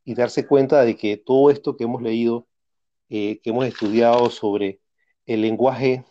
y 0.04 0.16
darse 0.16 0.48
cuenta 0.48 0.84
de 0.84 0.96
que 0.96 1.18
todo 1.18 1.52
esto 1.52 1.78
que 1.78 1.84
hemos 1.84 2.02
leído, 2.02 2.48
eh, 3.10 3.40
que 3.42 3.50
hemos 3.52 3.66
estudiado 3.66 4.30
sobre 4.30 4.82
el 5.26 5.42
lenguaje 5.42 6.04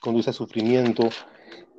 conduce 0.00 0.30
al 0.30 0.34
sufrimiento, 0.34 1.08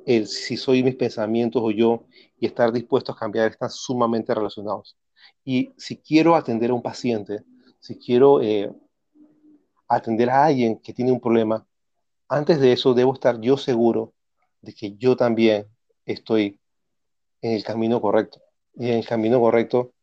el 0.06 0.26
si 0.26 0.56
soy 0.56 0.82
mis 0.82 0.96
pensamientos 0.96 1.62
o 1.64 1.70
yo, 1.70 2.04
y 2.38 2.46
estar 2.46 2.72
dispuesto 2.72 3.12
a 3.12 3.16
cambiar, 3.16 3.50
están 3.50 3.70
sumamente 3.70 4.34
relacionados. 4.34 4.96
Y 5.44 5.72
si 5.76 5.98
quiero 5.98 6.36
atender 6.36 6.70
a 6.70 6.74
un 6.74 6.82
paciente, 6.82 7.42
si 7.80 7.98
quiero 7.98 8.40
atender 9.88 10.30
a 10.30 10.46
alguien 10.46 10.78
que 10.78 10.92
tiene 10.92 11.12
un 11.12 11.20
problema, 11.20 11.66
antes 12.28 12.60
de 12.60 12.72
eso 12.72 12.94
debo 12.94 13.14
estar 13.14 13.40
yo 13.40 13.56
seguro 13.56 14.14
de 14.62 14.74
que 14.74 14.96
yo 14.96 15.16
también 15.16 15.66
estoy 16.06 16.60
en 17.42 17.52
el 17.52 17.64
camino 17.64 18.00
correcto. 18.00 18.40
Y 18.74 18.88
en 18.88 18.98
el 18.98 19.06
camino 19.06 19.40
correcto 19.40 19.93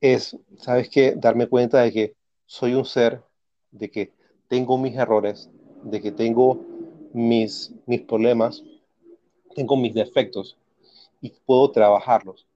es, 0.00 0.36
¿sabes 0.58 0.88
qué? 0.88 1.14
Darme 1.16 1.48
cuenta 1.48 1.82
de 1.82 1.92
que 1.92 2.14
soy 2.46 2.74
un 2.74 2.84
ser, 2.84 3.22
de 3.70 3.90
que 3.90 4.12
tengo 4.48 4.78
mis 4.78 4.96
errores, 4.96 5.50
de 5.82 6.00
que 6.00 6.12
tengo 6.12 6.64
mis, 7.12 7.72
mis 7.86 8.02
problemas, 8.02 8.62
tengo 9.54 9.76
mis 9.76 9.94
defectos 9.94 10.56
y 11.20 11.30
puedo 11.44 11.70
trabajarlos. 11.70 12.46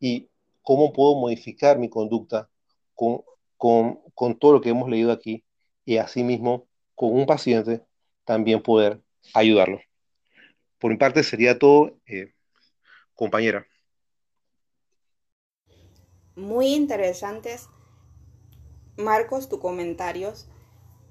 Y 0.00 0.28
cómo 0.62 0.92
puedo 0.92 1.14
modificar 1.16 1.78
mi 1.78 1.88
conducta 1.88 2.48
con, 2.94 3.22
con, 3.56 4.00
con 4.14 4.38
todo 4.38 4.54
lo 4.54 4.60
que 4.60 4.70
hemos 4.70 4.88
leído 4.88 5.12
aquí 5.12 5.44
y 5.84 5.98
asimismo 5.98 6.66
con 6.94 7.12
un 7.12 7.26
paciente 7.26 7.82
también 8.24 8.62
poder 8.62 9.00
ayudarlo. 9.34 9.80
Por 10.78 10.90
mi 10.90 10.96
parte 10.96 11.22
sería 11.22 11.58
todo, 11.58 11.96
eh, 12.06 12.32
compañera. 13.14 13.66
Muy 16.36 16.74
interesantes, 16.74 17.68
Marcos, 18.96 19.48
tus 19.48 19.60
comentarios. 19.60 20.48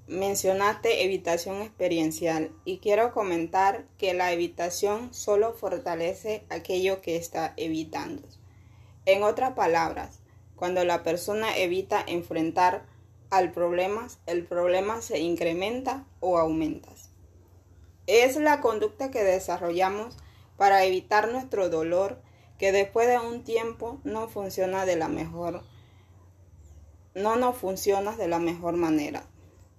Mencionaste 0.05 1.05
evitación 1.05 1.61
experiencial 1.61 2.51
y 2.65 2.79
quiero 2.79 3.13
comentar 3.13 3.85
que 3.97 4.13
la 4.13 4.33
evitación 4.33 5.13
solo 5.13 5.53
fortalece 5.53 6.43
aquello 6.49 7.01
que 7.01 7.15
está 7.15 7.53
evitando. 7.55 8.27
En 9.05 9.23
otras 9.23 9.53
palabras, 9.53 10.19
cuando 10.57 10.83
la 10.83 11.03
persona 11.03 11.55
evita 11.55 12.03
enfrentar 12.05 12.85
al 13.29 13.53
problema, 13.53 14.09
el 14.25 14.45
problema 14.45 15.01
se 15.01 15.19
incrementa 15.19 16.05
o 16.19 16.37
aumenta. 16.37 16.89
Es 18.07 18.35
la 18.35 18.59
conducta 18.59 19.09
que 19.09 19.23
desarrollamos 19.23 20.17
para 20.57 20.83
evitar 20.83 21.31
nuestro 21.31 21.69
dolor 21.69 22.21
que 22.57 22.71
después 22.71 23.07
de 23.07 23.19
un 23.19 23.43
tiempo 23.43 23.99
no 24.03 24.27
funciona 24.27 24.85
de 24.85 24.95
la 24.95 25.07
mejor 25.07 25.63
no 27.15 27.35
nos 27.35 27.57
funciona 27.57 28.15
de 28.15 28.27
la 28.27 28.39
mejor 28.39 28.75
manera. 28.75 29.23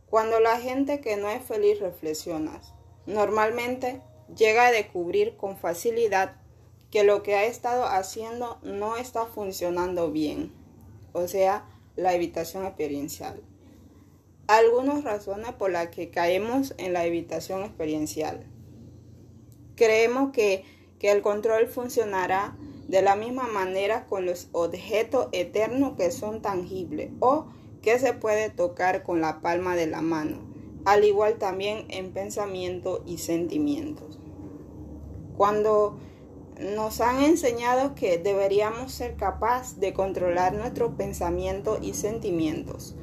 Cuando 0.09 0.39
la 0.41 0.61
gente 0.61 1.01
que 1.01 1.17
no 1.17 1.29
es 1.29 1.45
feliz 1.45 1.81
reflexiona, 1.81 2.61
normalmente 3.07 4.01
llega 4.37 4.67
a 4.67 4.73
descubrir 4.73 5.37
con 5.37 5.57
facilidad 5.57 6.37
que 6.91 7.03
lo 7.03 7.23
que 7.23 7.35
ha 7.35 7.45
estado 7.45 7.87
haciendo 7.87 8.59
no 8.63 8.97
está 8.97 9.27
funcionando 9.27 10.13
bien. 10.13 10.53
O 11.13 11.27
sea, 11.27 11.65
la 11.97 12.15
evitación 12.15 12.65
experiencial. 12.65 13.43
Algunas 14.47 15.03
razones 15.03 15.53
por 15.53 15.71
las 15.71 15.89
que 15.89 16.11
caemos 16.11 16.75
en 16.79 16.93
la 16.93 17.05
evitación 17.05 17.65
experiencial. 17.65 18.47
Creemos 19.75 20.31
que, 20.33 20.65
que 21.05 21.13
el 21.13 21.21
control 21.21 21.67
funcionará 21.67 22.57
de 22.89 23.03
la 23.03 23.15
misma 23.15 23.47
manera 23.47 24.07
con 24.07 24.25
los 24.25 24.49
objetos 24.53 25.29
eternos 25.33 25.99
que 25.99 26.11
son 26.11 26.41
tangibles 26.41 27.11
o 27.21 27.45
que 27.83 27.99
se 27.99 28.15
puede 28.15 28.49
tocar 28.49 29.03
con 29.03 29.21
la 29.21 29.43
palma 29.43 29.77
de 29.77 29.87
la 29.87 30.01
mano, 30.01 30.39
al 30.87 31.05
igual 31.05 31.35
también 31.35 31.85
en 31.91 32.13
pensamientos 32.15 33.03
y 33.05 33.19
sentimientos. 33.19 34.19
Cuando 35.37 35.99
nos 36.59 37.03
han 37.03 37.23
enseñado 37.23 37.95
que 37.95 38.17
deberíamos 38.17 38.91
ser 38.91 39.17
capaces 39.17 39.81
de 39.81 39.93
controlar 39.93 40.55
nuestros 40.55 40.95
pensamientos 40.95 41.81
y 41.83 41.93
sentimientos. 41.93 42.97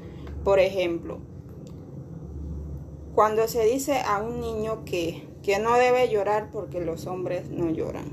Por 0.44 0.58
ejemplo, 0.58 1.20
cuando 3.14 3.48
se 3.48 3.64
dice 3.64 4.00
a 4.00 4.24
un 4.24 4.42
niño 4.42 4.86
que, 4.86 5.31
que 5.44 5.60
no 5.60 5.76
debe 5.78 6.10
llorar 6.10 6.50
porque 6.52 6.82
los 6.82 7.08
hombres 7.08 7.50
no 7.50 7.70
lloran. 7.70 8.06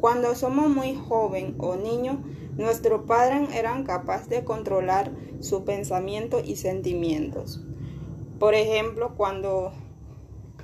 Cuando 0.00 0.34
somos 0.34 0.68
muy 0.68 0.96
joven 0.96 1.54
o 1.58 1.76
niño, 1.76 2.24
nuestros 2.56 3.04
padres 3.04 3.54
eran 3.54 3.84
capaces 3.84 4.28
de 4.28 4.44
controlar 4.44 5.12
su 5.40 5.64
pensamiento 5.64 6.40
y 6.44 6.56
sentimientos. 6.56 7.60
Por 8.38 8.54
ejemplo, 8.54 9.14
cuando 9.16 9.72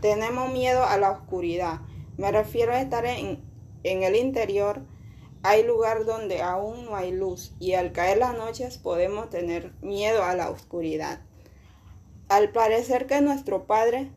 tenemos 0.01 0.53
miedo 0.53 0.83
a 0.85 0.99
la 0.99 1.13
oscuridad, 1.13 1.81
me 2.17 2.33
refiero 2.33 2.73
a 2.73 2.81
estar 2.81 3.07
en, 3.07 3.41
en 3.85 4.03
el 4.03 4.17
interior, 4.17 4.83
hay 5.45 5.63
lugar 5.63 6.05
donde 6.05 6.43
aún 6.43 6.85
no 6.85 6.97
hay 6.97 7.13
luz 7.13 7.55
y 7.61 7.75
al 7.75 7.93
caer 7.93 8.19
las 8.19 8.37
noches 8.37 8.79
podemos 8.79 9.31
tener 9.31 9.73
miedo 9.83 10.25
a 10.25 10.35
la 10.35 10.51
oscuridad. 10.51 11.21
Al 12.29 12.51
parecer 12.51 13.07
que 13.07 13.21
nuestro 13.21 13.67
padre 13.67 14.11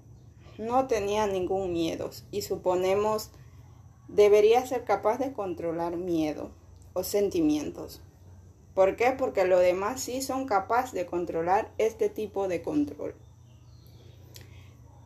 no 0.62 0.88
tenía 0.88 1.28
ningún 1.28 1.74
miedo 1.74 2.10
y 2.32 2.43
suponemos 2.43 3.32
debería 4.08 4.65
ser 4.65 4.84
capaz 4.84 5.17
de 5.17 5.34
controlar 5.34 5.97
miedo 5.97 6.52
o 6.93 7.04
sentimientos. 7.04 8.02
¿Por 8.74 8.95
qué? 8.95 9.12
Porque 9.12 9.45
los 9.45 9.60
demás 9.60 10.02
sí 10.02 10.21
son 10.21 10.45
capaces 10.45 10.93
de 10.93 11.06
controlar 11.06 11.71
este 11.78 12.10
tipo 12.10 12.47
de 12.47 12.62
control. 12.62 13.15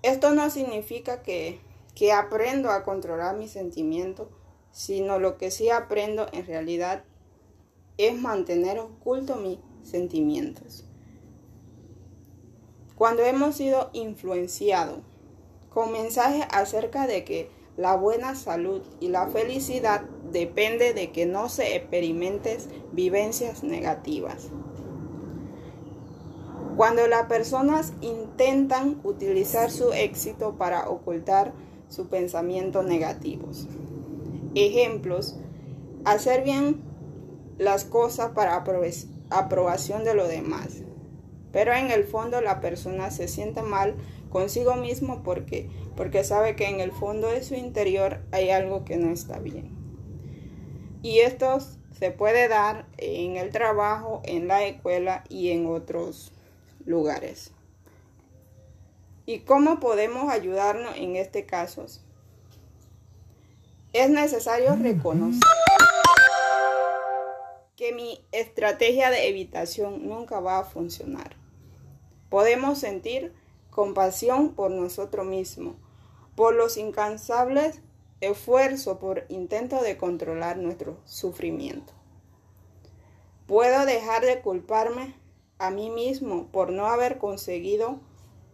Esto 0.03 0.31
no 0.31 0.49
significa 0.49 1.23
que, 1.23 1.59
que 1.95 2.11
aprendo 2.11 2.69
a 2.69 2.83
controlar 2.83 3.35
mis 3.37 3.51
sentimientos 3.51 4.27
sino 4.75 5.19
lo 5.19 5.37
que 5.37 5.51
sí 5.51 5.69
aprendo 5.69 6.27
en 6.33 6.45
realidad 6.45 7.05
es 7.97 8.19
mantener 8.19 8.77
oculto 8.79 9.37
mis 9.37 9.57
sentimientos. 9.83 10.83
Cuando 12.97 13.23
hemos 13.23 13.55
sido 13.55 13.89
influenciados 13.93 14.99
con 15.75 15.91
mensajes 15.91 16.45
acerca 16.51 17.05
de 17.05 17.25
que 17.25 17.51
la 17.75 17.97
buena 17.97 18.33
salud 18.35 18.81
y 19.01 19.09
la 19.09 19.27
felicidad 19.27 20.03
depende 20.31 20.93
de 20.93 21.11
que 21.11 21.25
no 21.25 21.49
se 21.49 21.75
experimenten 21.75 22.59
vivencias 22.93 23.61
negativas. 23.61 24.47
Cuando 26.77 27.05
las 27.07 27.25
personas 27.25 27.91
intentan 27.99 29.01
utilizar 29.03 29.69
su 29.69 29.91
éxito 29.91 30.55
para 30.57 30.89
ocultar 30.89 31.51
sus 31.89 32.07
pensamientos 32.07 32.85
negativos. 32.85 33.67
Ejemplos, 34.55 35.37
hacer 36.05 36.45
bien 36.45 36.81
las 37.57 37.83
cosas 37.83 38.31
para 38.31 38.63
aprobación 39.29 40.05
de 40.05 40.13
los 40.13 40.29
demás. 40.29 40.83
Pero 41.51 41.73
en 41.73 41.91
el 41.91 42.05
fondo 42.05 42.39
la 42.39 42.61
persona 42.61 43.11
se 43.11 43.27
siente 43.27 43.61
mal 43.61 43.95
consigo 44.29 44.75
mismo 44.75 45.23
porque, 45.23 45.69
porque 45.95 46.23
sabe 46.23 46.55
que 46.55 46.67
en 46.67 46.79
el 46.79 46.91
fondo 46.91 47.29
de 47.29 47.43
su 47.43 47.55
interior 47.55 48.21
hay 48.31 48.49
algo 48.49 48.85
que 48.85 48.97
no 48.97 49.11
está 49.11 49.39
bien. 49.39 49.69
Y 51.01 51.19
esto 51.19 51.59
se 51.97 52.11
puede 52.11 52.47
dar 52.47 52.87
en 52.97 53.37
el 53.37 53.51
trabajo, 53.51 54.21
en 54.25 54.47
la 54.47 54.63
escuela 54.65 55.23
y 55.29 55.51
en 55.51 55.67
otros 55.67 56.31
lugares. 56.85 57.51
¿Y 59.25 59.39
cómo 59.39 59.79
podemos 59.79 60.31
ayudarnos 60.31 60.95
en 60.97 61.15
este 61.15 61.45
caso? 61.45 61.85
Es 63.93 64.09
necesario 64.09 64.75
reconocer 64.75 65.41
que 67.75 67.93
mi 67.93 68.19
estrategia 68.31 69.09
de 69.09 69.27
evitación 69.27 70.07
nunca 70.07 70.39
va 70.39 70.59
a 70.59 70.63
funcionar. 70.63 71.35
Podemos 72.29 72.79
sentir 72.79 73.33
compasión 73.75 74.55
por 74.55 74.71
nosotros 74.71 75.25
mismos, 75.25 75.75
por 76.33 76.55
los 76.55 76.77
incansables 76.77 77.81
esfuerzos 78.21 78.99
por 78.99 79.25
intento 79.27 79.81
de 79.81 79.97
controlar 79.97 80.55
nuestro 80.55 80.97
sufrimiento. 81.03 81.91
Puedo 83.47 83.85
dejar 83.85 84.23
de 84.23 84.39
culparme 84.39 85.13
a 85.57 85.71
mí 85.71 85.89
mismo 85.89 86.47
por 86.53 86.71
no 86.71 86.87
haber 86.87 87.17
conseguido 87.17 87.99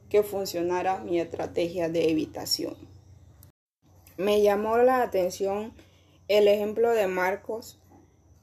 que 0.10 0.23
funcionara 0.23 0.97
mi 1.01 1.19
estrategia 1.19 1.88
de 1.88 2.10
evitación. 2.10 2.75
Me 4.17 4.41
llamó 4.41 4.79
la 4.79 5.03
atención 5.03 5.71
el 6.29 6.47
ejemplo 6.47 6.89
de 6.89 7.05
Marcos 7.05 7.79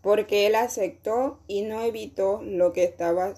porque 0.00 0.46
él 0.46 0.54
aceptó 0.54 1.40
y 1.48 1.62
no 1.62 1.82
evitó 1.82 2.40
lo 2.40 2.72
que 2.72 2.84
estaba 2.84 3.34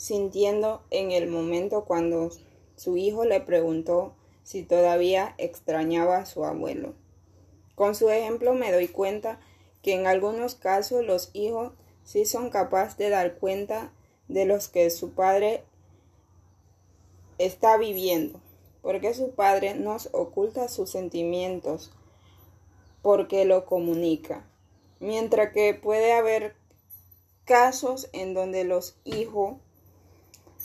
sintiendo 0.00 0.82
en 0.90 1.12
el 1.12 1.28
momento 1.28 1.84
cuando 1.84 2.30
su 2.76 2.96
hijo 2.96 3.24
le 3.24 3.40
preguntó 3.40 4.14
si 4.42 4.62
todavía 4.62 5.34
extrañaba 5.36 6.16
a 6.16 6.26
su 6.26 6.44
abuelo. 6.44 6.94
Con 7.74 7.94
su 7.94 8.08
ejemplo 8.08 8.54
me 8.54 8.72
doy 8.72 8.88
cuenta 8.88 9.40
que 9.82 9.94
en 9.94 10.06
algunos 10.06 10.54
casos 10.54 11.04
los 11.04 11.30
hijos 11.34 11.72
sí 12.04 12.24
son 12.24 12.48
capaces 12.48 12.96
de 12.96 13.10
dar 13.10 13.34
cuenta 13.34 13.92
de 14.28 14.46
los 14.46 14.68
que 14.68 14.88
su 14.90 15.10
padre 15.10 15.64
está 17.38 17.76
viviendo 17.76 18.40
porque 18.82 19.14
su 19.14 19.32
padre 19.32 19.74
nos 19.74 20.08
oculta 20.12 20.68
sus 20.68 20.90
sentimientos, 20.90 21.90
porque 23.02 23.44
lo 23.44 23.66
comunica. 23.66 24.44
Mientras 25.00 25.52
que 25.52 25.74
puede 25.74 26.12
haber 26.12 26.54
casos 27.44 28.08
en 28.12 28.34
donde 28.34 28.64
los 28.64 28.96
hijos 29.04 29.56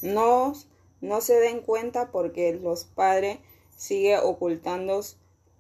no, 0.02 0.54
no 1.02 1.22
se 1.22 1.36
den 1.40 1.62
cuenta 1.62 2.12
porque 2.12 2.54
los 2.54 2.86
padres 2.86 3.40
siguen 3.76 4.20
ocultando 4.24 5.02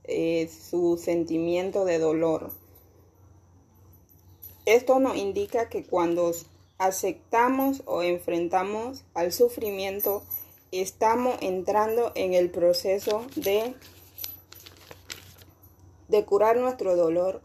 eh, 0.03 0.49
su 0.49 0.97
sentimiento 0.97 1.85
de 1.85 1.99
dolor. 1.99 2.51
Esto 4.65 4.99
nos 4.99 5.15
indica 5.15 5.69
que 5.69 5.85
cuando 5.85 6.31
aceptamos 6.77 7.83
o 7.85 8.03
enfrentamos 8.03 9.03
al 9.13 9.31
sufrimiento, 9.31 10.23
estamos 10.71 11.37
entrando 11.41 12.11
en 12.15 12.33
el 12.33 12.49
proceso 12.49 13.25
de, 13.35 13.75
de 16.07 16.25
curar 16.25 16.57
nuestro 16.57 16.95
dolor, 16.95 17.41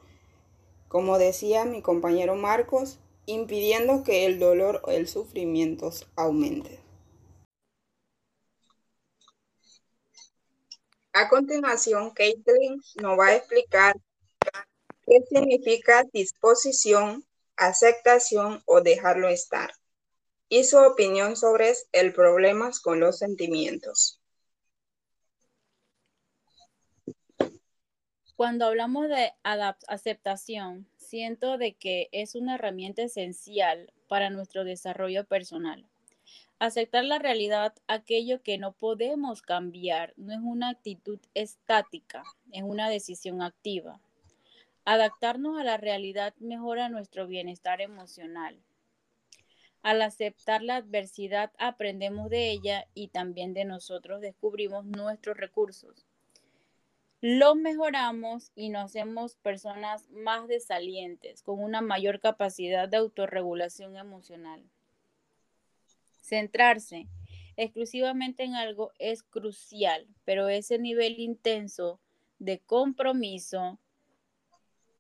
como 0.89 1.19
decía 1.19 1.65
mi 1.65 1.83
compañero 1.83 2.35
Marcos, 2.37 2.99
impidiendo 3.27 4.03
que 4.03 4.27
el 4.27 4.39
dolor 4.39 4.83
o 4.85 4.91
el 4.91 5.07
sufrimiento 5.07 5.93
aumente. 6.17 6.80
A 11.13 11.29
continuación, 11.29 12.13
Caitlin 12.13 12.81
nos 13.03 13.19
va 13.19 13.29
a 13.29 13.37
explicar 13.37 13.97
qué 15.07 15.21
significa 15.29 16.05
disposición, 16.13 17.25
aceptación 17.57 18.63
o 18.65 18.81
dejarlo 18.81 19.29
estar 19.29 19.73
y 20.49 20.65
su 20.65 20.79
opinión 20.79 21.37
sobre 21.37 21.75
el 21.93 22.13
problema 22.13 22.71
con 22.83 23.01
los 23.01 23.19
sentimientos. 23.19 24.21
Cuando 28.37 28.67
hablamos 28.67 29.09
de 29.09 29.33
aceptación, 29.43 30.89
siento 30.97 31.59
de 31.59 31.75
que 31.75 32.09
es 32.13 32.37
una 32.37 32.55
herramienta 32.55 33.03
esencial 33.03 33.93
para 34.09 34.31
nuestro 34.31 34.65
desarrollo 34.65 35.27
personal. 35.27 35.90
Aceptar 36.59 37.05
la 37.05 37.19
realidad, 37.19 37.75
aquello 37.87 38.43
que 38.43 38.59
no 38.59 38.73
podemos 38.73 39.43
cambiar, 39.43 40.13
no 40.17 40.33
es 40.33 40.41
una 40.43 40.69
actitud 40.69 41.19
estática, 41.35 42.25
es 42.53 42.63
una 42.63 42.89
decisión 42.89 43.43
activa. 43.43 44.01
Adaptarnos 44.85 45.59
a 45.59 45.65
la 45.65 45.77
realidad 45.77 46.35
mejora 46.39 46.89
nuestro 46.89 47.27
bienestar 47.27 47.81
emocional 47.81 48.61
al 49.83 50.03
aceptar 50.03 50.63
la 50.63 50.77
adversidad 50.77 51.53
aprendemos 51.59 52.29
de 52.29 52.51
ella 52.51 52.87
y 52.95 53.09
también 53.09 53.55
de 53.55 53.65
nosotros 53.65 54.21
descubrimos 54.21 54.85
nuestros 54.85 55.37
recursos. 55.37 56.07
Lo 57.23 57.55
mejoramos 57.55 58.51
y 58.55 58.71
nos 58.71 58.87
hacemos 58.87 59.37
personas 59.37 60.09
más 60.11 60.49
desalientes, 60.49 61.43
con 61.43 61.63
una 61.63 61.81
mayor 61.83 62.21
capacidad 62.21 62.89
de 62.89 62.97
autorregulación 62.97 63.97
emocional. 63.97 64.63
Centrarse 66.21 67.09
exclusivamente 67.57 68.45
en 68.45 68.55
algo 68.55 68.93
es 68.99 69.23
crucial, 69.23 70.07
pero 70.25 70.49
ese 70.49 70.79
nivel 70.79 71.19
intenso 71.19 72.01
de 72.39 72.59
compromiso 72.61 73.79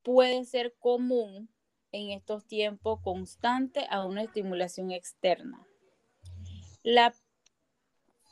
puede 0.03 0.45
ser 0.45 0.75
común 0.79 1.49
en 1.93 2.11
estos 2.11 2.47
tiempos 2.47 3.01
constante 3.01 3.87
a 3.89 4.05
una 4.05 4.23
estimulación 4.23 4.91
externa. 4.91 5.67
La 6.83 7.15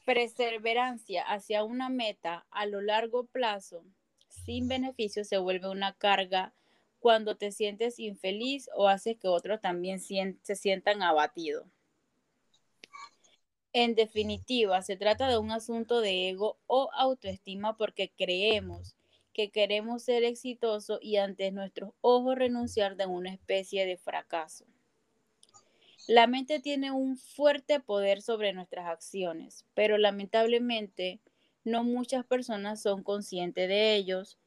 perseverancia 0.04 1.22
hacia 1.22 1.64
una 1.64 1.88
meta 1.88 2.46
a 2.50 2.66
lo 2.66 2.80
largo 2.80 3.26
plazo 3.26 3.84
sin 4.28 4.68
beneficio 4.68 5.24
se 5.24 5.38
vuelve 5.38 5.68
una 5.68 5.94
carga 5.94 6.54
cuando 6.98 7.36
te 7.36 7.52
sientes 7.52 7.98
infeliz 7.98 8.68
o 8.74 8.88
hace 8.88 9.16
que 9.16 9.28
otros 9.28 9.60
también 9.60 10.00
se 10.00 10.56
sientan 10.56 11.02
abatidos. 11.02 11.66
En 13.80 13.94
definitiva, 13.94 14.82
se 14.82 14.96
trata 14.96 15.28
de 15.28 15.38
un 15.38 15.52
asunto 15.52 16.00
de 16.00 16.30
ego 16.30 16.58
o 16.66 16.90
autoestima 16.94 17.76
porque 17.76 18.10
creemos 18.10 18.96
que 19.32 19.50
queremos 19.50 20.02
ser 20.02 20.24
exitosos 20.24 20.98
y 21.00 21.18
ante 21.18 21.52
nuestros 21.52 21.92
ojos 22.00 22.34
renunciar 22.34 22.96
de 22.96 23.06
una 23.06 23.32
especie 23.32 23.86
de 23.86 23.96
fracaso. 23.96 24.64
La 26.08 26.26
mente 26.26 26.58
tiene 26.58 26.90
un 26.90 27.16
fuerte 27.16 27.78
poder 27.78 28.20
sobre 28.20 28.52
nuestras 28.52 28.86
acciones, 28.88 29.64
pero 29.74 29.96
lamentablemente 29.96 31.20
no 31.62 31.84
muchas 31.84 32.24
personas 32.26 32.82
son 32.82 33.04
conscientes 33.04 33.68
de 33.68 33.94
ellos. 33.94 34.38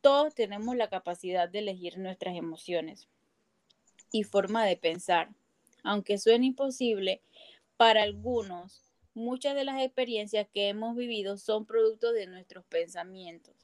Todos 0.00 0.34
tenemos 0.34 0.74
la 0.74 0.88
capacidad 0.88 1.50
de 1.50 1.58
elegir 1.58 1.98
nuestras 1.98 2.34
emociones 2.34 3.08
y 4.10 4.24
forma 4.24 4.64
de 4.64 4.78
pensar. 4.78 5.28
Aunque 5.82 6.16
suene 6.16 6.46
imposible, 6.46 7.20
para 7.80 8.02
algunos, 8.02 8.84
muchas 9.14 9.54
de 9.54 9.64
las 9.64 9.80
experiencias 9.80 10.46
que 10.52 10.68
hemos 10.68 10.94
vivido 10.94 11.38
son 11.38 11.64
producto 11.64 12.12
de 12.12 12.26
nuestros 12.26 12.66
pensamientos. 12.66 13.56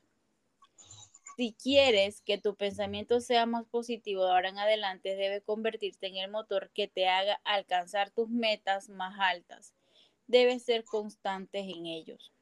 Si 1.37 1.53
quieres 1.53 2.23
que 2.23 2.39
tu 2.39 2.57
pensamiento 2.57 3.21
sea 3.21 3.45
más 3.45 3.67
positivo 3.67 4.25
de 4.25 4.31
ahora 4.31 4.49
en 4.49 4.59
adelante, 4.59 5.17
debe 5.17 5.43
convertirte 5.43 6.07
en 6.07 6.17
el 6.17 6.31
motor 6.31 6.71
que 6.73 6.89
te 6.89 7.07
haga 7.07 7.43
alcanzar 7.45 8.11
tus 8.11 8.31
metas 8.31 8.89
más 8.89 9.21
altas. 9.21 9.75
Debes 10.27 10.63
ser 10.65 10.85
constantes 10.85 11.67
en 11.69 11.85
ellos. 11.85 12.33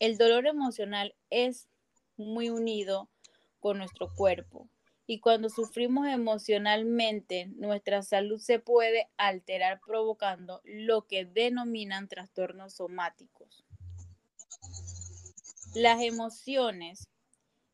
El 0.00 0.18
dolor 0.18 0.44
emocional 0.48 1.14
es 1.30 1.68
muy 2.16 2.50
unido 2.50 3.08
con 3.60 3.78
nuestro 3.78 4.12
cuerpo 4.12 4.68
y 5.10 5.20
cuando 5.20 5.48
sufrimos 5.48 6.06
emocionalmente, 6.06 7.46
nuestra 7.56 8.02
salud 8.02 8.38
se 8.38 8.58
puede 8.58 9.08
alterar 9.16 9.80
provocando 9.80 10.60
lo 10.64 11.06
que 11.06 11.24
denominan 11.24 12.08
trastornos 12.08 12.74
somáticos. 12.74 13.64
Las 15.74 16.02
emociones 16.02 17.08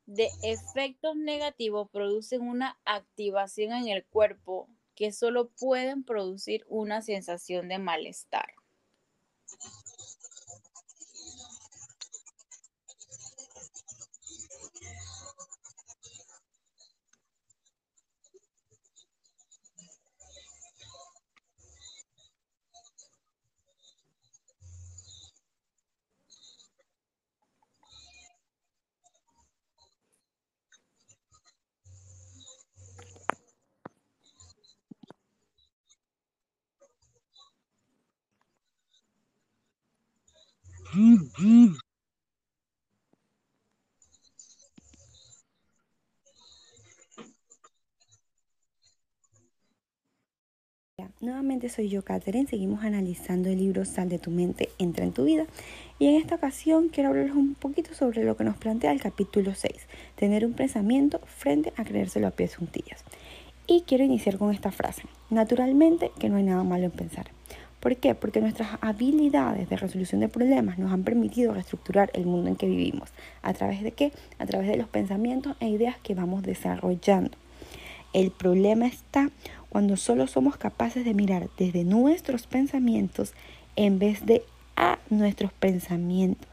de 0.07 0.29
efectos 0.45 1.17
negativos 1.17 1.91
producen 1.91 2.43
una 2.43 2.79
activación 2.85 3.73
en 3.73 3.89
el 3.89 4.05
cuerpo 4.05 4.69
que 4.95 5.11
solo 5.11 5.51
pueden 5.59 6.05
producir 6.05 6.65
una 6.69 7.03
sensación 7.03 7.67
de 7.67 7.79
malestar. 7.81 8.47
Soy 51.55 51.89
yo, 51.89 52.03
Catherine. 52.03 52.49
Seguimos 52.49 52.83
analizando 52.83 53.49
el 53.49 53.59
libro 53.59 53.85
Sal 53.85 54.09
de 54.09 54.19
tu 54.19 54.31
mente, 54.33 54.71
entra 54.79 55.05
en 55.05 55.13
tu 55.13 55.25
vida. 55.25 55.47
Y 56.01 56.09
en 56.09 56.17
esta 56.17 56.35
ocasión 56.35 56.89
quiero 56.89 57.11
hablarles 57.11 57.37
un 57.37 57.55
poquito 57.55 57.95
sobre 57.95 58.25
lo 58.25 58.37
que 58.37 58.43
nos 58.43 58.57
plantea 58.57 58.91
el 58.91 59.01
capítulo 59.01 59.55
6, 59.55 59.73
tener 60.17 60.45
un 60.45 60.55
pensamiento 60.55 61.21
frente 61.27 61.73
a 61.77 61.85
creérselo 61.85 62.27
a 62.27 62.33
pies 62.33 62.57
juntillas. 62.57 63.05
Y 63.69 63.83
quiero 63.83 64.03
iniciar 64.03 64.37
con 64.37 64.53
esta 64.53 64.73
frase, 64.73 65.05
naturalmente 65.31 66.11
que 66.19 66.29
no 66.29 66.37
hay 66.37 66.43
nada 66.43 66.65
malo 66.65 66.87
en 66.87 66.91
pensar. 66.91 67.31
¿Por 67.79 67.97
qué? 67.97 68.17
Porque 68.17 68.41
nuestras 68.41 68.71
habilidades 68.81 69.69
de 69.71 69.77
resolución 69.77 70.21
de 70.21 70.29
problemas 70.29 70.79
nos 70.79 70.93
han 70.93 71.05
permitido 71.05 71.55
reestructurar 71.55 72.11
el 72.15 72.27
mundo 72.27 72.51
en 72.51 72.57
que 72.57 72.67
vivimos. 72.67 73.11
¿A 73.43 73.55
través 73.55 73.83
de 73.83 73.93
qué? 73.93 74.13
A 74.39 74.47
través 74.47 74.67
de 74.67 74.77
los 74.77 74.89
pensamientos 74.89 75.57
e 75.61 75.69
ideas 75.69 75.97
que 76.03 76.17
vamos 76.17 76.43
desarrollando. 76.43 77.39
El 78.13 78.31
problema 78.31 78.87
está 78.87 79.31
cuando 79.75 79.97
solo 79.97 80.29
somos 80.29 80.57
capaces 80.57 81.05
de 81.05 81.15
mirar 81.15 81.51
desde 81.59 81.83
nuestros 81.83 82.47
pensamientos 82.47 83.35
en 83.75 83.99
vez 83.99 84.25
de 84.25 84.45
a 84.77 85.01
nuestros 85.11 85.53
pensamientos. 85.53 86.47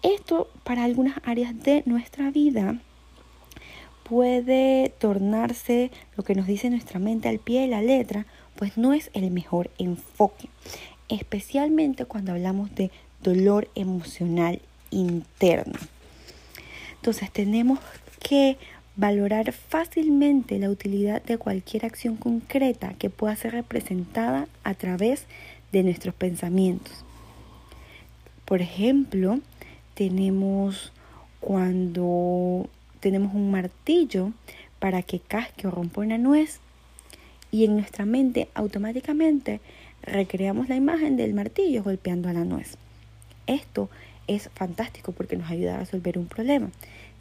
Esto 0.00 0.48
para 0.62 0.84
algunas 0.84 1.16
áreas 1.24 1.60
de 1.64 1.82
nuestra 1.86 2.30
vida 2.30 2.78
puede 4.08 4.94
tornarse 5.00 5.90
lo 6.16 6.22
que 6.22 6.36
nos 6.36 6.46
dice 6.46 6.70
nuestra 6.70 7.00
mente 7.00 7.28
al 7.28 7.40
pie 7.40 7.62
de 7.62 7.66
la 7.66 7.82
letra 7.82 8.26
pues 8.54 8.78
no 8.78 8.92
es 8.92 9.10
el 9.12 9.28
mejor 9.32 9.72
enfoque, 9.78 10.48
especialmente 11.08 12.04
cuando 12.04 12.30
hablamos 12.30 12.72
de 12.76 12.92
dolor 13.24 13.68
emocional 13.74 14.62
interno. 14.92 15.80
Entonces 16.94 17.32
tenemos 17.32 17.80
que 18.20 18.56
valorar 18.96 19.52
fácilmente 19.52 20.58
la 20.58 20.70
utilidad 20.70 21.22
de 21.22 21.38
cualquier 21.38 21.84
acción 21.84 22.16
concreta 22.16 22.94
que 22.94 23.10
pueda 23.10 23.34
ser 23.36 23.52
representada 23.52 24.46
a 24.62 24.74
través 24.74 25.26
de 25.72 25.82
nuestros 25.82 26.14
pensamientos. 26.14 27.04
Por 28.44 28.62
ejemplo, 28.62 29.40
tenemos 29.94 30.92
cuando 31.40 32.68
tenemos 33.00 33.34
un 33.34 33.50
martillo 33.50 34.32
para 34.78 35.02
que 35.02 35.20
casque 35.20 35.66
o 35.66 35.70
rompa 35.70 36.00
una 36.00 36.18
nuez, 36.18 36.60
y 37.54 37.64
en 37.64 37.74
nuestra 37.76 38.04
mente 38.04 38.48
automáticamente 38.54 39.60
recreamos 40.02 40.68
la 40.68 40.74
imagen 40.74 41.16
del 41.16 41.34
martillo 41.34 41.84
golpeando 41.84 42.28
a 42.28 42.32
la 42.32 42.44
nuez. 42.44 42.76
Esto 43.46 43.88
es 44.26 44.50
fantástico 44.54 45.12
porque 45.12 45.36
nos 45.36 45.48
ayuda 45.48 45.76
a 45.76 45.78
resolver 45.78 46.18
un 46.18 46.26
problema. 46.26 46.70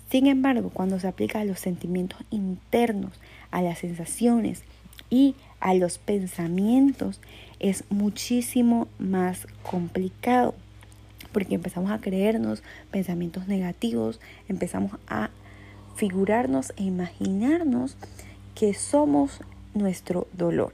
Sin 0.09 0.27
embargo, 0.27 0.69
cuando 0.71 0.99
se 0.99 1.07
aplica 1.07 1.39
a 1.39 1.45
los 1.45 1.59
sentimientos 1.59 2.19
internos, 2.29 3.13
a 3.51 3.61
las 3.61 3.79
sensaciones 3.79 4.63
y 5.09 5.35
a 5.59 5.73
los 5.73 5.97
pensamientos, 5.97 7.19
es 7.59 7.83
muchísimo 7.89 8.87
más 8.99 9.47
complicado 9.63 10.53
porque 11.31 11.55
empezamos 11.55 11.91
a 11.91 11.99
creernos 11.99 12.63
pensamientos 12.91 13.47
negativos, 13.47 14.21
empezamos 14.47 14.99
a 15.07 15.31
figurarnos 15.95 16.73
e 16.77 16.83
imaginarnos 16.83 17.97
que 18.55 18.73
somos 18.73 19.41
nuestro 19.73 20.27
dolor. 20.33 20.73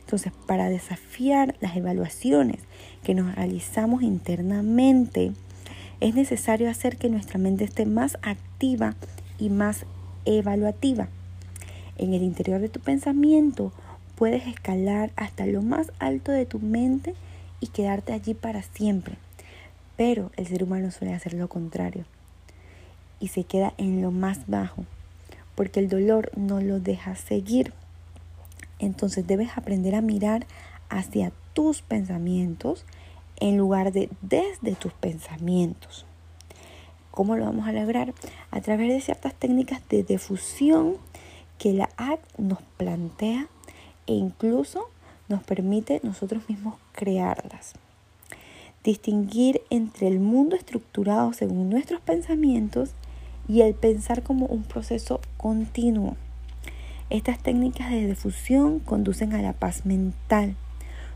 Entonces, 0.00 0.32
para 0.46 0.70
desafiar 0.70 1.54
las 1.60 1.76
evaluaciones 1.76 2.60
que 3.04 3.14
nos 3.14 3.34
realizamos 3.34 4.02
internamente, 4.02 5.32
es 6.00 6.14
necesario 6.14 6.70
hacer 6.70 6.96
que 6.96 7.08
nuestra 7.08 7.38
mente 7.38 7.64
esté 7.64 7.86
más 7.86 8.18
activa 8.22 8.94
y 9.38 9.50
más 9.50 9.84
evaluativa. 10.24 11.08
En 11.96 12.14
el 12.14 12.22
interior 12.22 12.60
de 12.60 12.68
tu 12.68 12.80
pensamiento 12.80 13.72
puedes 14.14 14.46
escalar 14.46 15.10
hasta 15.16 15.46
lo 15.46 15.62
más 15.62 15.92
alto 15.98 16.32
de 16.32 16.46
tu 16.46 16.60
mente 16.60 17.14
y 17.60 17.68
quedarte 17.68 18.12
allí 18.12 18.34
para 18.34 18.62
siempre. 18.62 19.16
Pero 19.96 20.30
el 20.36 20.46
ser 20.46 20.62
humano 20.62 20.90
suele 20.92 21.14
hacer 21.14 21.34
lo 21.34 21.48
contrario 21.48 22.04
y 23.20 23.28
se 23.28 23.42
queda 23.42 23.74
en 23.78 24.00
lo 24.00 24.12
más 24.12 24.46
bajo, 24.46 24.84
porque 25.56 25.80
el 25.80 25.88
dolor 25.88 26.30
no 26.36 26.60
lo 26.60 26.78
deja 26.78 27.16
seguir. 27.16 27.72
Entonces 28.78 29.26
debes 29.26 29.50
aprender 29.56 29.96
a 29.96 30.00
mirar 30.00 30.46
hacia 30.88 31.32
tus 31.52 31.82
pensamientos 31.82 32.84
en 33.40 33.56
lugar 33.56 33.92
de 33.92 34.08
desde 34.22 34.74
tus 34.74 34.92
pensamientos. 34.92 36.06
¿Cómo 37.10 37.36
lo 37.36 37.44
vamos 37.46 37.66
a 37.66 37.72
lograr? 37.72 38.14
A 38.50 38.60
través 38.60 38.88
de 38.88 39.00
ciertas 39.00 39.34
técnicas 39.34 39.80
de 39.88 40.02
difusión 40.04 40.96
que 41.58 41.72
la 41.72 41.90
ACT 41.96 42.38
nos 42.38 42.62
plantea 42.76 43.48
e 44.06 44.14
incluso 44.14 44.88
nos 45.28 45.42
permite 45.42 46.00
nosotros 46.02 46.48
mismos 46.48 46.76
crearlas. 46.92 47.74
Distinguir 48.84 49.60
entre 49.70 50.06
el 50.06 50.20
mundo 50.20 50.56
estructurado 50.56 51.32
según 51.32 51.68
nuestros 51.68 52.00
pensamientos 52.00 52.90
y 53.48 53.62
el 53.62 53.74
pensar 53.74 54.22
como 54.22 54.46
un 54.46 54.62
proceso 54.62 55.20
continuo. 55.36 56.16
Estas 57.10 57.42
técnicas 57.42 57.90
de 57.90 58.06
difusión 58.06 58.78
conducen 58.78 59.32
a 59.32 59.42
la 59.42 59.54
paz 59.54 59.86
mental, 59.86 60.54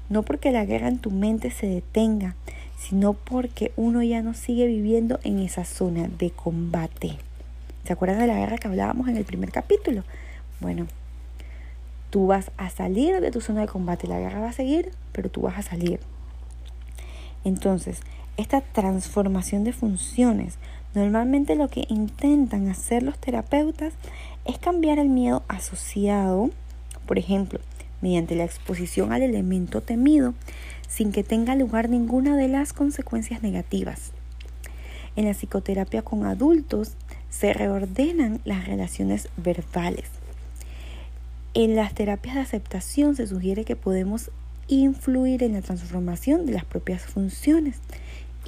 no 0.08 0.22
porque 0.22 0.52
la 0.52 0.64
guerra 0.64 0.88
en 0.88 0.98
tu 0.98 1.10
mente 1.10 1.50
se 1.50 1.66
detenga, 1.66 2.34
sino 2.78 3.14
porque 3.14 3.72
uno 3.76 4.02
ya 4.02 4.22
no 4.22 4.34
sigue 4.34 4.66
viviendo 4.66 5.20
en 5.24 5.38
esa 5.38 5.64
zona 5.64 6.08
de 6.08 6.30
combate. 6.30 7.18
¿Se 7.84 7.92
acuerdan 7.92 8.18
de 8.18 8.26
la 8.26 8.38
guerra 8.38 8.58
que 8.58 8.68
hablábamos 8.68 9.08
en 9.08 9.16
el 9.16 9.24
primer 9.24 9.50
capítulo? 9.52 10.04
Bueno, 10.60 10.86
tú 12.10 12.26
vas 12.26 12.50
a 12.56 12.70
salir 12.70 13.20
de 13.20 13.30
tu 13.30 13.40
zona 13.40 13.62
de 13.62 13.68
combate, 13.68 14.06
la 14.06 14.18
guerra 14.18 14.40
va 14.40 14.50
a 14.50 14.52
seguir, 14.52 14.90
pero 15.12 15.30
tú 15.30 15.42
vas 15.42 15.58
a 15.58 15.62
salir. 15.62 16.00
Entonces, 17.44 18.00
esta 18.36 18.60
transformación 18.60 19.64
de 19.64 19.72
funciones 19.72 20.58
Normalmente 20.94 21.56
lo 21.56 21.68
que 21.68 21.86
intentan 21.88 22.68
hacer 22.68 23.02
los 23.02 23.18
terapeutas 23.18 23.94
es 24.44 24.58
cambiar 24.58 24.98
el 24.98 25.08
miedo 25.08 25.42
asociado, 25.48 26.50
por 27.06 27.18
ejemplo, 27.18 27.60
mediante 28.02 28.34
la 28.34 28.44
exposición 28.44 29.12
al 29.12 29.22
elemento 29.22 29.80
temido, 29.80 30.34
sin 30.88 31.12
que 31.12 31.24
tenga 31.24 31.54
lugar 31.54 31.88
ninguna 31.88 32.36
de 32.36 32.48
las 32.48 32.74
consecuencias 32.74 33.42
negativas. 33.42 34.12
En 35.16 35.24
la 35.24 35.32
psicoterapia 35.32 36.02
con 36.02 36.26
adultos 36.26 36.96
se 37.30 37.54
reordenan 37.54 38.40
las 38.44 38.66
relaciones 38.66 39.28
verbales. 39.38 40.10
En 41.54 41.76
las 41.76 41.94
terapias 41.94 42.34
de 42.34 42.40
aceptación 42.42 43.14
se 43.14 43.26
sugiere 43.26 43.64
que 43.64 43.76
podemos 43.76 44.30
influir 44.68 45.42
en 45.42 45.52
la 45.52 45.62
transformación 45.62 46.46
de 46.46 46.52
las 46.52 46.64
propias 46.64 47.02
funciones 47.02 47.78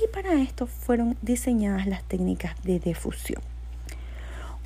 y 0.02 0.08
para 0.12 0.40
esto 0.40 0.66
fueron 0.66 1.16
diseñadas 1.22 1.86
las 1.86 2.02
técnicas 2.04 2.54
de 2.62 2.78
difusión. 2.78 3.42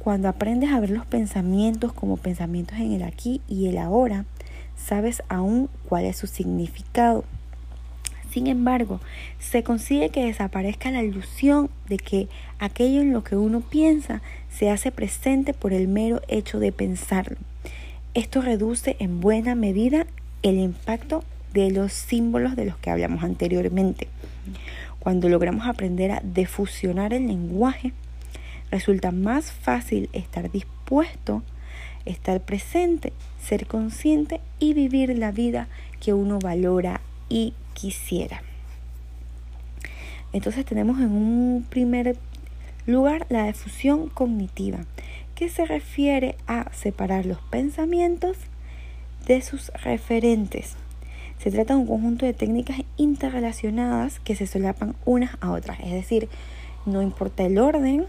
Cuando 0.03 0.29
aprendes 0.29 0.71
a 0.71 0.81
ver 0.81 0.91
los 0.91 1.05
pensamientos 1.05 1.93
como 1.93 2.17
pensamientos 2.17 2.79
en 2.79 2.93
el 2.93 3.03
aquí 3.03 3.43
y 3.49 3.67
el 3.67 3.79
ahora, 3.79 4.25
sabes 4.79 5.23
aún 5.29 5.69
cuál 5.89 6.05
es 6.05 6.17
su 6.17 6.27
significado. 6.27 7.25
Sin 8.31 8.47
embargo, 8.47 9.01
se 9.39 9.63
consigue 9.63 10.11
que 10.11 10.25
desaparezca 10.25 10.91
la 10.91 11.03
ilusión 11.03 11.71
de 11.89 11.97
que 11.97 12.29
aquello 12.59 13.01
en 13.01 13.13
lo 13.13 13.25
que 13.25 13.37
uno 13.37 13.61
piensa 13.61 14.23
se 14.51 14.71
hace 14.71 14.93
presente 14.93 15.55
por 15.55 15.73
el 15.73 15.89
mero 15.89 16.21
hecho 16.29 16.59
de 16.59 16.73
pensarlo. 16.73 17.39
Esto 18.15 18.43
reduce 18.43 18.97
en 18.99 19.21
buena 19.21 19.55
medida 19.55 20.07
el 20.43 20.59
impacto 20.59 21.25
de 21.53 21.71
los 21.71 21.93
símbolos 21.93 22.57
de 22.57 22.67
los 22.67 22.77
que 22.77 22.91
hablamos 22.91 23.25
anteriormente. 23.25 24.09
Cuando 24.99 25.29
logramos 25.29 25.67
aprender 25.67 26.11
a 26.13 26.21
defusionar 26.23 27.15
el 27.15 27.29
lenguaje, 27.29 27.93
resulta 28.71 29.11
más 29.11 29.53
fácil 29.53 30.11
estar 30.13 30.51
dispuesto, 30.51 31.43
estar 32.09 32.41
presente, 32.41 33.13
ser 33.43 33.67
consciente 33.67 34.41
y 34.59 34.75
vivir 34.75 35.17
la 35.17 35.33
vida 35.33 35.69
que 36.01 36.13
uno 36.13 36.39
valora 36.39 37.01
y 37.29 37.55
quisiera. 37.75 38.43
Entonces 40.33 40.65
tenemos 40.65 40.99
en 40.99 41.13
un 41.13 41.67
primer 41.69 42.17
lugar 42.87 43.27
la 43.29 43.47
difusión 43.47 44.09
cognitiva, 44.09 44.79
que 45.35 45.49
se 45.49 45.65
refiere 45.67 46.37
a 46.47 46.73
separar 46.73 47.25
los 47.25 47.39
pensamientos 47.39 48.37
de 49.27 49.41
sus 49.41 49.71
referentes. 49.83 50.77
Se 51.39 51.51
trata 51.51 51.75
de 51.75 51.81
un 51.81 51.87
conjunto 51.87 52.27
de 52.27 52.35
técnicas 52.35 52.79
interrelacionadas 52.97 54.19
que 54.21 54.35
se 54.35 54.47
solapan 54.47 54.97
unas 55.05 55.37
a 55.41 55.53
otras, 55.53 55.79
es 55.81 55.93
decir, 55.93 56.29
no 56.87 57.03
importa 57.03 57.45
el 57.45 57.59
orden, 57.59 58.07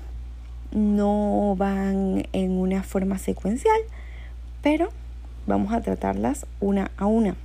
no 0.72 1.56
van 1.58 2.28
en 2.34 2.52
una 2.52 2.84
forma 2.84 3.18
secuencial, 3.18 3.80
pero 4.62 4.90
vamos 5.48 5.74
a 5.74 5.82
tratarlas 5.82 6.46
una 6.60 6.92
a 6.98 7.06
una. 7.06 7.36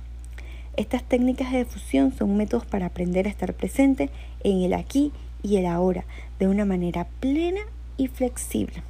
Estas 0.77 1.03
técnicas 1.03 1.51
de 1.51 1.59
difusión 1.59 2.11
son 2.11 2.35
métodos 2.35 2.65
para 2.65 2.87
aprender 2.87 3.27
a 3.27 3.29
estar 3.29 3.53
presente 3.53 4.09
en 4.43 4.61
el 4.61 4.73
aquí 4.73 5.11
y 5.41 5.57
el 5.57 5.65
ahora 5.65 6.03
de 6.39 6.47
una 6.47 6.65
manera 6.65 7.07
plena 7.19 7.61
y 7.97 8.07
flexible. 8.07 8.83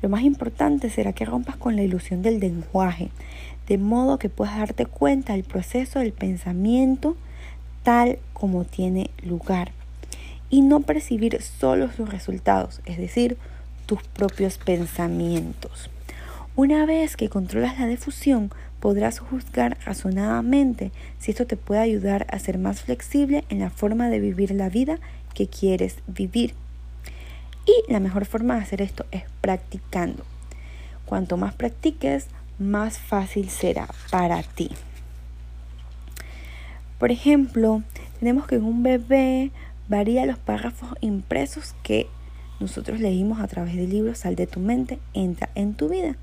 Lo 0.00 0.08
más 0.08 0.22
importante 0.22 0.90
será 0.90 1.12
que 1.12 1.24
rompas 1.24 1.56
con 1.56 1.74
la 1.74 1.82
ilusión 1.82 2.22
del 2.22 2.38
lenguaje, 2.38 3.10
de 3.66 3.78
modo 3.78 4.18
que 4.18 4.28
puedas 4.28 4.56
darte 4.56 4.86
cuenta 4.86 5.32
del 5.32 5.42
proceso 5.42 5.98
del 5.98 6.12
pensamiento 6.12 7.16
tal 7.82 8.18
como 8.32 8.64
tiene 8.64 9.10
lugar 9.22 9.72
y 10.50 10.62
no 10.62 10.80
percibir 10.80 11.40
solo 11.42 11.90
sus 11.92 12.08
resultados, 12.08 12.80
es 12.86 12.98
decir, 12.98 13.36
tus 13.86 14.02
propios 14.02 14.58
pensamientos. 14.58 15.90
Una 16.56 16.86
vez 16.86 17.16
que 17.16 17.28
controlas 17.28 17.78
la 17.78 17.86
difusión, 17.86 18.50
podrás 18.80 19.18
juzgar 19.18 19.78
razonadamente 19.84 20.92
si 21.18 21.30
esto 21.30 21.46
te 21.46 21.56
puede 21.56 21.80
ayudar 21.80 22.26
a 22.30 22.38
ser 22.38 22.58
más 22.58 22.82
flexible 22.82 23.44
en 23.48 23.60
la 23.60 23.70
forma 23.70 24.08
de 24.08 24.20
vivir 24.20 24.50
la 24.52 24.68
vida 24.68 24.98
que 25.34 25.48
quieres 25.48 25.96
vivir. 26.06 26.54
Y 27.66 27.92
la 27.92 28.00
mejor 28.00 28.24
forma 28.24 28.56
de 28.56 28.62
hacer 28.62 28.82
esto 28.82 29.04
es 29.10 29.24
practicando. 29.40 30.24
Cuanto 31.04 31.36
más 31.36 31.54
practiques, 31.54 32.26
más 32.58 32.98
fácil 32.98 33.50
será 33.50 33.88
para 34.10 34.42
ti. 34.42 34.70
Por 36.98 37.12
ejemplo, 37.12 37.82
tenemos 38.18 38.46
que 38.46 38.58
un 38.58 38.82
bebé 38.82 39.52
varía 39.88 40.26
los 40.26 40.38
párrafos 40.38 40.90
impresos 41.00 41.74
que 41.82 42.08
nosotros 42.60 43.00
leímos 43.00 43.40
a 43.40 43.46
través 43.46 43.76
del 43.76 43.90
libro 43.90 44.14
Sal 44.14 44.36
de 44.36 44.46
tu 44.46 44.60
mente, 44.60 44.98
entra 45.14 45.48
en 45.54 45.74
tu 45.74 45.88
vida. 45.88 46.16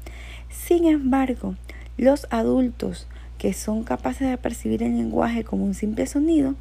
Sin 0.50 0.86
embargo, 0.86 1.56
los 1.98 2.28
adultos 2.30 3.08
que 3.38 3.54
son 3.54 3.84
capaces 3.84 4.30
de 4.30 4.38
percibir 4.38 4.84
el 4.84 4.98
lenguaje 4.98 5.44
como 5.44 5.66
un 5.66 5.74
simple 5.74 6.08
sonido, 6.08 6.56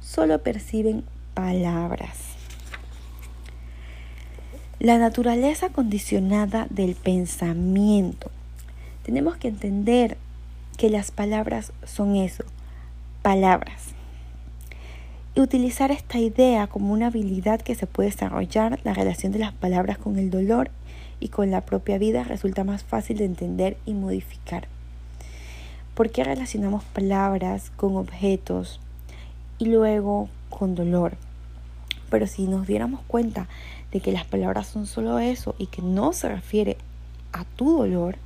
solo 0.00 0.42
perciben 0.42 1.04
palabras. 1.34 2.18
La 4.78 4.98
naturaleza 4.98 5.68
condicionada 5.68 6.66
del 6.70 6.96
pensamiento. 6.96 8.30
Tenemos 9.04 9.36
que 9.36 9.48
entender 9.48 10.16
que 10.76 10.90
las 10.90 11.12
palabras 11.12 11.72
son 11.84 12.16
eso, 12.16 12.44
palabras 13.22 13.94
utilizar 15.40 15.90
esta 15.90 16.18
idea 16.18 16.66
como 16.66 16.92
una 16.92 17.06
habilidad 17.06 17.60
que 17.60 17.74
se 17.74 17.86
puede 17.86 18.10
desarrollar, 18.10 18.80
la 18.84 18.92
relación 18.92 19.32
de 19.32 19.38
las 19.38 19.52
palabras 19.52 19.96
con 19.96 20.18
el 20.18 20.30
dolor 20.30 20.70
y 21.20 21.28
con 21.28 21.50
la 21.50 21.62
propia 21.62 21.96
vida 21.98 22.24
resulta 22.24 22.64
más 22.64 22.84
fácil 22.84 23.16
de 23.18 23.24
entender 23.24 23.78
y 23.86 23.94
modificar. 23.94 24.68
¿Por 25.94 26.10
qué 26.10 26.24
relacionamos 26.24 26.84
palabras 26.84 27.70
con 27.76 27.96
objetos 27.96 28.80
y 29.58 29.66
luego 29.66 30.28
con 30.50 30.74
dolor? 30.74 31.16
Pero 32.10 32.26
si 32.26 32.46
nos 32.46 32.66
diéramos 32.66 33.00
cuenta 33.06 33.48
de 33.90 34.00
que 34.00 34.12
las 34.12 34.26
palabras 34.26 34.66
son 34.66 34.86
solo 34.86 35.18
eso 35.18 35.54
y 35.58 35.66
que 35.66 35.80
no 35.80 36.12
se 36.12 36.28
refiere 36.28 36.76
a 37.32 37.44
tu 37.44 37.78
dolor, 37.78 38.16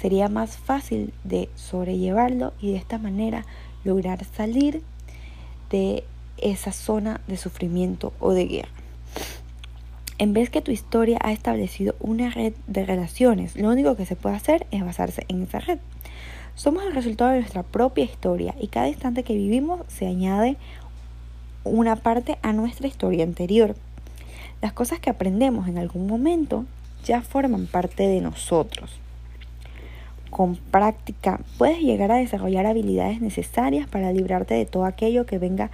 sería 0.00 0.28
más 0.28 0.56
fácil 0.56 1.12
de 1.24 1.48
sobrellevarlo 1.56 2.52
y 2.60 2.72
de 2.72 2.76
esta 2.76 2.98
manera 2.98 3.46
lograr 3.84 4.24
salir 4.24 4.82
de 5.70 6.04
esa 6.38 6.72
zona 6.72 7.20
de 7.26 7.36
sufrimiento 7.36 8.12
o 8.20 8.32
de 8.32 8.46
guerra. 8.46 8.70
En 10.18 10.32
vez 10.32 10.50
que 10.50 10.62
tu 10.62 10.70
historia 10.70 11.18
ha 11.22 11.32
establecido 11.32 11.96
una 11.98 12.30
red 12.30 12.52
de 12.66 12.86
relaciones, 12.86 13.56
lo 13.56 13.70
único 13.70 13.96
que 13.96 14.06
se 14.06 14.14
puede 14.14 14.36
hacer 14.36 14.66
es 14.70 14.84
basarse 14.84 15.24
en 15.28 15.42
esa 15.42 15.58
red. 15.58 15.78
Somos 16.54 16.84
el 16.84 16.94
resultado 16.94 17.30
de 17.30 17.40
nuestra 17.40 17.62
propia 17.62 18.04
historia 18.04 18.54
y 18.60 18.68
cada 18.68 18.88
instante 18.88 19.24
que 19.24 19.34
vivimos 19.34 19.80
se 19.88 20.06
añade 20.06 20.56
una 21.64 21.96
parte 21.96 22.38
a 22.42 22.52
nuestra 22.52 22.86
historia 22.86 23.24
anterior. 23.24 23.74
Las 24.60 24.72
cosas 24.72 25.00
que 25.00 25.10
aprendemos 25.10 25.66
en 25.66 25.78
algún 25.78 26.06
momento 26.06 26.66
ya 27.04 27.22
forman 27.22 27.66
parte 27.66 28.06
de 28.06 28.20
nosotros. 28.20 28.92
Con 30.30 30.56
práctica 30.56 31.40
puedes 31.58 31.80
llegar 31.80 32.12
a 32.12 32.16
desarrollar 32.16 32.66
habilidades 32.66 33.20
necesarias 33.20 33.88
para 33.88 34.12
librarte 34.12 34.54
de 34.54 34.66
todo 34.66 34.84
aquello 34.84 35.26
que 35.26 35.38
venga 35.38 35.70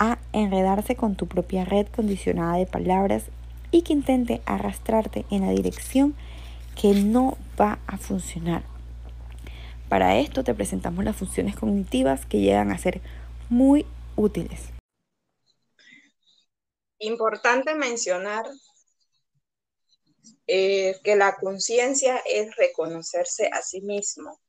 a 0.00 0.18
enredarse 0.32 0.96
con 0.96 1.14
tu 1.14 1.28
propia 1.28 1.64
red 1.64 1.86
condicionada 1.86 2.56
de 2.56 2.66
palabras 2.66 3.24
y 3.70 3.82
que 3.82 3.92
intente 3.92 4.40
arrastrarte 4.46 5.26
en 5.30 5.42
la 5.42 5.52
dirección 5.52 6.16
que 6.74 6.94
no 6.94 7.36
va 7.60 7.78
a 7.86 7.98
funcionar. 7.98 8.62
Para 9.90 10.18
esto 10.18 10.42
te 10.42 10.54
presentamos 10.54 11.04
las 11.04 11.16
funciones 11.16 11.54
cognitivas 11.54 12.24
que 12.24 12.40
llegan 12.40 12.72
a 12.72 12.78
ser 12.78 13.02
muy 13.50 13.84
útiles. 14.16 14.60
Importante 16.98 17.74
mencionar 17.74 18.46
eh, 20.46 20.96
que 21.04 21.14
la 21.14 21.36
conciencia 21.36 22.22
es 22.26 22.56
reconocerse 22.56 23.50
a 23.52 23.60
sí 23.60 23.82
mismo, 23.82 24.40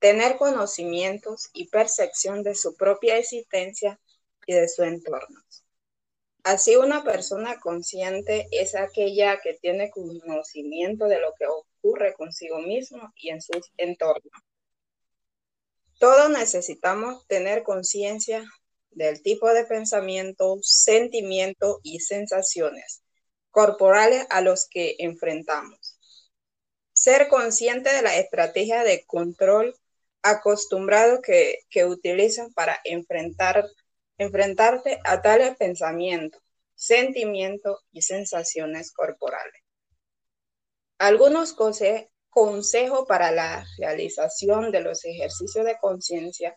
tener 0.00 0.36
conocimientos 0.36 1.50
y 1.52 1.68
percepción 1.68 2.42
de 2.42 2.56
su 2.56 2.74
propia 2.76 3.16
existencia 3.16 4.00
de 4.52 4.68
su 4.68 4.82
entorno. 4.82 5.40
Así 6.42 6.76
una 6.76 7.04
persona 7.04 7.60
consciente 7.60 8.48
es 8.50 8.74
aquella 8.74 9.40
que 9.40 9.54
tiene 9.54 9.90
conocimiento 9.90 11.06
de 11.06 11.20
lo 11.20 11.34
que 11.38 11.46
ocurre 11.46 12.14
consigo 12.14 12.60
mismo 12.60 13.12
y 13.16 13.28
en 13.28 13.42
su 13.42 13.52
entorno. 13.76 14.30
Todos 15.98 16.30
necesitamos 16.30 17.26
tener 17.26 17.62
conciencia 17.62 18.42
del 18.90 19.22
tipo 19.22 19.52
de 19.52 19.64
pensamiento, 19.64 20.58
sentimiento 20.62 21.80
y 21.82 22.00
sensaciones 22.00 23.02
corporales 23.50 24.26
a 24.30 24.40
los 24.40 24.66
que 24.66 24.96
enfrentamos. 24.98 25.98
Ser 26.94 27.28
consciente 27.28 27.92
de 27.92 28.02
la 28.02 28.16
estrategia 28.16 28.82
de 28.82 29.04
control 29.04 29.74
acostumbrado 30.22 31.20
que 31.20 31.84
utilizan 31.84 32.52
para 32.54 32.80
enfrentar 32.84 33.66
enfrentarte 34.20 35.00
a 35.04 35.22
tales 35.22 35.56
pensamientos, 35.56 36.42
sentimientos 36.74 37.78
y 37.90 38.02
sensaciones 38.02 38.92
corporales. 38.92 39.62
Algunos 40.98 41.54
consejos 41.54 43.06
para 43.08 43.32
la 43.32 43.64
realización 43.78 44.70
de 44.72 44.82
los 44.82 45.06
ejercicios 45.06 45.64
de 45.64 45.78
conciencia 45.80 46.54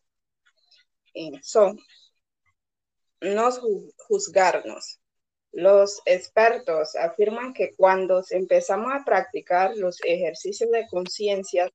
eh, 1.14 1.32
son 1.42 1.80
no 3.22 3.50
juzgarnos. 4.10 5.00
Los 5.54 6.02
expertos 6.06 6.98
afirman 6.98 7.54
que 7.54 7.76
cuando 7.78 8.22
empezamos 8.30 8.92
a 8.92 9.06
practicar 9.06 9.78
los 9.78 10.02
ejercicios 10.04 10.70
de 10.70 10.86
conciencia, 10.88 11.72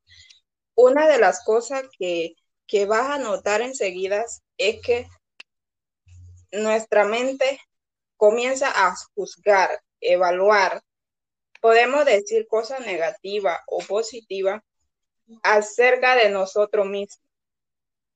una 0.75 1.09
de 1.09 1.19
las 1.19 1.43
cosas 1.45 1.85
que, 1.99 2.35
que 2.67 2.85
vas 2.85 3.09
a 3.09 3.19
notar 3.19 3.63
enseguida 3.63 4.27
es 4.59 4.83
que 4.83 5.09
nuestra 6.53 7.05
mente 7.05 7.61
comienza 8.17 8.71
a 8.75 8.95
juzgar, 9.15 9.83
evaluar. 10.01 10.83
Podemos 11.61 12.05
decir 12.05 12.47
cosas 12.47 12.81
negativas 12.81 13.59
o 13.67 13.81
positivas 13.81 14.63
acerca 15.43 16.17
de 16.17 16.31
nosotros 16.31 16.87
mismos. 16.87 17.27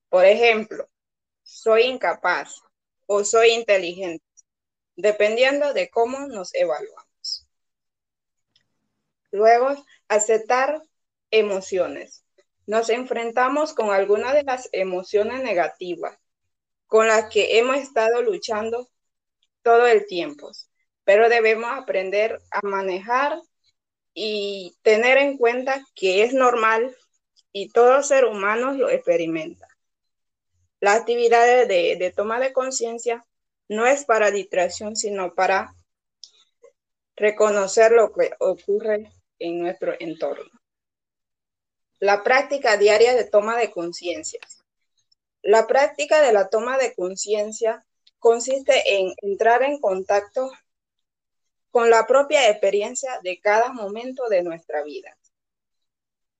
Por 0.09 0.25
ejemplo, 0.25 0.87
soy 1.43 1.83
incapaz 1.83 2.61
o 3.05 3.23
soy 3.23 3.51
inteligente, 3.51 4.25
dependiendo 4.95 5.73
de 5.73 5.89
cómo 5.89 6.27
nos 6.27 6.53
evaluamos. 6.53 7.47
Luego, 9.31 9.75
aceptar 10.07 10.81
emociones. 11.31 12.23
Nos 12.65 12.89
enfrentamos 12.89 13.73
con 13.73 13.91
algunas 13.91 14.33
de 14.33 14.43
las 14.43 14.69
emociones 14.71 15.43
negativas 15.43 16.17
con 16.93 17.07
las 17.07 17.27
que 17.27 17.57
hemos 17.57 17.77
estado 17.77 18.21
luchando 18.21 18.87
todo 19.63 19.87
el 19.87 20.05
tiempo, 20.05 20.51
pero 21.03 21.27
debemos 21.27 21.71
aprender 21.71 22.39
a 22.51 22.59
manejar 22.61 23.41
y 24.13 24.75
tener 24.83 25.17
en 25.17 25.39
cuenta 25.39 25.83
que 25.95 26.21
es 26.21 26.35
normal 26.35 26.95
y 27.51 27.69
todo 27.69 28.03
ser 28.03 28.25
humano 28.25 28.73
lo 28.73 28.91
experimenta. 28.91 29.67
La 30.81 30.93
actividad 30.93 31.65
de, 31.67 31.95
de 31.95 32.13
toma 32.15 32.39
de 32.39 32.53
conciencia 32.53 33.25
no 33.67 33.87
es 33.87 34.05
para 34.05 34.29
distracción, 34.29 34.95
sino 34.95 35.33
para 35.33 35.73
reconocer 37.15 37.91
lo 37.91 38.13
que 38.13 38.33
ocurre 38.37 39.11
en 39.39 39.61
nuestro 39.61 39.95
entorno. 39.99 40.51
La 41.97 42.21
práctica 42.21 42.77
diaria 42.77 43.15
de 43.15 43.23
toma 43.23 43.57
de 43.57 43.71
conciencia. 43.71 44.41
La 45.43 45.67
práctica 45.67 46.21
de 46.21 46.31
la 46.31 46.47
toma 46.47 46.77
de 46.77 46.95
conciencia 46.95 47.85
consiste 48.17 48.95
en 48.95 49.13
entrar 49.21 49.61
en 49.61 49.77
contacto 49.81 50.49
con 51.69 51.89
la 51.89 52.07
propia 52.07 52.49
experiencia 52.49 53.19
de 53.23 53.41
cada 53.41 53.73
momento 53.73 54.29
de 54.29 54.41
nuestra 54.41 54.83
vida. 54.83 55.17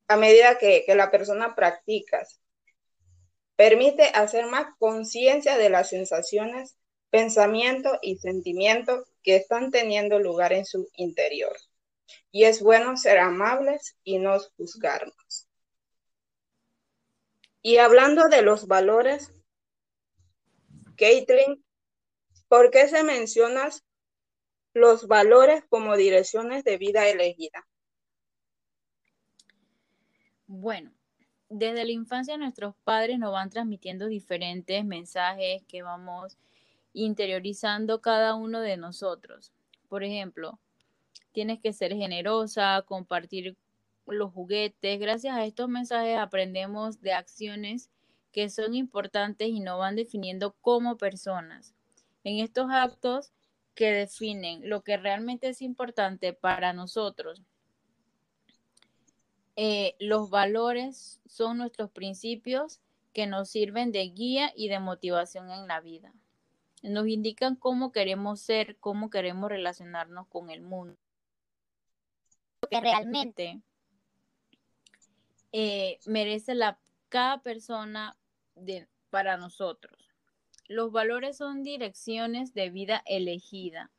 A 0.07 0.15
medida 0.15 0.57
que, 0.57 0.85
la 0.95 1.11
persona 1.11 1.53
practica, 1.53 2.25
permite 3.57 4.03
hacer 4.03 4.45
más 4.45 4.67
conciencia 4.79 5.57
de 5.57 5.69
las 5.69 5.89
sensaciones, 5.89 6.77
pensamientos 7.09 7.97
y 8.01 8.19
sentimientos 8.19 9.05
que 9.21 9.35
están 9.35 9.69
teniendo 9.69 10.17
lugar 10.17 10.53
en 10.53 10.65
su 10.65 10.87
interior. 10.95 11.57
Y 12.31 12.45
es 12.45 12.61
bueno 12.61 12.95
ser 12.95 13.17
amables 13.17 13.97
y 14.05 14.19
no 14.19 14.39
juzgarnos. 14.55 15.22
Y 17.65 17.77
hablando 17.77 18.27
de 18.27 18.41
los 18.41 18.67
valores, 18.67 19.31
Caitlin, 20.97 21.63
¿por 22.49 22.69
qué 22.71 22.89
se 22.89 23.03
mencionan 23.03 23.71
los 24.73 25.07
valores 25.07 25.63
como 25.69 25.95
direcciones 25.95 26.65
de 26.65 26.77
vida 26.77 27.07
elegida? 27.07 27.65
Bueno, 30.45 30.91
desde 31.47 31.85
la 31.85 31.91
infancia 31.91 32.35
nuestros 32.35 32.75
padres 32.83 33.17
nos 33.17 33.31
van 33.31 33.49
transmitiendo 33.49 34.07
diferentes 34.07 34.83
mensajes 34.83 35.63
que 35.65 35.83
vamos 35.83 36.37
interiorizando 36.91 38.01
cada 38.01 38.35
uno 38.35 38.59
de 38.59 38.75
nosotros. 38.75 39.53
Por 39.87 40.03
ejemplo, 40.03 40.59
tienes 41.31 41.61
que 41.61 41.71
ser 41.71 41.95
generosa, 41.95 42.83
compartir 42.85 43.55
los 44.07 44.31
juguetes. 44.31 44.99
Gracias 44.99 45.35
a 45.35 45.45
estos 45.45 45.69
mensajes 45.69 46.17
aprendemos 46.17 47.01
de 47.01 47.13
acciones 47.13 47.89
que 48.31 48.49
son 48.49 48.73
importantes 48.73 49.47
y 49.47 49.59
nos 49.59 49.79
van 49.79 49.95
definiendo 49.95 50.53
como 50.61 50.97
personas. 50.97 51.73
En 52.23 52.39
estos 52.39 52.67
actos 52.71 53.31
que 53.75 53.91
definen 53.91 54.69
lo 54.69 54.83
que 54.83 54.97
realmente 54.97 55.49
es 55.49 55.61
importante 55.61 56.33
para 56.33 56.73
nosotros. 56.73 57.41
Eh, 59.55 59.95
los 59.99 60.29
valores 60.29 61.21
son 61.27 61.57
nuestros 61.57 61.91
principios 61.91 62.79
que 63.13 63.27
nos 63.27 63.49
sirven 63.49 63.91
de 63.91 64.09
guía 64.09 64.51
y 64.55 64.67
de 64.67 64.79
motivación 64.79 65.51
en 65.51 65.67
la 65.67 65.79
vida. 65.79 66.11
Nos 66.81 67.07
indican 67.07 67.55
cómo 67.55 67.91
queremos 67.91 68.41
ser, 68.41 68.77
cómo 68.77 69.09
queremos 69.09 69.49
relacionarnos 69.49 70.27
con 70.27 70.49
el 70.49 70.61
mundo. 70.61 70.97
Que 72.69 72.81
realmente 72.81 73.61
eh, 75.53 75.99
merece 76.07 76.55
la, 76.55 76.79
cada 77.09 77.41
persona 77.41 78.17
de, 78.55 78.87
para 79.11 79.37
nosotros. 79.37 80.09
Los 80.67 80.91
valores 80.91 81.37
son 81.37 81.61
direcciones 81.61 82.53
de 82.55 82.71
vida 82.71 83.03
elegida. 83.05 83.91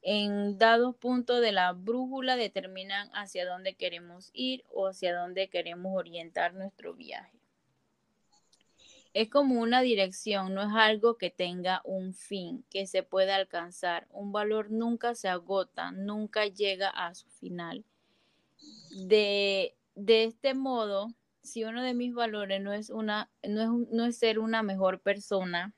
En 0.00 0.56
dado 0.56 0.94
punto 0.94 1.40
de 1.40 1.52
la 1.52 1.72
brújula 1.72 2.36
determinan 2.36 3.10
hacia 3.12 3.46
dónde 3.46 3.74
queremos 3.74 4.30
ir 4.32 4.64
o 4.70 4.86
hacia 4.86 5.14
dónde 5.14 5.50
queremos 5.50 5.94
orientar 5.94 6.54
nuestro 6.54 6.94
viaje. 6.94 7.38
Es 9.12 9.28
como 9.28 9.60
una 9.60 9.82
dirección, 9.82 10.54
no 10.54 10.62
es 10.62 10.72
algo 10.74 11.18
que 11.18 11.30
tenga 11.30 11.82
un 11.84 12.14
fin, 12.14 12.64
que 12.70 12.86
se 12.86 13.02
pueda 13.02 13.36
alcanzar. 13.36 14.06
Un 14.10 14.32
valor 14.32 14.70
nunca 14.70 15.14
se 15.14 15.28
agota, 15.28 15.90
nunca 15.90 16.46
llega 16.46 16.88
a 16.88 17.14
su 17.14 17.28
final. 17.28 17.84
De 19.06 19.77
de 19.98 20.24
este 20.24 20.54
modo, 20.54 21.08
si 21.42 21.64
uno 21.64 21.82
de 21.82 21.92
mis 21.92 22.14
valores 22.14 22.62
no 22.62 22.72
es, 22.72 22.88
una, 22.88 23.28
no 23.42 23.62
es, 23.62 23.88
no 23.90 24.04
es 24.04 24.16
ser 24.16 24.38
una 24.38 24.62
mejor 24.62 25.00
persona, 25.00 25.74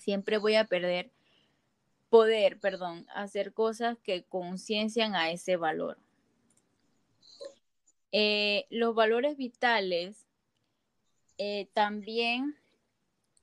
siempre 0.00 0.38
voy 0.38 0.56
a 0.56 0.64
perder 0.64 1.12
poder, 2.10 2.58
perdón, 2.58 3.06
hacer 3.14 3.54
cosas 3.54 3.96
que 4.02 4.24
conciencian 4.24 5.14
a 5.14 5.30
ese 5.30 5.56
valor. 5.56 5.98
Eh, 8.10 8.66
los 8.70 8.94
valores 8.94 9.36
vitales 9.36 10.26
eh, 11.38 11.68
también 11.72 12.56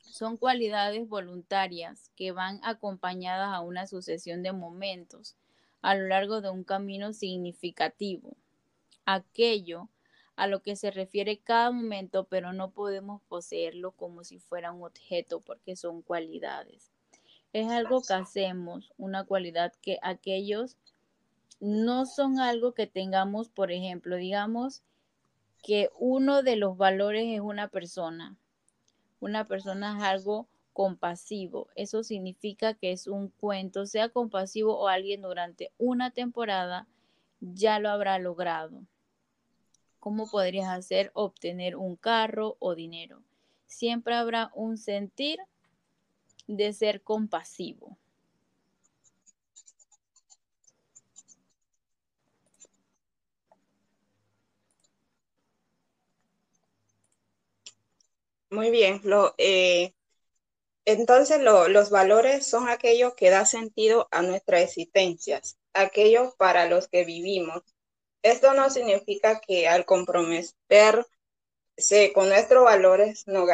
son 0.01 0.35
cualidades 0.35 1.07
voluntarias 1.07 2.11
que 2.17 2.33
van 2.33 2.59
acompañadas 2.63 3.55
a 3.55 3.61
una 3.61 3.87
sucesión 3.87 4.43
de 4.43 4.51
momentos 4.51 5.37
a 5.81 5.95
lo 5.95 6.07
largo 6.07 6.41
de 6.41 6.49
un 6.49 6.65
camino 6.65 7.13
significativo 7.13 8.35
aquello 9.13 9.89
a 10.35 10.47
lo 10.47 10.61
que 10.61 10.75
se 10.75 10.91
refiere 10.91 11.39
cada 11.39 11.71
momento, 11.71 12.23
pero 12.23 12.53
no 12.53 12.71
podemos 12.71 13.21
poseerlo 13.23 13.91
como 13.91 14.23
si 14.23 14.39
fuera 14.39 14.71
un 14.71 14.83
objeto 14.83 15.41
porque 15.41 15.75
son 15.75 16.01
cualidades. 16.01 16.91
Es 17.51 17.69
algo 17.69 18.01
que 18.01 18.13
hacemos, 18.13 18.93
una 18.97 19.25
cualidad 19.25 19.73
que 19.81 19.97
aquellos 20.01 20.77
no 21.59 22.05
son 22.05 22.39
algo 22.39 22.73
que 22.73 22.87
tengamos, 22.87 23.49
por 23.49 23.71
ejemplo, 23.71 24.15
digamos 24.15 24.81
que 25.61 25.89
uno 25.99 26.41
de 26.41 26.55
los 26.55 26.77
valores 26.77 27.25
es 27.27 27.41
una 27.41 27.67
persona. 27.67 28.37
Una 29.19 29.45
persona 29.45 29.97
es 29.97 30.03
algo 30.03 30.47
compasivo. 30.71 31.67
Eso 31.75 32.03
significa 32.03 32.73
que 32.73 32.93
es 32.93 33.07
un 33.07 33.27
cuento, 33.27 33.85
sea 33.85 34.07
compasivo 34.07 34.77
o 34.77 34.87
alguien 34.87 35.21
durante 35.21 35.73
una 35.77 36.11
temporada, 36.11 36.87
ya 37.41 37.79
lo 37.79 37.89
habrá 37.89 38.19
logrado. 38.19 38.83
¿Cómo 39.99 40.29
podrías 40.29 40.69
hacer 40.69 41.11
obtener 41.13 41.75
un 41.75 41.95
carro 41.95 42.55
o 42.59 42.75
dinero? 42.75 43.21
Siempre 43.67 44.15
habrá 44.15 44.51
un 44.55 44.77
sentir 44.77 45.39
de 46.47 46.73
ser 46.73 47.01
compasivo. 47.03 47.97
Muy 58.49 58.71
bien. 58.71 59.01
Lo, 59.03 59.35
eh, 59.37 59.93
entonces 60.85 61.39
los 61.41 61.89
valores 61.91 62.47
son 62.47 62.67
aquellos 62.67 63.13
que 63.15 63.29
dan 63.29 63.45
sentido 63.45 64.07
a 64.11 64.21
nuestras 64.23 64.61
existencias, 64.61 65.57
aquellos 65.73 66.33
para 66.35 66.67
los 66.67 66.87
que 66.87 67.05
vivimos, 67.05 67.63
esto 68.21 68.53
no 68.53 68.69
significa 68.69 69.39
que 69.39 69.67
al 69.67 69.85
comprometerse 69.85 71.05
con 72.13 72.29
nuestros 72.29 72.63
valores 72.63 73.27
nos 73.27 73.47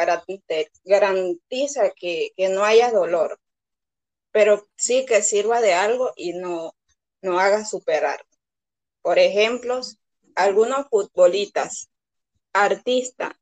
garantiza 0.84 1.90
que, 1.90 2.32
que 2.36 2.48
no 2.48 2.64
haya 2.64 2.90
dolor, 2.90 3.38
pero 4.32 4.66
sí 4.76 5.06
que 5.06 5.22
sirva 5.22 5.60
de 5.60 5.74
algo 5.74 6.12
y 6.16 6.32
no, 6.32 6.74
no 7.22 7.38
haga 7.38 7.64
superar. 7.64 8.24
Por 9.02 9.18
ejemplo, 9.18 9.80
algunos 10.34 10.88
futbolistas, 10.88 11.88
artistas, 12.52 13.32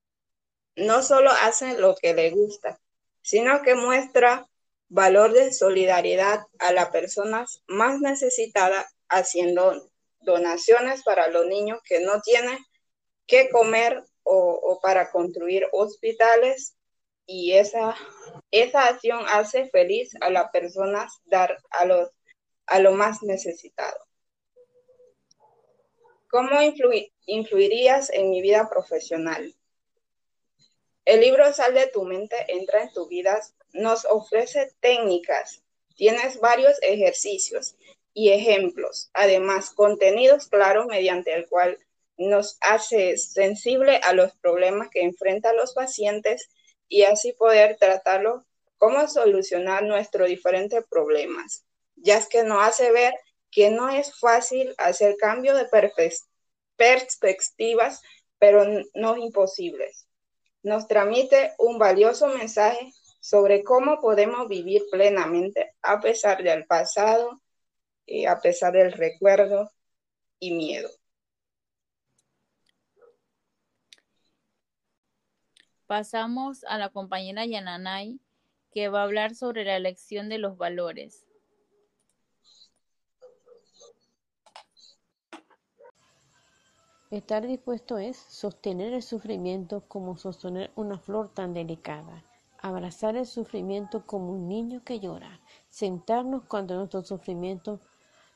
no 0.76 1.02
solo 1.02 1.30
hacen 1.30 1.80
lo 1.80 1.94
que 1.94 2.14
les 2.14 2.34
gusta, 2.34 2.80
sino 3.22 3.62
que 3.62 3.74
muestra 3.74 4.48
valor 4.88 5.32
de 5.32 5.52
solidaridad 5.52 6.46
a 6.58 6.72
las 6.72 6.90
personas 6.90 7.62
más 7.66 8.00
necesitadas 8.00 8.94
haciendo 9.08 9.90
donaciones 10.24 11.02
para 11.02 11.28
los 11.28 11.46
niños 11.46 11.80
que 11.84 12.00
no 12.00 12.20
tienen 12.22 12.58
que 13.26 13.50
comer 13.50 14.04
o, 14.22 14.80
para 14.82 15.10
construir 15.10 15.66
hospitales 15.72 16.76
y 17.26 17.52
esa, 17.52 17.96
esa 18.50 18.86
acción 18.86 19.24
hace 19.28 19.68
feliz 19.70 20.12
a 20.20 20.30
las 20.30 20.50
personas 20.50 21.20
dar 21.24 21.58
a 21.70 21.84
los 21.84 22.10
a 22.66 22.78
lo 22.78 22.92
más 22.92 23.22
necesitado. 23.22 23.98
¿Cómo 26.30 26.50
influirías 27.26 28.10
en 28.10 28.30
mi 28.30 28.42
vida 28.42 28.68
profesional? 28.68 29.54
El 31.04 31.20
libro 31.20 31.52
Sal 31.52 31.74
de 31.74 31.86
tu 31.88 32.04
mente, 32.04 32.36
entra 32.48 32.82
en 32.82 32.92
tu 32.92 33.06
vida, 33.06 33.38
nos 33.72 34.04
ofrece 34.06 34.72
técnicas, 34.80 35.62
tienes 35.96 36.40
varios 36.40 36.76
ejercicios 36.82 37.76
y 38.14 38.30
ejemplos, 38.30 39.10
además 39.12 39.70
contenidos 39.70 40.48
claros 40.48 40.86
mediante 40.86 41.34
el 41.34 41.46
cual 41.48 41.78
nos 42.16 42.56
hace 42.60 43.18
sensible 43.18 43.96
a 43.96 44.14
los 44.14 44.32
problemas 44.36 44.88
que 44.88 45.02
enfrentan 45.02 45.56
los 45.56 45.74
pacientes 45.74 46.48
y 46.88 47.02
así 47.02 47.32
poder 47.32 47.76
tratarlo, 47.76 48.46
cómo 48.78 49.06
solucionar 49.08 49.82
nuestros 49.82 50.28
diferentes 50.28 50.84
problemas, 50.88 51.64
ya 51.96 52.24
que 52.26 52.44
nos 52.44 52.62
hace 52.62 52.92
ver 52.92 53.14
que 53.50 53.70
no 53.70 53.90
es 53.90 54.18
fácil 54.18 54.74
hacer 54.78 55.16
cambio 55.16 55.54
de 55.56 55.68
perspectivas, 56.76 58.00
pero 58.38 58.64
no 58.94 59.16
imposibles 59.16 60.06
nos 60.64 60.88
transmite 60.88 61.52
un 61.58 61.78
valioso 61.78 62.26
mensaje 62.28 62.92
sobre 63.20 63.62
cómo 63.62 64.00
podemos 64.00 64.48
vivir 64.48 64.82
plenamente 64.90 65.74
a 65.82 66.00
pesar 66.00 66.42
del 66.42 66.66
pasado, 66.66 67.40
y 68.06 68.26
a 68.26 68.38
pesar 68.40 68.72
del 68.72 68.92
recuerdo 68.92 69.70
y 70.38 70.52
miedo. 70.52 70.88
Pasamos 75.86 76.64
a 76.64 76.78
la 76.78 76.88
compañera 76.88 77.44
Yananay, 77.44 78.18
que 78.72 78.88
va 78.88 79.00
a 79.00 79.04
hablar 79.04 79.34
sobre 79.34 79.64
la 79.64 79.76
elección 79.76 80.28
de 80.28 80.38
los 80.38 80.56
valores. 80.56 81.26
Estar 87.10 87.46
dispuesto 87.46 87.98
es 87.98 88.16
sostener 88.16 88.92
el 88.92 89.02
sufrimiento 89.02 89.86
como 89.86 90.16
sostener 90.16 90.72
una 90.74 90.98
flor 90.98 91.32
tan 91.32 91.54
delicada, 91.54 92.24
abrazar 92.58 93.14
el 93.14 93.26
sufrimiento 93.26 94.04
como 94.04 94.32
un 94.32 94.48
niño 94.48 94.82
que 94.82 94.98
llora, 94.98 95.40
sentarnos 95.68 96.42
cuando 96.46 96.74
nuestro 96.74 97.04
sufrimiento 97.04 97.78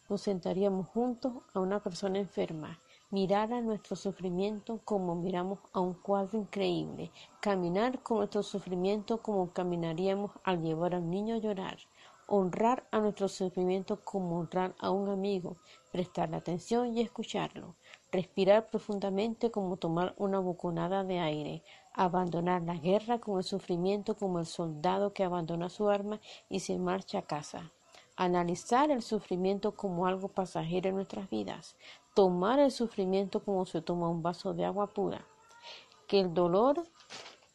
nos 0.09 0.23
sentaríamos 0.23 0.87
juntos 0.89 1.33
a 1.55 1.61
una 1.61 1.81
persona 1.81 2.19
enferma, 2.19 2.81
mirar 3.11 3.53
a 3.53 3.61
nuestro 3.61 3.97
sufrimiento 3.97 4.81
como 4.85 5.15
miramos 5.15 5.59
a 5.73 5.81
un 5.81 5.95
cuadro 5.95 6.39
increíble, 6.39 7.11
caminar 7.41 8.03
con 8.03 8.19
nuestro 8.19 8.43
sufrimiento 8.43 9.23
como 9.23 9.53
caminaríamos 9.53 10.33
al 10.45 10.63
llevar 10.63 10.95
a 10.95 10.99
un 10.99 11.11
niño 11.11 11.35
a 11.35 11.39
llorar, 11.39 11.79
honrar 12.27 12.87
a 12.91 13.01
nuestro 13.01 13.29
sufrimiento 13.29 14.05
como 14.05 14.39
honrar 14.39 14.75
a 14.79 14.91
un 14.91 15.09
amigo, 15.09 15.57
prestarle 15.91 16.37
atención 16.37 16.95
y 16.95 17.01
escucharlo, 17.01 17.77
respirar 18.13 18.69
profundamente 18.69 19.51
como 19.51 19.79
tomar 19.79 20.15
una 20.19 20.39
boconada 20.39 21.05
de 21.05 21.21
aire, 21.21 21.63
abandonar 21.95 22.63
la 22.63 22.77
guerra 22.77 23.19
con 23.19 23.39
el 23.39 23.45
sufrimiento 23.45 24.15
como 24.15 24.39
el 24.39 24.47
soldado 24.47 25.15
que 25.15 25.25
abandona 25.25 25.71
su 25.71 25.89
arma 25.89 26.21
y 26.51 26.61
se 26.61 26.79
marcha 26.79 27.21
a 27.21 27.23
casa, 27.23 27.73
analizar 28.19 28.91
el 28.91 29.01
sufrimiento 29.01 29.77
como 29.77 30.07
algo 30.07 30.27
pasajero 30.27 30.89
en 30.89 30.97
nuestras 30.97 31.31
vidas, 31.31 31.77
tomar 32.15 32.59
el 32.59 32.73
sufrimiento 32.73 33.45
como 33.45 33.65
se 33.65 33.81
toma 33.81 34.09
un 34.09 34.23
vaso 34.23 34.55
de 34.55 34.65
agua 34.65 34.89
pura, 34.89 35.25
que 36.09 36.19
el 36.19 36.35
dolor 36.35 36.83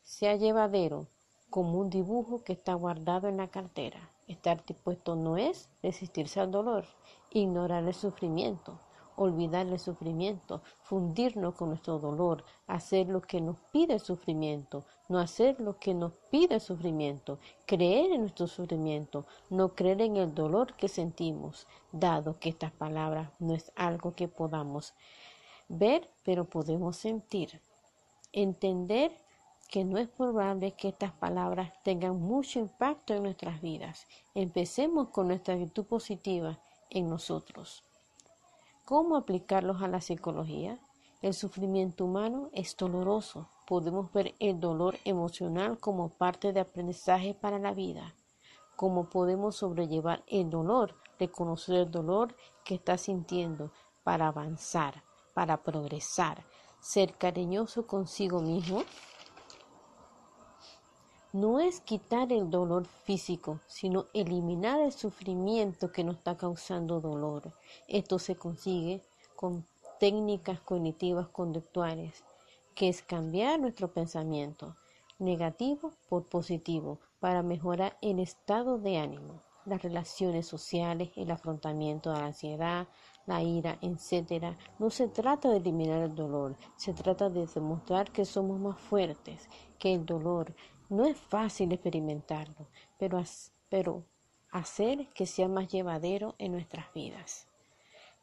sea 0.04 0.38
llevadero 0.38 1.08
como 1.50 1.80
un 1.80 1.90
dibujo 1.90 2.46
que 2.46 2.54
está 2.54 2.74
guardado 2.76 3.28
en 3.28 3.38
la 3.38 3.50
cartera. 3.50 4.10
Estar 4.30 4.66
dispuesto 4.66 5.18
no 5.18 5.36
es 5.36 5.70
resistirse 5.84 6.40
al 6.40 6.52
dolor, 6.52 6.86
ignorar 7.30 7.84
el 7.84 7.94
sufrimiento, 7.94 8.80
olvidar 9.16 9.68
el 9.68 9.80
sufrimiento, 9.80 10.62
fundirnos 10.82 11.56
con 11.56 11.70
nuestro 11.70 12.00
dolor, 12.00 12.44
hacer 12.68 13.08
lo 13.08 13.22
que 13.22 13.42
nos 13.42 13.58
pide 13.72 13.94
el 13.94 14.00
sufrimiento, 14.00 14.86
no 15.10 15.20
hacer 15.20 15.60
lo 15.60 15.78
que 15.78 15.94
nos 15.94 16.14
pide 16.32 16.56
el 16.56 16.62
sufrimiento, 16.62 17.40
creer 17.66 18.12
en 18.12 18.22
nuestro 18.22 18.48
sufrimiento, 18.48 19.26
no 19.50 19.70
creer 19.70 20.02
en 20.02 20.18
el 20.18 20.34
dolor 20.34 20.76
que 20.76 20.88
sentimos, 20.88 21.68
dado 21.92 22.40
que 22.40 22.50
estas 22.50 22.72
palabras 22.72 23.30
no 23.40 23.54
es 23.54 23.72
algo 23.76 24.16
que 24.16 24.28
podamos 24.28 24.94
ver, 25.68 26.10
pero 26.24 26.46
podemos 26.46 26.98
sentir. 26.98 27.62
Entender 28.32 29.12
que 29.70 29.84
no 29.84 29.98
es 29.98 30.08
probable 30.08 30.74
que 30.74 30.90
estas 30.90 31.14
palabras 31.14 31.74
tengan 31.84 32.20
mucho 32.20 32.60
impacto 32.60 33.14
en 33.16 33.24
nuestras 33.24 33.62
vidas. 33.62 34.08
Empecemos 34.36 35.10
con 35.10 35.28
nuestra 35.28 35.56
actitud 35.56 35.86
positiva 35.86 36.60
en 36.90 37.10
nosotros. 37.10 37.84
¿Cómo 38.86 39.16
aplicarlos 39.16 39.82
a 39.82 39.88
la 39.88 40.02
psicología? 40.02 40.78
El 41.22 41.34
sufrimiento 41.34 42.04
humano 42.04 42.50
es 42.52 42.76
doloroso. 42.76 43.48
Podemos 43.66 44.12
ver 44.12 44.36
el 44.40 44.60
dolor 44.60 44.98
emocional 45.06 45.78
como 45.80 46.10
parte 46.10 46.52
de 46.52 46.60
aprendizaje 46.60 47.34
para 47.34 47.60
la 47.60 47.74
vida. 47.74 48.14
¿Cómo 48.76 49.10
podemos 49.10 49.56
sobrellevar 49.56 50.22
el 50.28 50.50
dolor? 50.50 50.96
Reconocer 51.18 51.76
el 51.76 51.92
dolor 51.92 52.36
que 52.66 52.76
está 52.76 52.98
sintiendo 52.98 53.72
para 54.04 54.28
avanzar, 54.28 55.02
para 55.34 55.64
progresar, 55.64 56.44
ser 56.82 57.14
cariñoso 57.14 57.88
consigo 57.88 58.42
mismo 58.42 58.84
no 61.34 61.60
es 61.60 61.82
quitar 61.82 62.32
el 62.32 62.52
dolor 62.52 62.86
físico, 62.86 63.60
sino 63.66 64.06
eliminar 64.14 64.80
el 64.80 64.92
sufrimiento 64.92 65.92
que 65.92 66.04
nos 66.04 66.18
está 66.18 66.38
causando 66.38 67.02
dolor. 67.02 67.52
Esto 67.88 68.20
se 68.20 68.36
consigue 68.36 69.02
con 69.36 69.66
técnicas 70.00 70.60
cognitivas 70.60 71.28
conductuales, 71.30 72.24
que 72.76 72.88
es 72.88 73.02
cambiar 73.02 73.60
nuestro 73.60 73.92
pensamiento 73.92 74.76
negativo 75.18 75.92
por 76.08 76.26
positivo 76.26 77.00
para 77.20 77.42
mejorar 77.42 77.98
el 78.02 78.20
estado 78.20 78.78
de 78.78 79.00
ánimo, 79.00 79.42
las 79.66 79.82
relaciones 79.82 80.46
sociales, 80.46 81.10
el 81.16 81.32
afrontamiento 81.32 82.12
de 82.12 82.20
la 82.20 82.26
ansiedad, 82.28 82.88
la 83.26 83.42
ira, 83.42 83.80
etc. 83.82 84.56
No 84.78 84.90
se 84.92 85.08
trata 85.08 85.50
de 85.50 85.58
eliminar 85.58 86.02
el 86.02 86.14
dolor, 86.14 86.58
se 86.76 86.94
trata 86.94 87.30
de 87.30 87.48
demostrar 87.48 88.12
que 88.12 88.26
somos 88.26 88.60
más 88.60 88.80
fuertes, 88.80 89.48
que 89.80 89.94
el 89.94 90.06
dolor 90.06 90.54
no 90.94 91.06
es 91.06 91.18
fácil 91.18 91.72
experimentarlo, 91.72 92.68
pero, 93.00 93.24
pero 93.68 94.06
hacer 94.52 95.08
que 95.16 95.26
sea 95.26 95.48
más 95.48 95.68
llevadero 95.68 96.36
en 96.38 96.52
nuestras 96.52 96.94
vidas. 96.94 97.48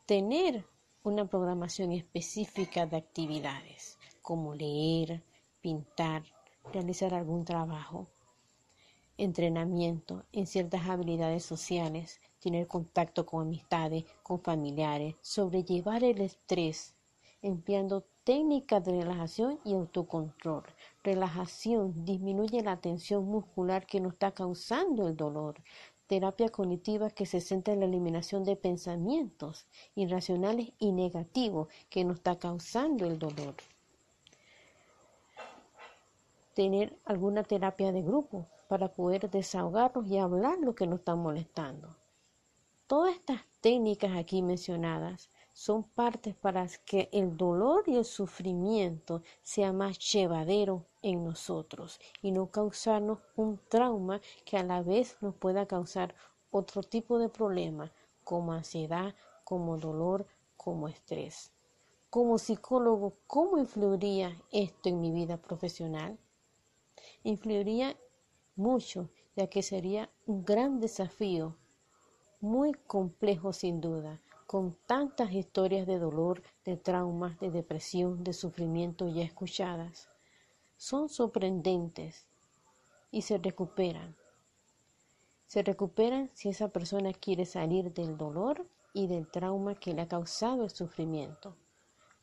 Tener 0.07 0.65
una 1.03 1.27
programación 1.27 1.91
específica 1.91 2.87
de 2.87 2.97
actividades, 2.97 3.99
como 4.23 4.55
leer, 4.55 5.25
pintar, 5.61 6.23
realizar 6.73 7.13
algún 7.13 7.45
trabajo, 7.45 8.07
entrenamiento 9.19 10.25
en 10.31 10.47
ciertas 10.47 10.89
habilidades 10.89 11.45
sociales, 11.45 12.21
tener 12.39 12.69
contacto 12.69 13.27
con 13.27 13.49
amistades, 13.49 14.05
con 14.23 14.41
familiares, 14.41 15.17
sobrellevar 15.23 16.05
el 16.05 16.21
estrés, 16.21 16.95
empleando 17.43 18.07
técnicas 18.25 18.85
de 18.85 19.01
relajación 19.03 19.59
y 19.65 19.75
autocontrol, 19.75 20.65
relajación 21.03 22.05
disminuye 22.05 22.63
la 22.63 22.77
tensión 22.77 23.25
muscular 23.25 23.87
que 23.87 24.01
nos 24.01 24.13
está 24.13 24.33
causando 24.33 25.09
el 25.09 25.17
dolor. 25.17 25.61
Terapia 26.07 26.49
cognitiva 26.49 27.11
que 27.11 27.25
se 27.25 27.41
centra 27.41 27.73
en 27.73 27.81
la 27.81 27.87
eliminación 27.87 28.45
de 28.45 28.57
pensamientos 28.57 29.67
irracionales 29.95 30.73
y 30.79 30.93
negativos 30.93 31.69
que 31.89 32.05
nos 32.05 32.17
está 32.17 32.39
causando 32.39 33.07
el 33.07 33.19
dolor. 33.19 33.55
Tener 36.55 36.99
alguna 37.05 37.45
terapia 37.45 37.93
de 37.93 38.03
grupo 38.03 38.47
para 38.69 38.89
poder 38.89 39.31
desahogarnos 39.31 40.07
y 40.09 40.19
hablar 40.19 40.59
lo 40.59 40.75
que 40.75 40.87
nos 40.87 40.99
está 40.99 41.15
molestando. 41.15 41.97
Todas 42.89 43.15
estas 43.15 43.43
técnicas 43.61 44.17
aquí 44.17 44.43
mencionadas 44.43 45.31
son 45.61 45.83
partes 45.83 46.35
para 46.35 46.67
que 46.87 47.11
el 47.13 47.37
dolor 47.37 47.83
y 47.87 47.97
el 47.97 48.07
sufrimiento 48.07 49.21
sea 49.43 49.75
más 49.75 49.99
llevadero 49.99 50.87
en 51.03 51.23
nosotros 51.23 52.01
y 52.23 52.33
no 52.33 52.51
causarnos 52.51 53.19
un 53.37 53.61
trauma 53.69 54.23
que 54.47 54.57
a 54.57 54.63
la 54.63 54.81
vez 54.81 55.19
nos 55.21 55.35
pueda 55.35 55.67
causar 55.67 56.15
otro 56.51 56.83
tipo 56.83 57.19
de 57.19 57.29
problemas 57.29 57.91
como 58.25 58.55
ansiedad, 58.55 59.15
como 59.45 59.77
dolor, 59.77 60.27
como 60.57 60.89
estrés. 60.89 61.53
Como 62.09 62.39
psicólogo, 62.39 63.19
¿cómo 63.27 63.59
influiría 63.59 64.41
esto 64.53 64.89
en 64.89 65.03
mi 65.03 65.11
vida 65.11 65.37
profesional? 65.37 66.19
Influiría 67.23 67.99
mucho, 68.57 69.11
ya 69.37 69.47
que 69.49 69.63
sería 69.63 70.09
un 70.27 70.43
gran 70.43 70.81
desafío, 70.81 71.55
muy 72.41 72.73
complejo 72.73 73.53
sin 73.53 73.83
duda, 73.83 74.23
con 74.51 74.77
tantas 74.85 75.31
historias 75.31 75.87
de 75.87 76.01
dolor, 76.01 76.43
de 76.65 76.77
traumas, 76.77 77.39
de 77.39 77.53
depresión, 77.53 78.25
de 78.25 78.33
sufrimiento 78.33 79.07
ya 79.09 79.23
escuchadas. 79.23 80.11
Son 80.77 81.09
sorprendentes 81.09 82.27
y 83.13 83.23
se 83.23 83.39
recuperan. 83.39 84.17
Se 85.47 85.63
recuperan 85.63 86.31
si 86.35 86.49
esa 86.49 86.67
persona 86.67 87.13
quiere 87.13 87.47
salir 87.47 87.95
del 87.95 88.17
dolor 88.17 88.67
y 88.93 89.07
del 89.07 89.31
trauma 89.31 89.77
que 89.77 89.95
le 89.95 90.03
ha 90.03 90.09
causado 90.09 90.65
el 90.65 90.71
sufrimiento. 90.71 91.55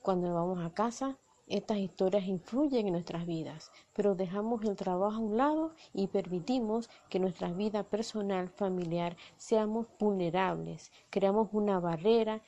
Cuando 0.01 0.33
vamos 0.33 0.59
a 0.65 0.73
casa, 0.73 1.17
estas 1.47 1.77
historias 1.77 2.25
influyen 2.25 2.87
en 2.87 2.93
nuestras 2.93 3.25
vidas, 3.25 3.71
pero 3.93 4.15
dejamos 4.15 4.63
el 4.65 4.75
trabajo 4.75 5.15
a 5.15 5.19
un 5.19 5.37
lado 5.37 5.73
y 5.93 6.07
permitimos 6.07 6.89
que 7.09 7.19
nuestra 7.19 7.51
vida 7.53 7.83
personal, 7.83 8.49
familiar, 8.49 9.15
seamos 9.37 9.87
vulnerables, 9.97 10.91
creamos 11.09 11.49
una 11.53 11.79
barrera 11.79 12.41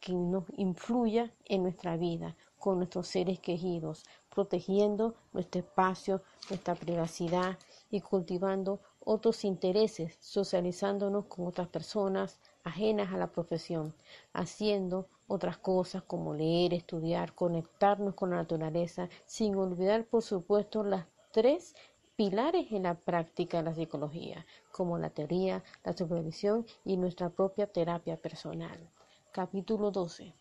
que 0.00 0.12
nos 0.12 0.44
influya 0.56 1.32
en 1.46 1.62
nuestra 1.62 1.96
vida 1.96 2.36
con 2.58 2.78
nuestros 2.78 3.08
seres 3.08 3.40
queridos, 3.40 4.04
protegiendo 4.32 5.14
nuestro 5.32 5.60
espacio, 5.60 6.22
nuestra 6.48 6.74
privacidad 6.74 7.58
y 7.90 8.00
cultivando 8.00 8.80
otros 9.00 9.44
intereses, 9.44 10.16
socializándonos 10.20 11.26
con 11.26 11.46
otras 11.46 11.68
personas 11.68 12.38
ajenas 12.64 13.12
a 13.12 13.16
la 13.16 13.32
profesión, 13.32 13.94
haciendo 14.32 15.08
otras 15.26 15.58
cosas 15.58 16.02
como 16.02 16.34
leer, 16.34 16.74
estudiar, 16.74 17.34
conectarnos 17.34 18.14
con 18.14 18.30
la 18.30 18.36
naturaleza, 18.36 19.08
sin 19.24 19.56
olvidar, 19.56 20.04
por 20.04 20.22
supuesto, 20.22 20.84
las 20.84 21.06
tres 21.32 21.74
pilares 22.16 22.70
en 22.72 22.84
la 22.84 22.94
práctica 22.94 23.58
de 23.58 23.64
la 23.64 23.74
psicología, 23.74 24.46
como 24.70 24.98
la 24.98 25.10
teoría, 25.10 25.64
la 25.84 25.92
supervisión 25.92 26.66
y 26.84 26.96
nuestra 26.96 27.30
propia 27.30 27.66
terapia 27.66 28.16
personal. 28.16 28.90
Capítulo 29.32 29.90
12. 29.90 30.34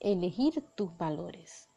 Elegir 0.00 0.62
tus 0.74 0.96
valores. 0.96 1.68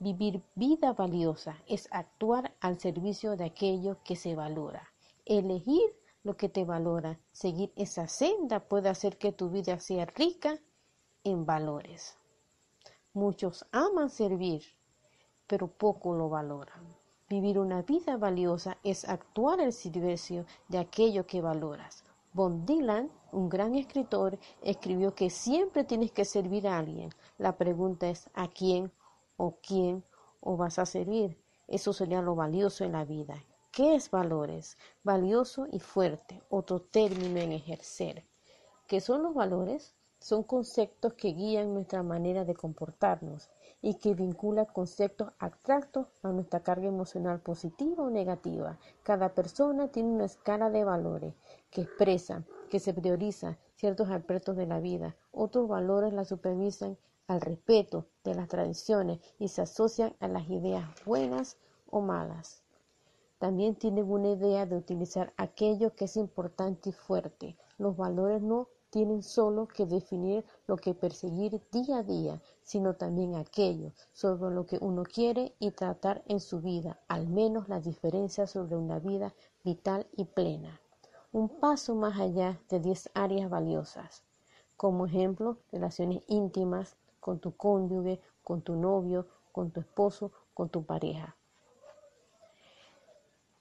Vivir 0.00 0.42
vida 0.54 0.92
valiosa 0.92 1.62
es 1.66 1.88
actuar 1.90 2.54
al 2.60 2.78
servicio 2.78 3.36
de 3.36 3.44
aquello 3.44 3.98
que 4.04 4.16
se 4.16 4.34
valora. 4.34 4.88
Elegir 5.24 5.96
lo 6.24 6.36
que 6.36 6.48
te 6.48 6.64
valora, 6.64 7.20
seguir 7.32 7.72
esa 7.76 8.08
senda 8.08 8.60
puede 8.60 8.88
hacer 8.88 9.18
que 9.18 9.32
tu 9.32 9.50
vida 9.50 9.78
sea 9.80 10.06
rica 10.06 10.60
en 11.24 11.46
valores. 11.46 12.16
Muchos 13.12 13.66
aman 13.72 14.10
servir, 14.10 14.62
pero 15.46 15.68
poco 15.68 16.14
lo 16.14 16.28
valoran. 16.28 16.96
Vivir 17.28 17.58
una 17.58 17.82
vida 17.82 18.16
valiosa 18.16 18.78
es 18.82 19.06
actuar 19.06 19.60
al 19.60 19.72
servicio 19.72 20.46
de 20.68 20.78
aquello 20.78 21.26
que 21.26 21.42
valoras. 21.42 22.04
Bob 22.32 22.64
Dylan, 22.64 23.10
un 23.32 23.48
gran 23.48 23.74
escritor, 23.74 24.38
escribió 24.62 25.14
que 25.14 25.28
siempre 25.28 25.84
tienes 25.84 26.12
que 26.12 26.24
servir 26.24 26.68
a 26.68 26.78
alguien. 26.78 27.10
La 27.36 27.56
pregunta 27.56 28.08
es 28.08 28.30
¿a 28.32 28.48
quién 28.48 28.92
o 29.36 29.56
quién 29.60 30.04
o 30.40 30.56
vas 30.56 30.78
a 30.78 30.86
servir? 30.86 31.36
Eso 31.66 31.92
sería 31.92 32.22
lo 32.22 32.34
valioso 32.34 32.84
en 32.84 32.92
la 32.92 33.04
vida. 33.04 33.44
¿Qué 33.72 33.94
es 33.94 34.10
valores? 34.10 34.78
Valioso 35.02 35.66
y 35.70 35.80
fuerte, 35.80 36.42
otro 36.48 36.80
término 36.80 37.40
en 37.40 37.52
ejercer. 37.52 38.24
¿Qué 38.86 39.00
son 39.00 39.22
los 39.22 39.34
valores? 39.34 39.94
Son 40.20 40.42
conceptos 40.42 41.14
que 41.14 41.28
guían 41.28 41.74
nuestra 41.74 42.02
manera 42.02 42.44
de 42.44 42.54
comportarnos 42.54 43.50
y 43.80 43.94
que 43.94 44.14
vinculan 44.14 44.66
conceptos 44.66 45.32
abstractos 45.38 46.08
a 46.22 46.30
nuestra 46.30 46.60
carga 46.60 46.88
emocional 46.88 47.40
positiva 47.40 48.02
o 48.02 48.10
negativa. 48.10 48.78
Cada 49.04 49.34
persona 49.34 49.88
tiene 49.88 50.10
una 50.10 50.24
escala 50.24 50.70
de 50.70 50.84
valores 50.84 51.34
que 51.70 51.82
expresan, 51.82 52.44
que 52.68 52.80
se 52.80 52.92
priorizan 52.92 53.56
ciertos 53.76 54.10
aspectos 54.10 54.56
de 54.56 54.66
la 54.66 54.80
vida. 54.80 55.14
Otros 55.30 55.68
valores 55.68 56.12
la 56.12 56.24
supervisan 56.24 56.98
al 57.28 57.40
respeto 57.40 58.06
de 58.24 58.34
las 58.34 58.48
tradiciones 58.48 59.20
y 59.38 59.48
se 59.48 59.62
asocian 59.62 60.14
a 60.18 60.28
las 60.28 60.48
ideas 60.48 60.84
buenas 61.04 61.56
o 61.90 62.00
malas. 62.00 62.62
También 63.38 63.76
tienen 63.76 64.10
una 64.10 64.30
idea 64.30 64.66
de 64.66 64.76
utilizar 64.76 65.32
aquello 65.36 65.94
que 65.94 66.06
es 66.06 66.16
importante 66.16 66.88
y 66.88 66.92
fuerte. 66.92 67.56
Los 67.76 67.96
valores 67.96 68.42
no 68.42 68.68
tienen 68.90 69.22
solo 69.22 69.68
que 69.68 69.86
definir 69.86 70.44
lo 70.66 70.76
que 70.76 70.94
perseguir 70.94 71.60
día 71.70 71.98
a 71.98 72.02
día, 72.02 72.42
sino 72.62 72.94
también 72.94 73.34
aquello 73.34 73.92
sobre 74.12 74.54
lo 74.54 74.66
que 74.66 74.78
uno 74.80 75.02
quiere 75.02 75.54
y 75.58 75.70
tratar 75.70 76.22
en 76.26 76.40
su 76.40 76.60
vida, 76.60 77.00
al 77.08 77.28
menos 77.28 77.68
la 77.68 77.80
diferencia 77.80 78.46
sobre 78.46 78.76
una 78.76 78.98
vida 78.98 79.34
vital 79.64 80.06
y 80.16 80.24
plena. 80.24 80.80
Un 81.32 81.48
paso 81.48 81.94
más 81.94 82.18
allá 82.18 82.60
de 82.70 82.80
10 82.80 83.10
áreas 83.14 83.50
valiosas, 83.50 84.24
como 84.76 85.06
ejemplo, 85.06 85.58
relaciones 85.70 86.22
íntimas 86.26 86.96
con 87.20 87.40
tu 87.40 87.56
cónyuge, 87.56 88.20
con 88.42 88.62
tu 88.62 88.76
novio, 88.76 89.26
con 89.52 89.70
tu 89.70 89.80
esposo, 89.80 90.32
con 90.54 90.70
tu 90.70 90.84
pareja. 90.84 91.36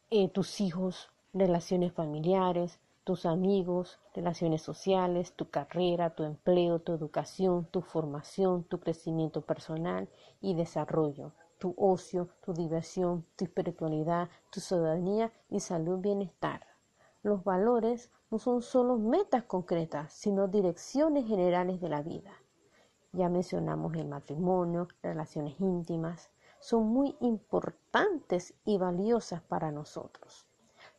Eh, 0.09 0.30
tus 0.30 0.61
hijos, 0.61 1.09
relaciones 1.34 1.91
familiares, 1.91 2.80
tus 3.08 3.26
amigos, 3.26 4.01
relaciones 4.14 4.62
sociales, 4.62 5.32
tu 5.32 5.49
carrera, 5.49 6.10
tu 6.10 6.24
empleo, 6.24 6.80
tu 6.80 6.91
educación, 6.91 7.66
tu 7.72 7.82
formación, 7.82 8.66
tu 8.66 8.82
crecimiento 8.82 9.43
personal 9.43 10.10
y 10.41 10.55
desarrollo, 10.55 11.32
tu 11.58 11.74
ocio, 11.78 12.28
tu 12.43 12.51
diversión, 12.51 13.26
tu 13.38 13.45
espiritualidad, 13.45 14.28
tu 14.49 14.60
ciudadanía 14.60 15.32
y 15.49 15.62
salud 15.62 15.99
bienestar. 15.99 16.68
Los 17.24 17.45
valores 17.45 18.12
no 18.30 18.39
son 18.39 18.62
solo 18.62 18.97
metas 18.97 19.43
concretas, 19.43 20.12
sino 20.12 20.49
direcciones 20.49 21.26
generales 21.28 21.80
de 21.80 21.88
la 21.88 22.01
vida. 22.01 22.34
Ya 23.14 23.30
mencionamos 23.30 23.95
el 23.95 24.10
matrimonio, 24.10 24.89
relaciones 25.01 25.58
íntimas, 25.62 26.30
son 26.60 26.88
muy 26.88 27.16
importantes 27.22 28.53
y 28.66 28.78
valiosas 28.78 29.41
para 29.43 29.72
nosotros 29.72 30.47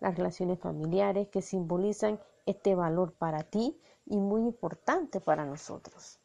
las 0.00 0.16
relaciones 0.16 0.58
familiares 0.58 1.28
que 1.28 1.42
simbolizan 1.42 2.20
este 2.46 2.74
valor 2.74 3.12
para 3.12 3.42
ti 3.42 3.78
y 4.06 4.16
muy 4.16 4.42
importante 4.42 5.20
para 5.20 5.44
nosotros. 5.44 6.18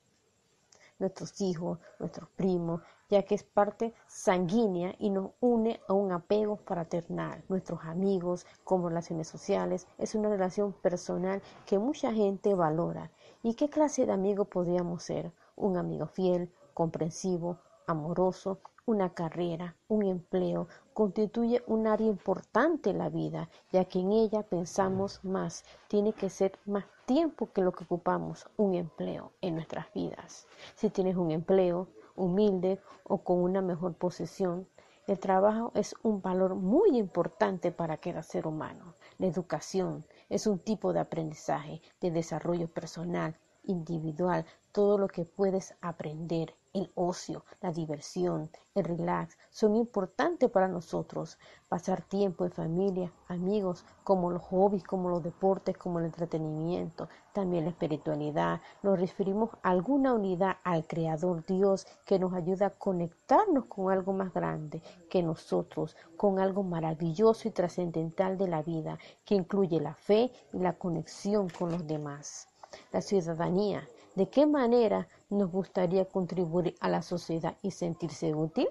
Nuestros 0.99 1.41
hijos, 1.41 1.79
nuestros 1.99 2.29
primos, 2.29 2.81
ya 3.09 3.23
que 3.23 3.35
es 3.35 3.43
parte 3.43 3.93
sanguínea 4.07 4.95
y 4.99 5.09
nos 5.09 5.31
une 5.39 5.79
a 5.87 5.93
un 5.93 6.11
apego 6.11 6.57
fraternal. 6.57 7.43
Nuestros 7.49 7.81
amigos, 7.83 8.45
como 8.63 8.89
relaciones 8.89 9.27
sociales, 9.27 9.87
es 9.97 10.15
una 10.15 10.29
relación 10.29 10.73
personal 10.73 11.41
que 11.65 11.77
mucha 11.77 12.13
gente 12.13 12.55
valora. 12.55 13.11
¿Y 13.41 13.55
qué 13.55 13.69
clase 13.69 14.05
de 14.05 14.13
amigo 14.13 14.45
podríamos 14.45 15.03
ser? 15.03 15.31
Un 15.55 15.77
amigo 15.77 16.07
fiel, 16.07 16.51
comprensivo, 16.73 17.57
amoroso, 17.85 18.59
una 18.85 19.13
carrera, 19.13 19.77
un 19.87 20.03
empleo, 20.03 20.67
constituye 20.93 21.63
un 21.67 21.87
área 21.87 22.07
importante 22.07 22.89
en 22.89 22.97
la 22.97 23.09
vida, 23.09 23.49
ya 23.71 23.85
que 23.85 23.99
en 23.99 24.11
ella 24.11 24.43
pensamos 24.43 25.23
más. 25.23 25.63
Tiene 25.87 26.13
que 26.13 26.29
ser 26.29 26.59
más 26.65 26.85
tiempo 27.05 27.51
que 27.53 27.61
lo 27.61 27.71
que 27.71 27.85
ocupamos 27.85 28.47
un 28.57 28.75
empleo 28.75 29.31
en 29.41 29.55
nuestras 29.55 29.91
vidas. 29.93 30.47
Si 30.75 30.89
tienes 30.89 31.15
un 31.15 31.31
empleo 31.31 31.87
humilde 32.15 32.79
o 33.05 33.23
con 33.23 33.39
una 33.39 33.61
mejor 33.61 33.93
posición, 33.95 34.67
el 35.07 35.19
trabajo 35.19 35.71
es 35.75 35.95
un 36.03 36.21
valor 36.21 36.55
muy 36.55 36.97
importante 36.97 37.71
para 37.71 37.97
cada 37.97 38.23
ser 38.23 38.47
humano. 38.47 38.95
La 39.17 39.27
educación 39.27 40.05
es 40.29 40.47
un 40.47 40.59
tipo 40.59 40.93
de 40.93 40.99
aprendizaje, 40.99 41.81
de 41.99 42.11
desarrollo 42.11 42.67
personal, 42.67 43.37
individual, 43.63 44.45
todo 44.73 44.97
lo 44.97 45.07
que 45.07 45.23
puedes 45.23 45.75
aprender 45.81 46.55
el 46.73 46.91
ocio, 46.95 47.45
la 47.61 47.71
diversión, 47.71 48.49
el 48.73 48.85
relax 48.85 49.37
son 49.51 49.75
importantes 49.75 50.49
para 50.49 50.67
nosotros. 50.67 51.37
Pasar 51.69 52.01
tiempo 52.01 52.43
en 52.43 52.51
familia, 52.51 53.13
amigos, 53.27 53.85
como 54.03 54.31
los 54.31 54.41
hobbies, 54.41 54.83
como 54.83 55.09
los 55.09 55.21
deportes, 55.21 55.77
como 55.77 55.99
el 55.99 56.05
entretenimiento, 56.05 57.07
también 57.33 57.65
la 57.65 57.69
espiritualidad. 57.69 58.61
Nos 58.81 58.99
referimos 58.99 59.51
a 59.61 59.69
alguna 59.69 60.15
unidad 60.15 60.57
al 60.63 60.87
Creador 60.87 61.45
Dios 61.45 61.85
que 62.03 62.17
nos 62.17 62.33
ayuda 62.33 62.65
a 62.65 62.71
conectarnos 62.71 63.65
con 63.65 63.91
algo 63.91 64.11
más 64.11 64.33
grande 64.33 64.81
que 65.11 65.21
nosotros, 65.21 65.95
con 66.17 66.39
algo 66.39 66.63
maravilloso 66.63 67.47
y 67.47 67.51
trascendental 67.51 68.39
de 68.39 68.47
la 68.47 68.63
vida, 68.63 68.97
que 69.23 69.35
incluye 69.35 69.79
la 69.79 69.93
fe 69.93 70.31
y 70.51 70.57
la 70.57 70.73
conexión 70.73 71.49
con 71.49 71.71
los 71.71 71.85
demás. 71.85 72.47
La 72.91 73.01
ciudadanía 73.01 73.87
¿De 74.15 74.29
qué 74.29 74.45
manera 74.45 75.07
nos 75.31 75.51
gustaría 75.51 76.05
contribuir 76.05 76.75
a 76.79 76.87
la 76.87 77.01
sociedad 77.01 77.57
y 77.63 77.71
sentirse 77.71 78.35
útil? 78.35 78.67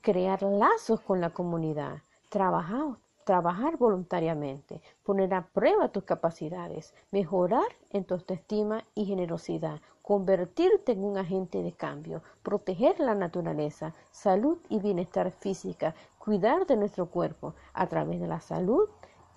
Crear 0.00 0.42
lazos 0.42 1.02
con 1.02 1.20
la 1.20 1.28
comunidad. 1.28 1.98
Trabajamos, 2.30 2.96
trabajar 3.24 3.76
voluntariamente, 3.76 4.80
poner 5.02 5.34
a 5.34 5.46
prueba 5.48 5.88
tus 5.88 6.04
capacidades, 6.04 6.94
mejorar 7.10 7.68
en 7.90 8.04
tu 8.04 8.14
autoestima 8.14 8.82
y 8.94 9.04
generosidad, 9.04 9.82
convertirte 10.00 10.92
en 10.92 11.04
un 11.04 11.18
agente 11.18 11.62
de 11.62 11.72
cambio, 11.72 12.22
proteger 12.42 12.98
la 13.00 13.14
naturaleza, 13.14 13.94
salud 14.10 14.56
y 14.70 14.78
bienestar 14.78 15.32
física, 15.32 15.94
cuidar 16.18 16.66
de 16.66 16.76
nuestro 16.76 17.10
cuerpo 17.10 17.54
a 17.74 17.86
través 17.88 18.18
de 18.18 18.26
la 18.26 18.40
salud, 18.40 18.88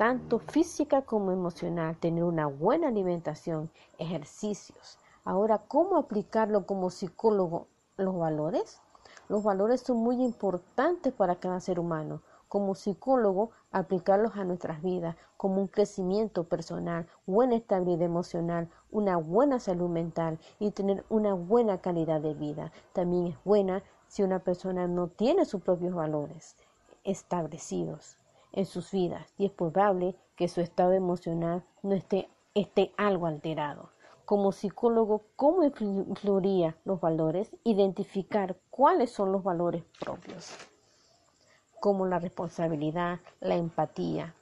tanto 0.02 0.40
física 0.40 1.04
como 1.04 1.32
emocional, 1.32 1.96
tener 1.96 2.24
una 2.24 2.48
buena 2.48 2.88
alimentación, 2.88 3.70
ejercicios. 4.00 4.98
Ahora, 5.24 5.60
¿cómo 5.60 5.96
aplicarlo 5.96 6.66
como 6.66 6.90
psicólogo 6.90 7.68
los 7.98 8.18
valores? 8.18 8.82
Los 9.30 9.44
valores 9.44 9.82
son 9.82 9.98
muy 9.98 10.24
importantes 10.24 11.14
para 11.14 11.36
cada 11.36 11.60
ser 11.60 11.80
humano 11.80 12.24
como 12.48 12.74
psicólogo 12.74 13.52
aplicarlos 13.72 14.38
a 14.38 14.44
nuestras 14.44 14.82
vidas 14.82 15.16
como 15.38 15.62
un 15.62 15.68
crecimiento 15.68 16.46
personal, 16.46 17.06
buena 17.28 17.56
estabilidad 17.56 18.02
emocional, 18.02 18.72
una 18.90 19.18
buena 19.18 19.60
salud 19.60 19.88
mental 19.88 20.40
y 20.58 20.72
tener 20.72 21.06
una 21.10 21.36
buena 21.36 21.78
calidad 21.80 22.22
de 22.22 22.34
vida. 22.34 22.72
También 22.94 23.28
es 23.28 23.44
buena 23.44 23.84
si 24.08 24.24
una 24.24 24.40
persona 24.40 24.88
no 24.88 25.10
tiene 25.10 25.46
sus 25.46 25.62
propios 25.62 25.94
valores 25.94 26.58
establecidos 27.04 28.18
en 28.54 28.66
sus 28.66 28.92
vidas 28.92 29.34
y 29.38 29.46
es 29.46 29.52
probable 29.52 30.16
que 30.36 30.48
su 30.48 30.62
estado 30.62 30.94
emocional 30.94 31.64
no 31.84 31.94
esté, 31.94 32.30
esté 32.54 32.94
algo 32.98 33.28
alterado. 33.28 33.90
Como 34.26 34.52
psicólogo, 34.52 35.24
¿cómo 35.36 35.64
influiría 35.64 36.78
los 36.86 37.02
valores? 37.02 37.56
Identificar 37.64 38.58
cuáles 38.70 39.12
son 39.12 39.32
los 39.32 39.44
valores 39.44 39.84
propios 40.00 40.56
como 41.82 42.06
la 42.06 42.20
responsabilidad, 42.20 43.20
la 43.40 43.56
empatía. 43.56 44.36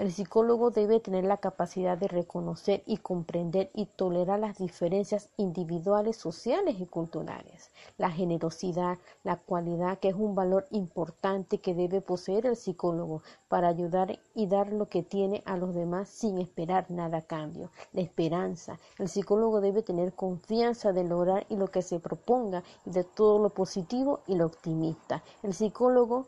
El 0.00 0.12
psicólogo 0.12 0.70
debe 0.70 0.98
tener 0.98 1.24
la 1.24 1.36
capacidad 1.36 1.98
de 1.98 2.08
reconocer 2.08 2.82
y 2.86 2.96
comprender 2.96 3.70
y 3.74 3.84
tolerar 3.84 4.40
las 4.40 4.56
diferencias 4.56 5.28
individuales, 5.36 6.16
sociales 6.16 6.76
y 6.80 6.86
culturales. 6.86 7.70
La 7.98 8.10
generosidad, 8.10 8.96
la 9.24 9.36
cualidad 9.36 9.98
que 9.98 10.08
es 10.08 10.14
un 10.14 10.34
valor 10.34 10.66
importante 10.70 11.58
que 11.58 11.74
debe 11.74 12.00
poseer 12.00 12.46
el 12.46 12.56
psicólogo 12.56 13.22
para 13.48 13.68
ayudar 13.68 14.18
y 14.34 14.46
dar 14.46 14.72
lo 14.72 14.88
que 14.88 15.02
tiene 15.02 15.42
a 15.44 15.58
los 15.58 15.74
demás 15.74 16.08
sin 16.08 16.38
esperar 16.38 16.90
nada 16.90 17.18
a 17.18 17.26
cambio. 17.26 17.70
La 17.92 18.00
esperanza. 18.00 18.78
El 18.98 19.10
psicólogo 19.10 19.60
debe 19.60 19.82
tener 19.82 20.14
confianza 20.14 20.94
de 20.94 21.04
lograr 21.04 21.44
y 21.50 21.56
lo 21.56 21.68
que 21.68 21.82
se 21.82 22.00
proponga 22.00 22.64
y 22.86 22.90
de 22.90 23.04
todo 23.04 23.38
lo 23.38 23.50
positivo 23.50 24.20
y 24.26 24.36
lo 24.36 24.46
optimista. 24.46 25.22
El 25.42 25.52
psicólogo 25.52 26.24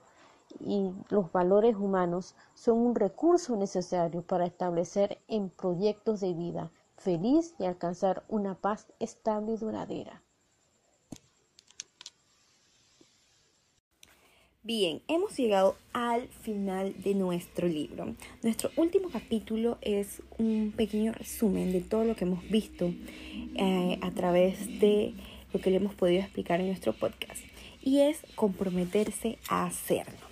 y 0.60 0.92
los 1.10 1.32
valores 1.32 1.76
humanos 1.76 2.34
son 2.54 2.78
un 2.78 2.94
recurso 2.94 3.56
necesario 3.56 4.22
para 4.22 4.46
establecer 4.46 5.18
en 5.28 5.50
proyectos 5.50 6.20
de 6.20 6.34
vida 6.34 6.70
feliz 6.96 7.54
y 7.58 7.64
alcanzar 7.64 8.22
una 8.28 8.54
paz 8.54 8.86
estable 9.00 9.52
y 9.52 9.56
duradera. 9.56 10.22
Bien, 14.64 15.02
hemos 15.08 15.36
llegado 15.36 15.74
al 15.92 16.28
final 16.28 16.94
de 17.02 17.16
nuestro 17.16 17.66
libro. 17.66 18.14
Nuestro 18.44 18.70
último 18.76 19.10
capítulo 19.10 19.76
es 19.80 20.22
un 20.38 20.72
pequeño 20.76 21.12
resumen 21.12 21.72
de 21.72 21.80
todo 21.80 22.04
lo 22.04 22.14
que 22.14 22.24
hemos 22.24 22.48
visto 22.48 22.92
eh, 23.56 23.98
a 24.00 24.10
través 24.12 24.78
de 24.78 25.14
lo 25.52 25.60
que 25.60 25.70
le 25.70 25.78
hemos 25.78 25.94
podido 25.94 26.22
explicar 26.22 26.60
en 26.60 26.68
nuestro 26.68 26.92
podcast 26.92 27.42
y 27.82 28.02
es 28.02 28.22
comprometerse 28.36 29.38
a 29.48 29.66
hacerlo. 29.66 30.31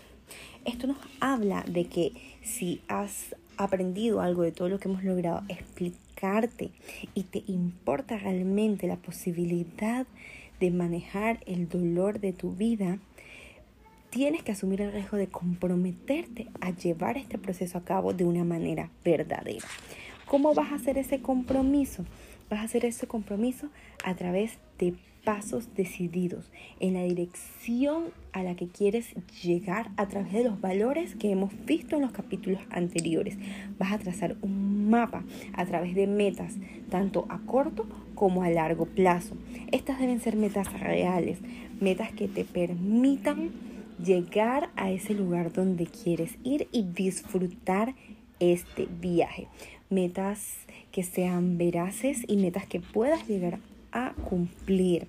Esto 0.64 0.86
nos 0.86 0.98
habla 1.20 1.64
de 1.66 1.86
que 1.86 2.12
si 2.42 2.80
has 2.88 3.34
aprendido 3.56 4.20
algo 4.20 4.42
de 4.42 4.52
todo 4.52 4.68
lo 4.68 4.78
que 4.78 4.88
hemos 4.88 5.04
logrado 5.04 5.42
explicarte 5.48 6.70
y 7.14 7.24
te 7.24 7.42
importa 7.46 8.18
realmente 8.18 8.86
la 8.86 8.96
posibilidad 8.96 10.06
de 10.60 10.70
manejar 10.70 11.40
el 11.46 11.68
dolor 11.68 12.20
de 12.20 12.32
tu 12.32 12.52
vida, 12.52 12.98
tienes 14.10 14.42
que 14.42 14.52
asumir 14.52 14.82
el 14.82 14.92
riesgo 14.92 15.16
de 15.16 15.28
comprometerte 15.28 16.48
a 16.60 16.70
llevar 16.70 17.16
este 17.16 17.38
proceso 17.38 17.78
a 17.78 17.84
cabo 17.84 18.12
de 18.12 18.24
una 18.24 18.44
manera 18.44 18.90
verdadera. 19.04 19.66
¿Cómo 20.26 20.54
vas 20.54 20.72
a 20.72 20.76
hacer 20.76 20.98
ese 20.98 21.22
compromiso? 21.22 22.04
Vas 22.50 22.60
a 22.60 22.64
hacer 22.64 22.84
ese 22.84 23.06
compromiso 23.06 23.68
a 24.04 24.14
través 24.14 24.58
de 24.78 24.94
pasos 25.24 25.74
decididos 25.74 26.50
en 26.80 26.94
la 26.94 27.02
dirección 27.02 28.04
a 28.32 28.42
la 28.42 28.54
que 28.56 28.68
quieres 28.68 29.14
llegar 29.42 29.90
a 29.96 30.06
través 30.06 30.32
de 30.32 30.44
los 30.44 30.60
valores 30.60 31.14
que 31.14 31.30
hemos 31.30 31.52
visto 31.66 31.96
en 31.96 32.02
los 32.02 32.12
capítulos 32.12 32.60
anteriores. 32.70 33.36
Vas 33.78 33.92
a 33.92 33.98
trazar 33.98 34.36
un 34.42 34.90
mapa 34.90 35.24
a 35.52 35.66
través 35.66 35.94
de 35.94 36.06
metas, 36.06 36.54
tanto 36.90 37.26
a 37.28 37.38
corto 37.40 37.86
como 38.14 38.42
a 38.42 38.50
largo 38.50 38.86
plazo. 38.86 39.36
Estas 39.72 39.98
deben 39.98 40.20
ser 40.20 40.36
metas 40.36 40.72
reales, 40.78 41.38
metas 41.80 42.12
que 42.12 42.28
te 42.28 42.44
permitan 42.44 43.50
llegar 44.02 44.70
a 44.76 44.90
ese 44.90 45.14
lugar 45.14 45.52
donde 45.52 45.86
quieres 45.86 46.36
ir 46.42 46.68
y 46.72 46.82
disfrutar 46.82 47.94
este 48.38 48.88
viaje. 49.00 49.48
Metas 49.90 50.66
que 50.92 51.02
sean 51.02 51.58
veraces 51.58 52.24
y 52.26 52.36
metas 52.36 52.66
que 52.66 52.80
puedas 52.80 53.28
llegar 53.28 53.58
a 53.92 54.12
cumplir. 54.28 55.08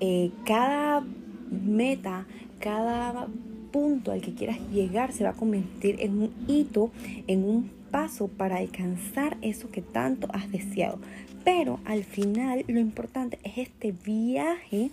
Eh, 0.00 0.30
cada 0.46 1.04
meta, 1.50 2.26
cada 2.58 3.28
punto 3.70 4.12
al 4.12 4.20
que 4.20 4.34
quieras 4.34 4.58
llegar 4.72 5.12
se 5.12 5.24
va 5.24 5.30
a 5.30 5.34
convertir 5.34 5.96
en 6.00 6.18
un 6.22 6.32
hito, 6.48 6.90
en 7.26 7.44
un 7.44 7.70
paso 7.90 8.28
para 8.28 8.56
alcanzar 8.56 9.36
eso 9.42 9.70
que 9.70 9.82
tanto 9.82 10.28
has 10.32 10.50
deseado. 10.50 10.98
Pero 11.44 11.80
al 11.84 12.04
final 12.04 12.64
lo 12.68 12.80
importante 12.80 13.38
es 13.44 13.58
este 13.58 13.92
viaje 13.92 14.90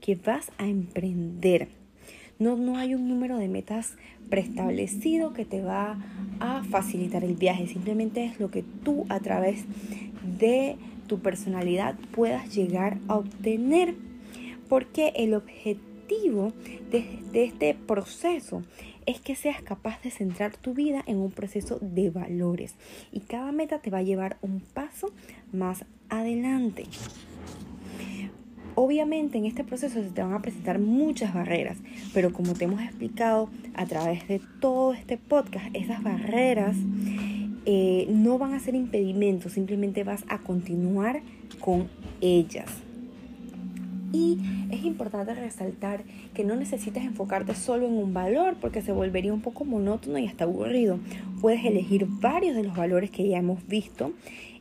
que 0.00 0.16
vas 0.16 0.50
a 0.58 0.66
emprender. 0.66 1.68
No, 2.38 2.56
no 2.56 2.76
hay 2.76 2.94
un 2.94 3.08
número 3.08 3.38
de 3.38 3.48
metas 3.48 3.94
preestablecido 4.28 5.32
que 5.32 5.44
te 5.44 5.62
va 5.62 5.98
a 6.40 6.64
facilitar 6.64 7.22
el 7.22 7.34
viaje. 7.34 7.66
Simplemente 7.66 8.24
es 8.24 8.40
lo 8.40 8.50
que 8.50 8.64
tú 8.82 9.04
a 9.10 9.20
través 9.20 9.64
de 10.38 10.76
tu 11.12 11.18
personalidad 11.18 11.94
puedas 12.14 12.54
llegar 12.54 12.96
a 13.06 13.16
obtener. 13.16 13.94
Porque 14.66 15.12
el 15.14 15.34
objetivo 15.34 16.54
de, 16.90 17.18
de 17.32 17.44
este 17.44 17.74
proceso 17.74 18.62
es 19.04 19.20
que 19.20 19.34
seas 19.34 19.60
capaz 19.60 20.00
de 20.00 20.10
centrar 20.10 20.56
tu 20.56 20.72
vida 20.72 21.02
en 21.06 21.18
un 21.18 21.30
proceso 21.30 21.78
de 21.82 22.08
valores 22.08 22.76
y 23.12 23.20
cada 23.20 23.52
meta 23.52 23.80
te 23.80 23.90
va 23.90 23.98
a 23.98 24.02
llevar 24.02 24.38
un 24.40 24.60
paso 24.60 25.12
más 25.52 25.84
adelante. 26.08 26.84
Obviamente 28.74 29.36
en 29.36 29.44
este 29.44 29.64
proceso 29.64 30.02
se 30.02 30.08
te 30.08 30.22
van 30.22 30.32
a 30.32 30.40
presentar 30.40 30.78
muchas 30.78 31.34
barreras, 31.34 31.76
pero 32.14 32.32
como 32.32 32.54
te 32.54 32.64
hemos 32.64 32.80
explicado 32.80 33.50
a 33.74 33.84
través 33.84 34.26
de 34.28 34.40
todo 34.60 34.94
este 34.94 35.18
podcast, 35.18 35.66
esas 35.74 36.02
barreras 36.02 36.74
eh, 37.64 38.06
no 38.10 38.38
van 38.38 38.54
a 38.54 38.60
ser 38.60 38.74
impedimentos, 38.74 39.52
simplemente 39.52 40.04
vas 40.04 40.24
a 40.28 40.38
continuar 40.38 41.22
con 41.60 41.88
ellas. 42.20 42.66
Y 44.12 44.38
es 44.70 44.84
importante 44.84 45.34
resaltar 45.34 46.04
que 46.34 46.44
no 46.44 46.54
necesitas 46.54 47.04
enfocarte 47.04 47.54
solo 47.54 47.86
en 47.86 47.94
un 47.94 48.12
valor 48.12 48.56
porque 48.60 48.82
se 48.82 48.92
volvería 48.92 49.32
un 49.32 49.40
poco 49.40 49.64
monótono 49.64 50.18
y 50.18 50.26
hasta 50.26 50.44
aburrido. 50.44 50.98
Puedes 51.40 51.64
elegir 51.64 52.06
varios 52.06 52.54
de 52.54 52.62
los 52.62 52.76
valores 52.76 53.10
que 53.10 53.26
ya 53.26 53.38
hemos 53.38 53.66
visto 53.66 54.12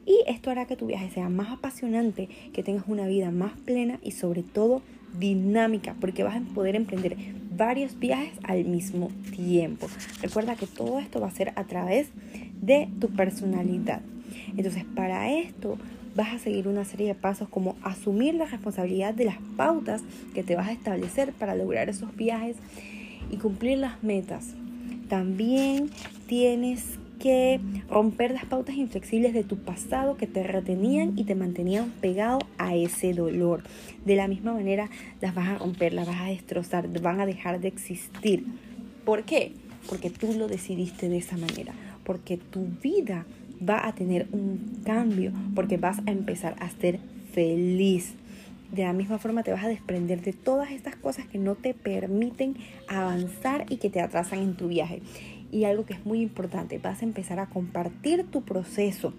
y 0.05 0.23
esto 0.27 0.49
hará 0.49 0.65
que 0.65 0.77
tu 0.77 0.87
viaje 0.87 1.09
sea 1.11 1.29
más 1.29 1.51
apasionante, 1.51 2.29
que 2.53 2.63
tengas 2.63 2.85
una 2.87 3.07
vida 3.07 3.29
más 3.29 3.53
plena 3.65 3.99
y 4.01 4.11
sobre 4.11 4.41
todo 4.41 4.81
dinámica 5.19 5.95
porque 5.99 6.23
vas 6.23 6.37
a 6.37 6.53
poder 6.53 6.75
emprender 6.75 7.17
varios 7.55 7.99
viajes 7.99 8.33
al 8.43 8.65
mismo 8.65 9.09
tiempo. 9.35 9.87
Recuerda 10.21 10.55
que 10.55 10.67
todo 10.67 10.99
esto 10.99 11.19
va 11.19 11.27
a 11.27 11.31
ser 11.31 11.51
a 11.55 11.65
través 11.65 12.07
de 12.61 12.87
tu 12.99 13.09
personalidad. 13.09 14.01
Entonces, 14.55 14.85
para 14.95 15.31
esto 15.31 15.77
vas 16.15 16.33
a 16.33 16.39
seguir 16.39 16.67
una 16.67 16.85
serie 16.85 17.07
de 17.07 17.15
pasos 17.15 17.47
como 17.49 17.75
asumir 17.83 18.35
la 18.35 18.45
responsabilidad 18.45 19.13
de 19.13 19.25
las 19.25 19.37
pautas 19.57 20.03
que 20.33 20.43
te 20.43 20.55
vas 20.55 20.67
a 20.67 20.73
establecer 20.73 21.33
para 21.33 21.55
lograr 21.55 21.89
esos 21.89 22.15
viajes 22.15 22.57
y 23.29 23.37
cumplir 23.37 23.77
las 23.77 24.03
metas. 24.03 24.53
También 25.07 25.89
tienes 26.27 26.99
que 27.19 27.59
romper 27.87 28.31
las 28.31 28.45
pautas 28.45 28.75
inflexibles 28.75 29.33
de 29.33 29.43
tu 29.43 29.57
pasado 29.57 30.17
que 30.17 30.25
te 30.25 30.41
retenían 30.43 31.17
y 31.17 31.23
te 31.23 31.35
mantenían 31.35 31.91
pegado 32.01 32.39
a 32.57 32.75
ese 32.75 33.13
dolor. 33.13 33.63
De 34.05 34.15
la 34.15 34.27
misma 34.27 34.53
manera 34.53 34.89
las 35.21 35.35
vas 35.35 35.49
a 35.49 35.57
romper, 35.59 35.93
las 35.93 36.07
vas 36.07 36.21
a 36.21 36.25
destrozar, 36.25 36.87
van 37.01 37.21
a 37.21 37.25
dejar 37.25 37.59
de 37.59 37.67
existir. 37.67 38.45
¿Por 39.05 39.23
qué? 39.23 39.53
Porque 39.87 40.09
tú 40.09 40.33
lo 40.33 40.47
decidiste 40.47 41.09
de 41.09 41.17
esa 41.17 41.37
manera 41.37 41.73
porque 42.03 42.37
tu 42.37 42.67
vida 42.81 43.25
va 43.67 43.87
a 43.87 43.93
tener 43.93 44.27
un 44.31 44.81
cambio, 44.83 45.31
porque 45.55 45.77
vas 45.77 45.99
a 46.05 46.11
empezar 46.11 46.55
a 46.59 46.69
ser 46.69 46.99
feliz. 47.33 48.13
De 48.71 48.83
la 48.83 48.93
misma 48.93 49.17
forma 49.17 49.43
te 49.43 49.51
vas 49.51 49.63
a 49.63 49.67
desprender 49.67 50.21
de 50.21 50.33
todas 50.33 50.71
estas 50.71 50.95
cosas 50.95 51.27
que 51.27 51.37
no 51.37 51.55
te 51.55 51.73
permiten 51.73 52.55
avanzar 52.87 53.65
y 53.69 53.77
que 53.77 53.89
te 53.89 53.99
atrasan 53.99 54.39
en 54.39 54.55
tu 54.55 54.69
viaje. 54.69 55.01
Y 55.51 55.65
algo 55.65 55.85
que 55.85 55.93
es 55.93 56.05
muy 56.05 56.21
importante, 56.21 56.79
vas 56.79 57.01
a 57.01 57.05
empezar 57.05 57.39
a 57.39 57.47
compartir 57.47 58.23
tu 58.31 58.43
proceso, 58.43 59.13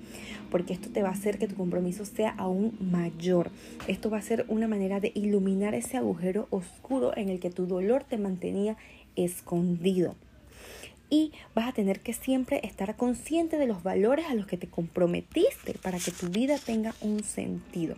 porque 0.50 0.72
esto 0.72 0.88
te 0.88 1.02
va 1.02 1.10
a 1.10 1.12
hacer 1.12 1.38
que 1.38 1.46
tu 1.46 1.56
compromiso 1.56 2.06
sea 2.06 2.30
aún 2.30 2.74
mayor. 2.80 3.50
Esto 3.86 4.08
va 4.08 4.16
a 4.16 4.22
ser 4.22 4.46
una 4.48 4.66
manera 4.66 4.98
de 4.98 5.12
iluminar 5.14 5.74
ese 5.74 5.98
agujero 5.98 6.46
oscuro 6.48 7.14
en 7.14 7.28
el 7.28 7.38
que 7.38 7.50
tu 7.50 7.66
dolor 7.66 8.04
te 8.04 8.16
mantenía 8.16 8.78
escondido 9.14 10.16
y 11.12 11.30
vas 11.54 11.68
a 11.68 11.72
tener 11.72 12.00
que 12.00 12.14
siempre 12.14 12.62
estar 12.64 12.96
consciente 12.96 13.58
de 13.58 13.66
los 13.66 13.82
valores 13.82 14.24
a 14.30 14.34
los 14.34 14.46
que 14.46 14.56
te 14.56 14.66
comprometiste 14.66 15.74
para 15.82 15.98
que 15.98 16.10
tu 16.10 16.28
vida 16.28 16.56
tenga 16.56 16.94
un 17.02 17.22
sentido. 17.22 17.96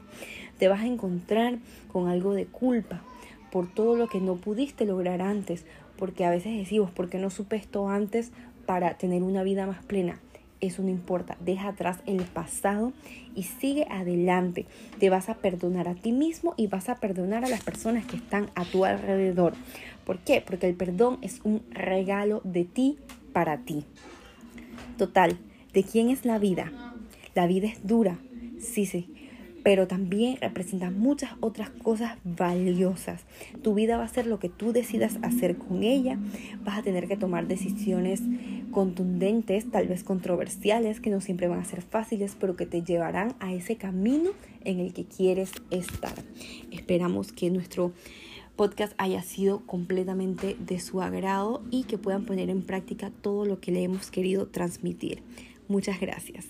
Te 0.58 0.66
vas 0.66 0.80
a 0.80 0.86
encontrar 0.86 1.58
con 1.92 2.08
algo 2.08 2.34
de 2.34 2.46
culpa 2.46 3.04
por 3.52 3.72
todo 3.72 3.94
lo 3.94 4.08
que 4.08 4.20
no 4.20 4.34
pudiste 4.34 4.84
lograr 4.84 5.22
antes, 5.22 5.64
porque 5.96 6.24
a 6.24 6.30
veces 6.30 6.58
decimos, 6.58 6.90
¿por 6.90 7.08
qué 7.08 7.18
no 7.18 7.30
supe 7.30 7.54
esto 7.54 7.88
antes 7.88 8.32
para 8.66 8.98
tener 8.98 9.22
una 9.22 9.44
vida 9.44 9.64
más 9.64 9.84
plena? 9.84 10.18
Eso 10.60 10.82
no 10.82 10.88
importa, 10.88 11.36
deja 11.38 11.68
atrás 11.68 11.98
el 12.06 12.22
pasado 12.22 12.92
y 13.36 13.44
sigue 13.44 13.86
adelante. 13.90 14.66
Te 14.98 15.10
vas 15.10 15.28
a 15.28 15.34
perdonar 15.34 15.86
a 15.86 15.94
ti 15.94 16.10
mismo 16.10 16.54
y 16.56 16.66
vas 16.66 16.88
a 16.88 16.96
perdonar 16.96 17.44
a 17.44 17.48
las 17.48 17.62
personas 17.62 18.06
que 18.06 18.16
están 18.16 18.50
a 18.56 18.64
tu 18.64 18.84
alrededor. 18.84 19.52
¿Por 20.04 20.18
qué? 20.18 20.42
Porque 20.44 20.68
el 20.68 20.74
perdón 20.74 21.18
es 21.22 21.40
un 21.44 21.62
regalo 21.70 22.40
de 22.44 22.64
ti 22.64 22.98
para 23.32 23.58
ti. 23.58 23.84
Total, 24.98 25.36
¿de 25.72 25.82
quién 25.82 26.10
es 26.10 26.24
la 26.24 26.38
vida? 26.38 26.72
La 27.34 27.46
vida 27.46 27.66
es 27.66 27.86
dura, 27.86 28.18
sí, 28.60 28.86
sí, 28.86 29.08
pero 29.64 29.88
también 29.88 30.36
representa 30.40 30.90
muchas 30.90 31.32
otras 31.40 31.70
cosas 31.70 32.18
valiosas. 32.22 33.22
Tu 33.62 33.74
vida 33.74 33.96
va 33.96 34.04
a 34.04 34.08
ser 34.08 34.26
lo 34.26 34.38
que 34.38 34.50
tú 34.50 34.72
decidas 34.72 35.18
hacer 35.22 35.56
con 35.56 35.82
ella. 35.82 36.18
Vas 36.64 36.78
a 36.78 36.82
tener 36.82 37.08
que 37.08 37.16
tomar 37.16 37.48
decisiones 37.48 38.20
contundentes, 38.70 39.70
tal 39.70 39.88
vez 39.88 40.04
controversiales, 40.04 41.00
que 41.00 41.10
no 41.10 41.22
siempre 41.22 41.48
van 41.48 41.60
a 41.60 41.64
ser 41.64 41.80
fáciles, 41.80 42.36
pero 42.38 42.56
que 42.56 42.66
te 42.66 42.82
llevarán 42.82 43.34
a 43.40 43.54
ese 43.54 43.76
camino 43.76 44.30
en 44.64 44.80
el 44.80 44.92
que 44.92 45.06
quieres 45.06 45.50
estar. 45.70 46.14
Esperamos 46.70 47.32
que 47.32 47.50
nuestro 47.50 47.92
podcast 48.56 48.94
haya 48.98 49.22
sido 49.22 49.60
completamente 49.66 50.56
de 50.58 50.80
su 50.80 51.02
agrado 51.02 51.62
y 51.70 51.84
que 51.84 51.98
puedan 51.98 52.24
poner 52.24 52.50
en 52.50 52.62
práctica 52.62 53.10
todo 53.10 53.44
lo 53.44 53.60
que 53.60 53.72
le 53.72 53.82
hemos 53.82 54.10
querido 54.10 54.46
transmitir. 54.46 55.22
Muchas 55.68 56.00
gracias. 56.00 56.46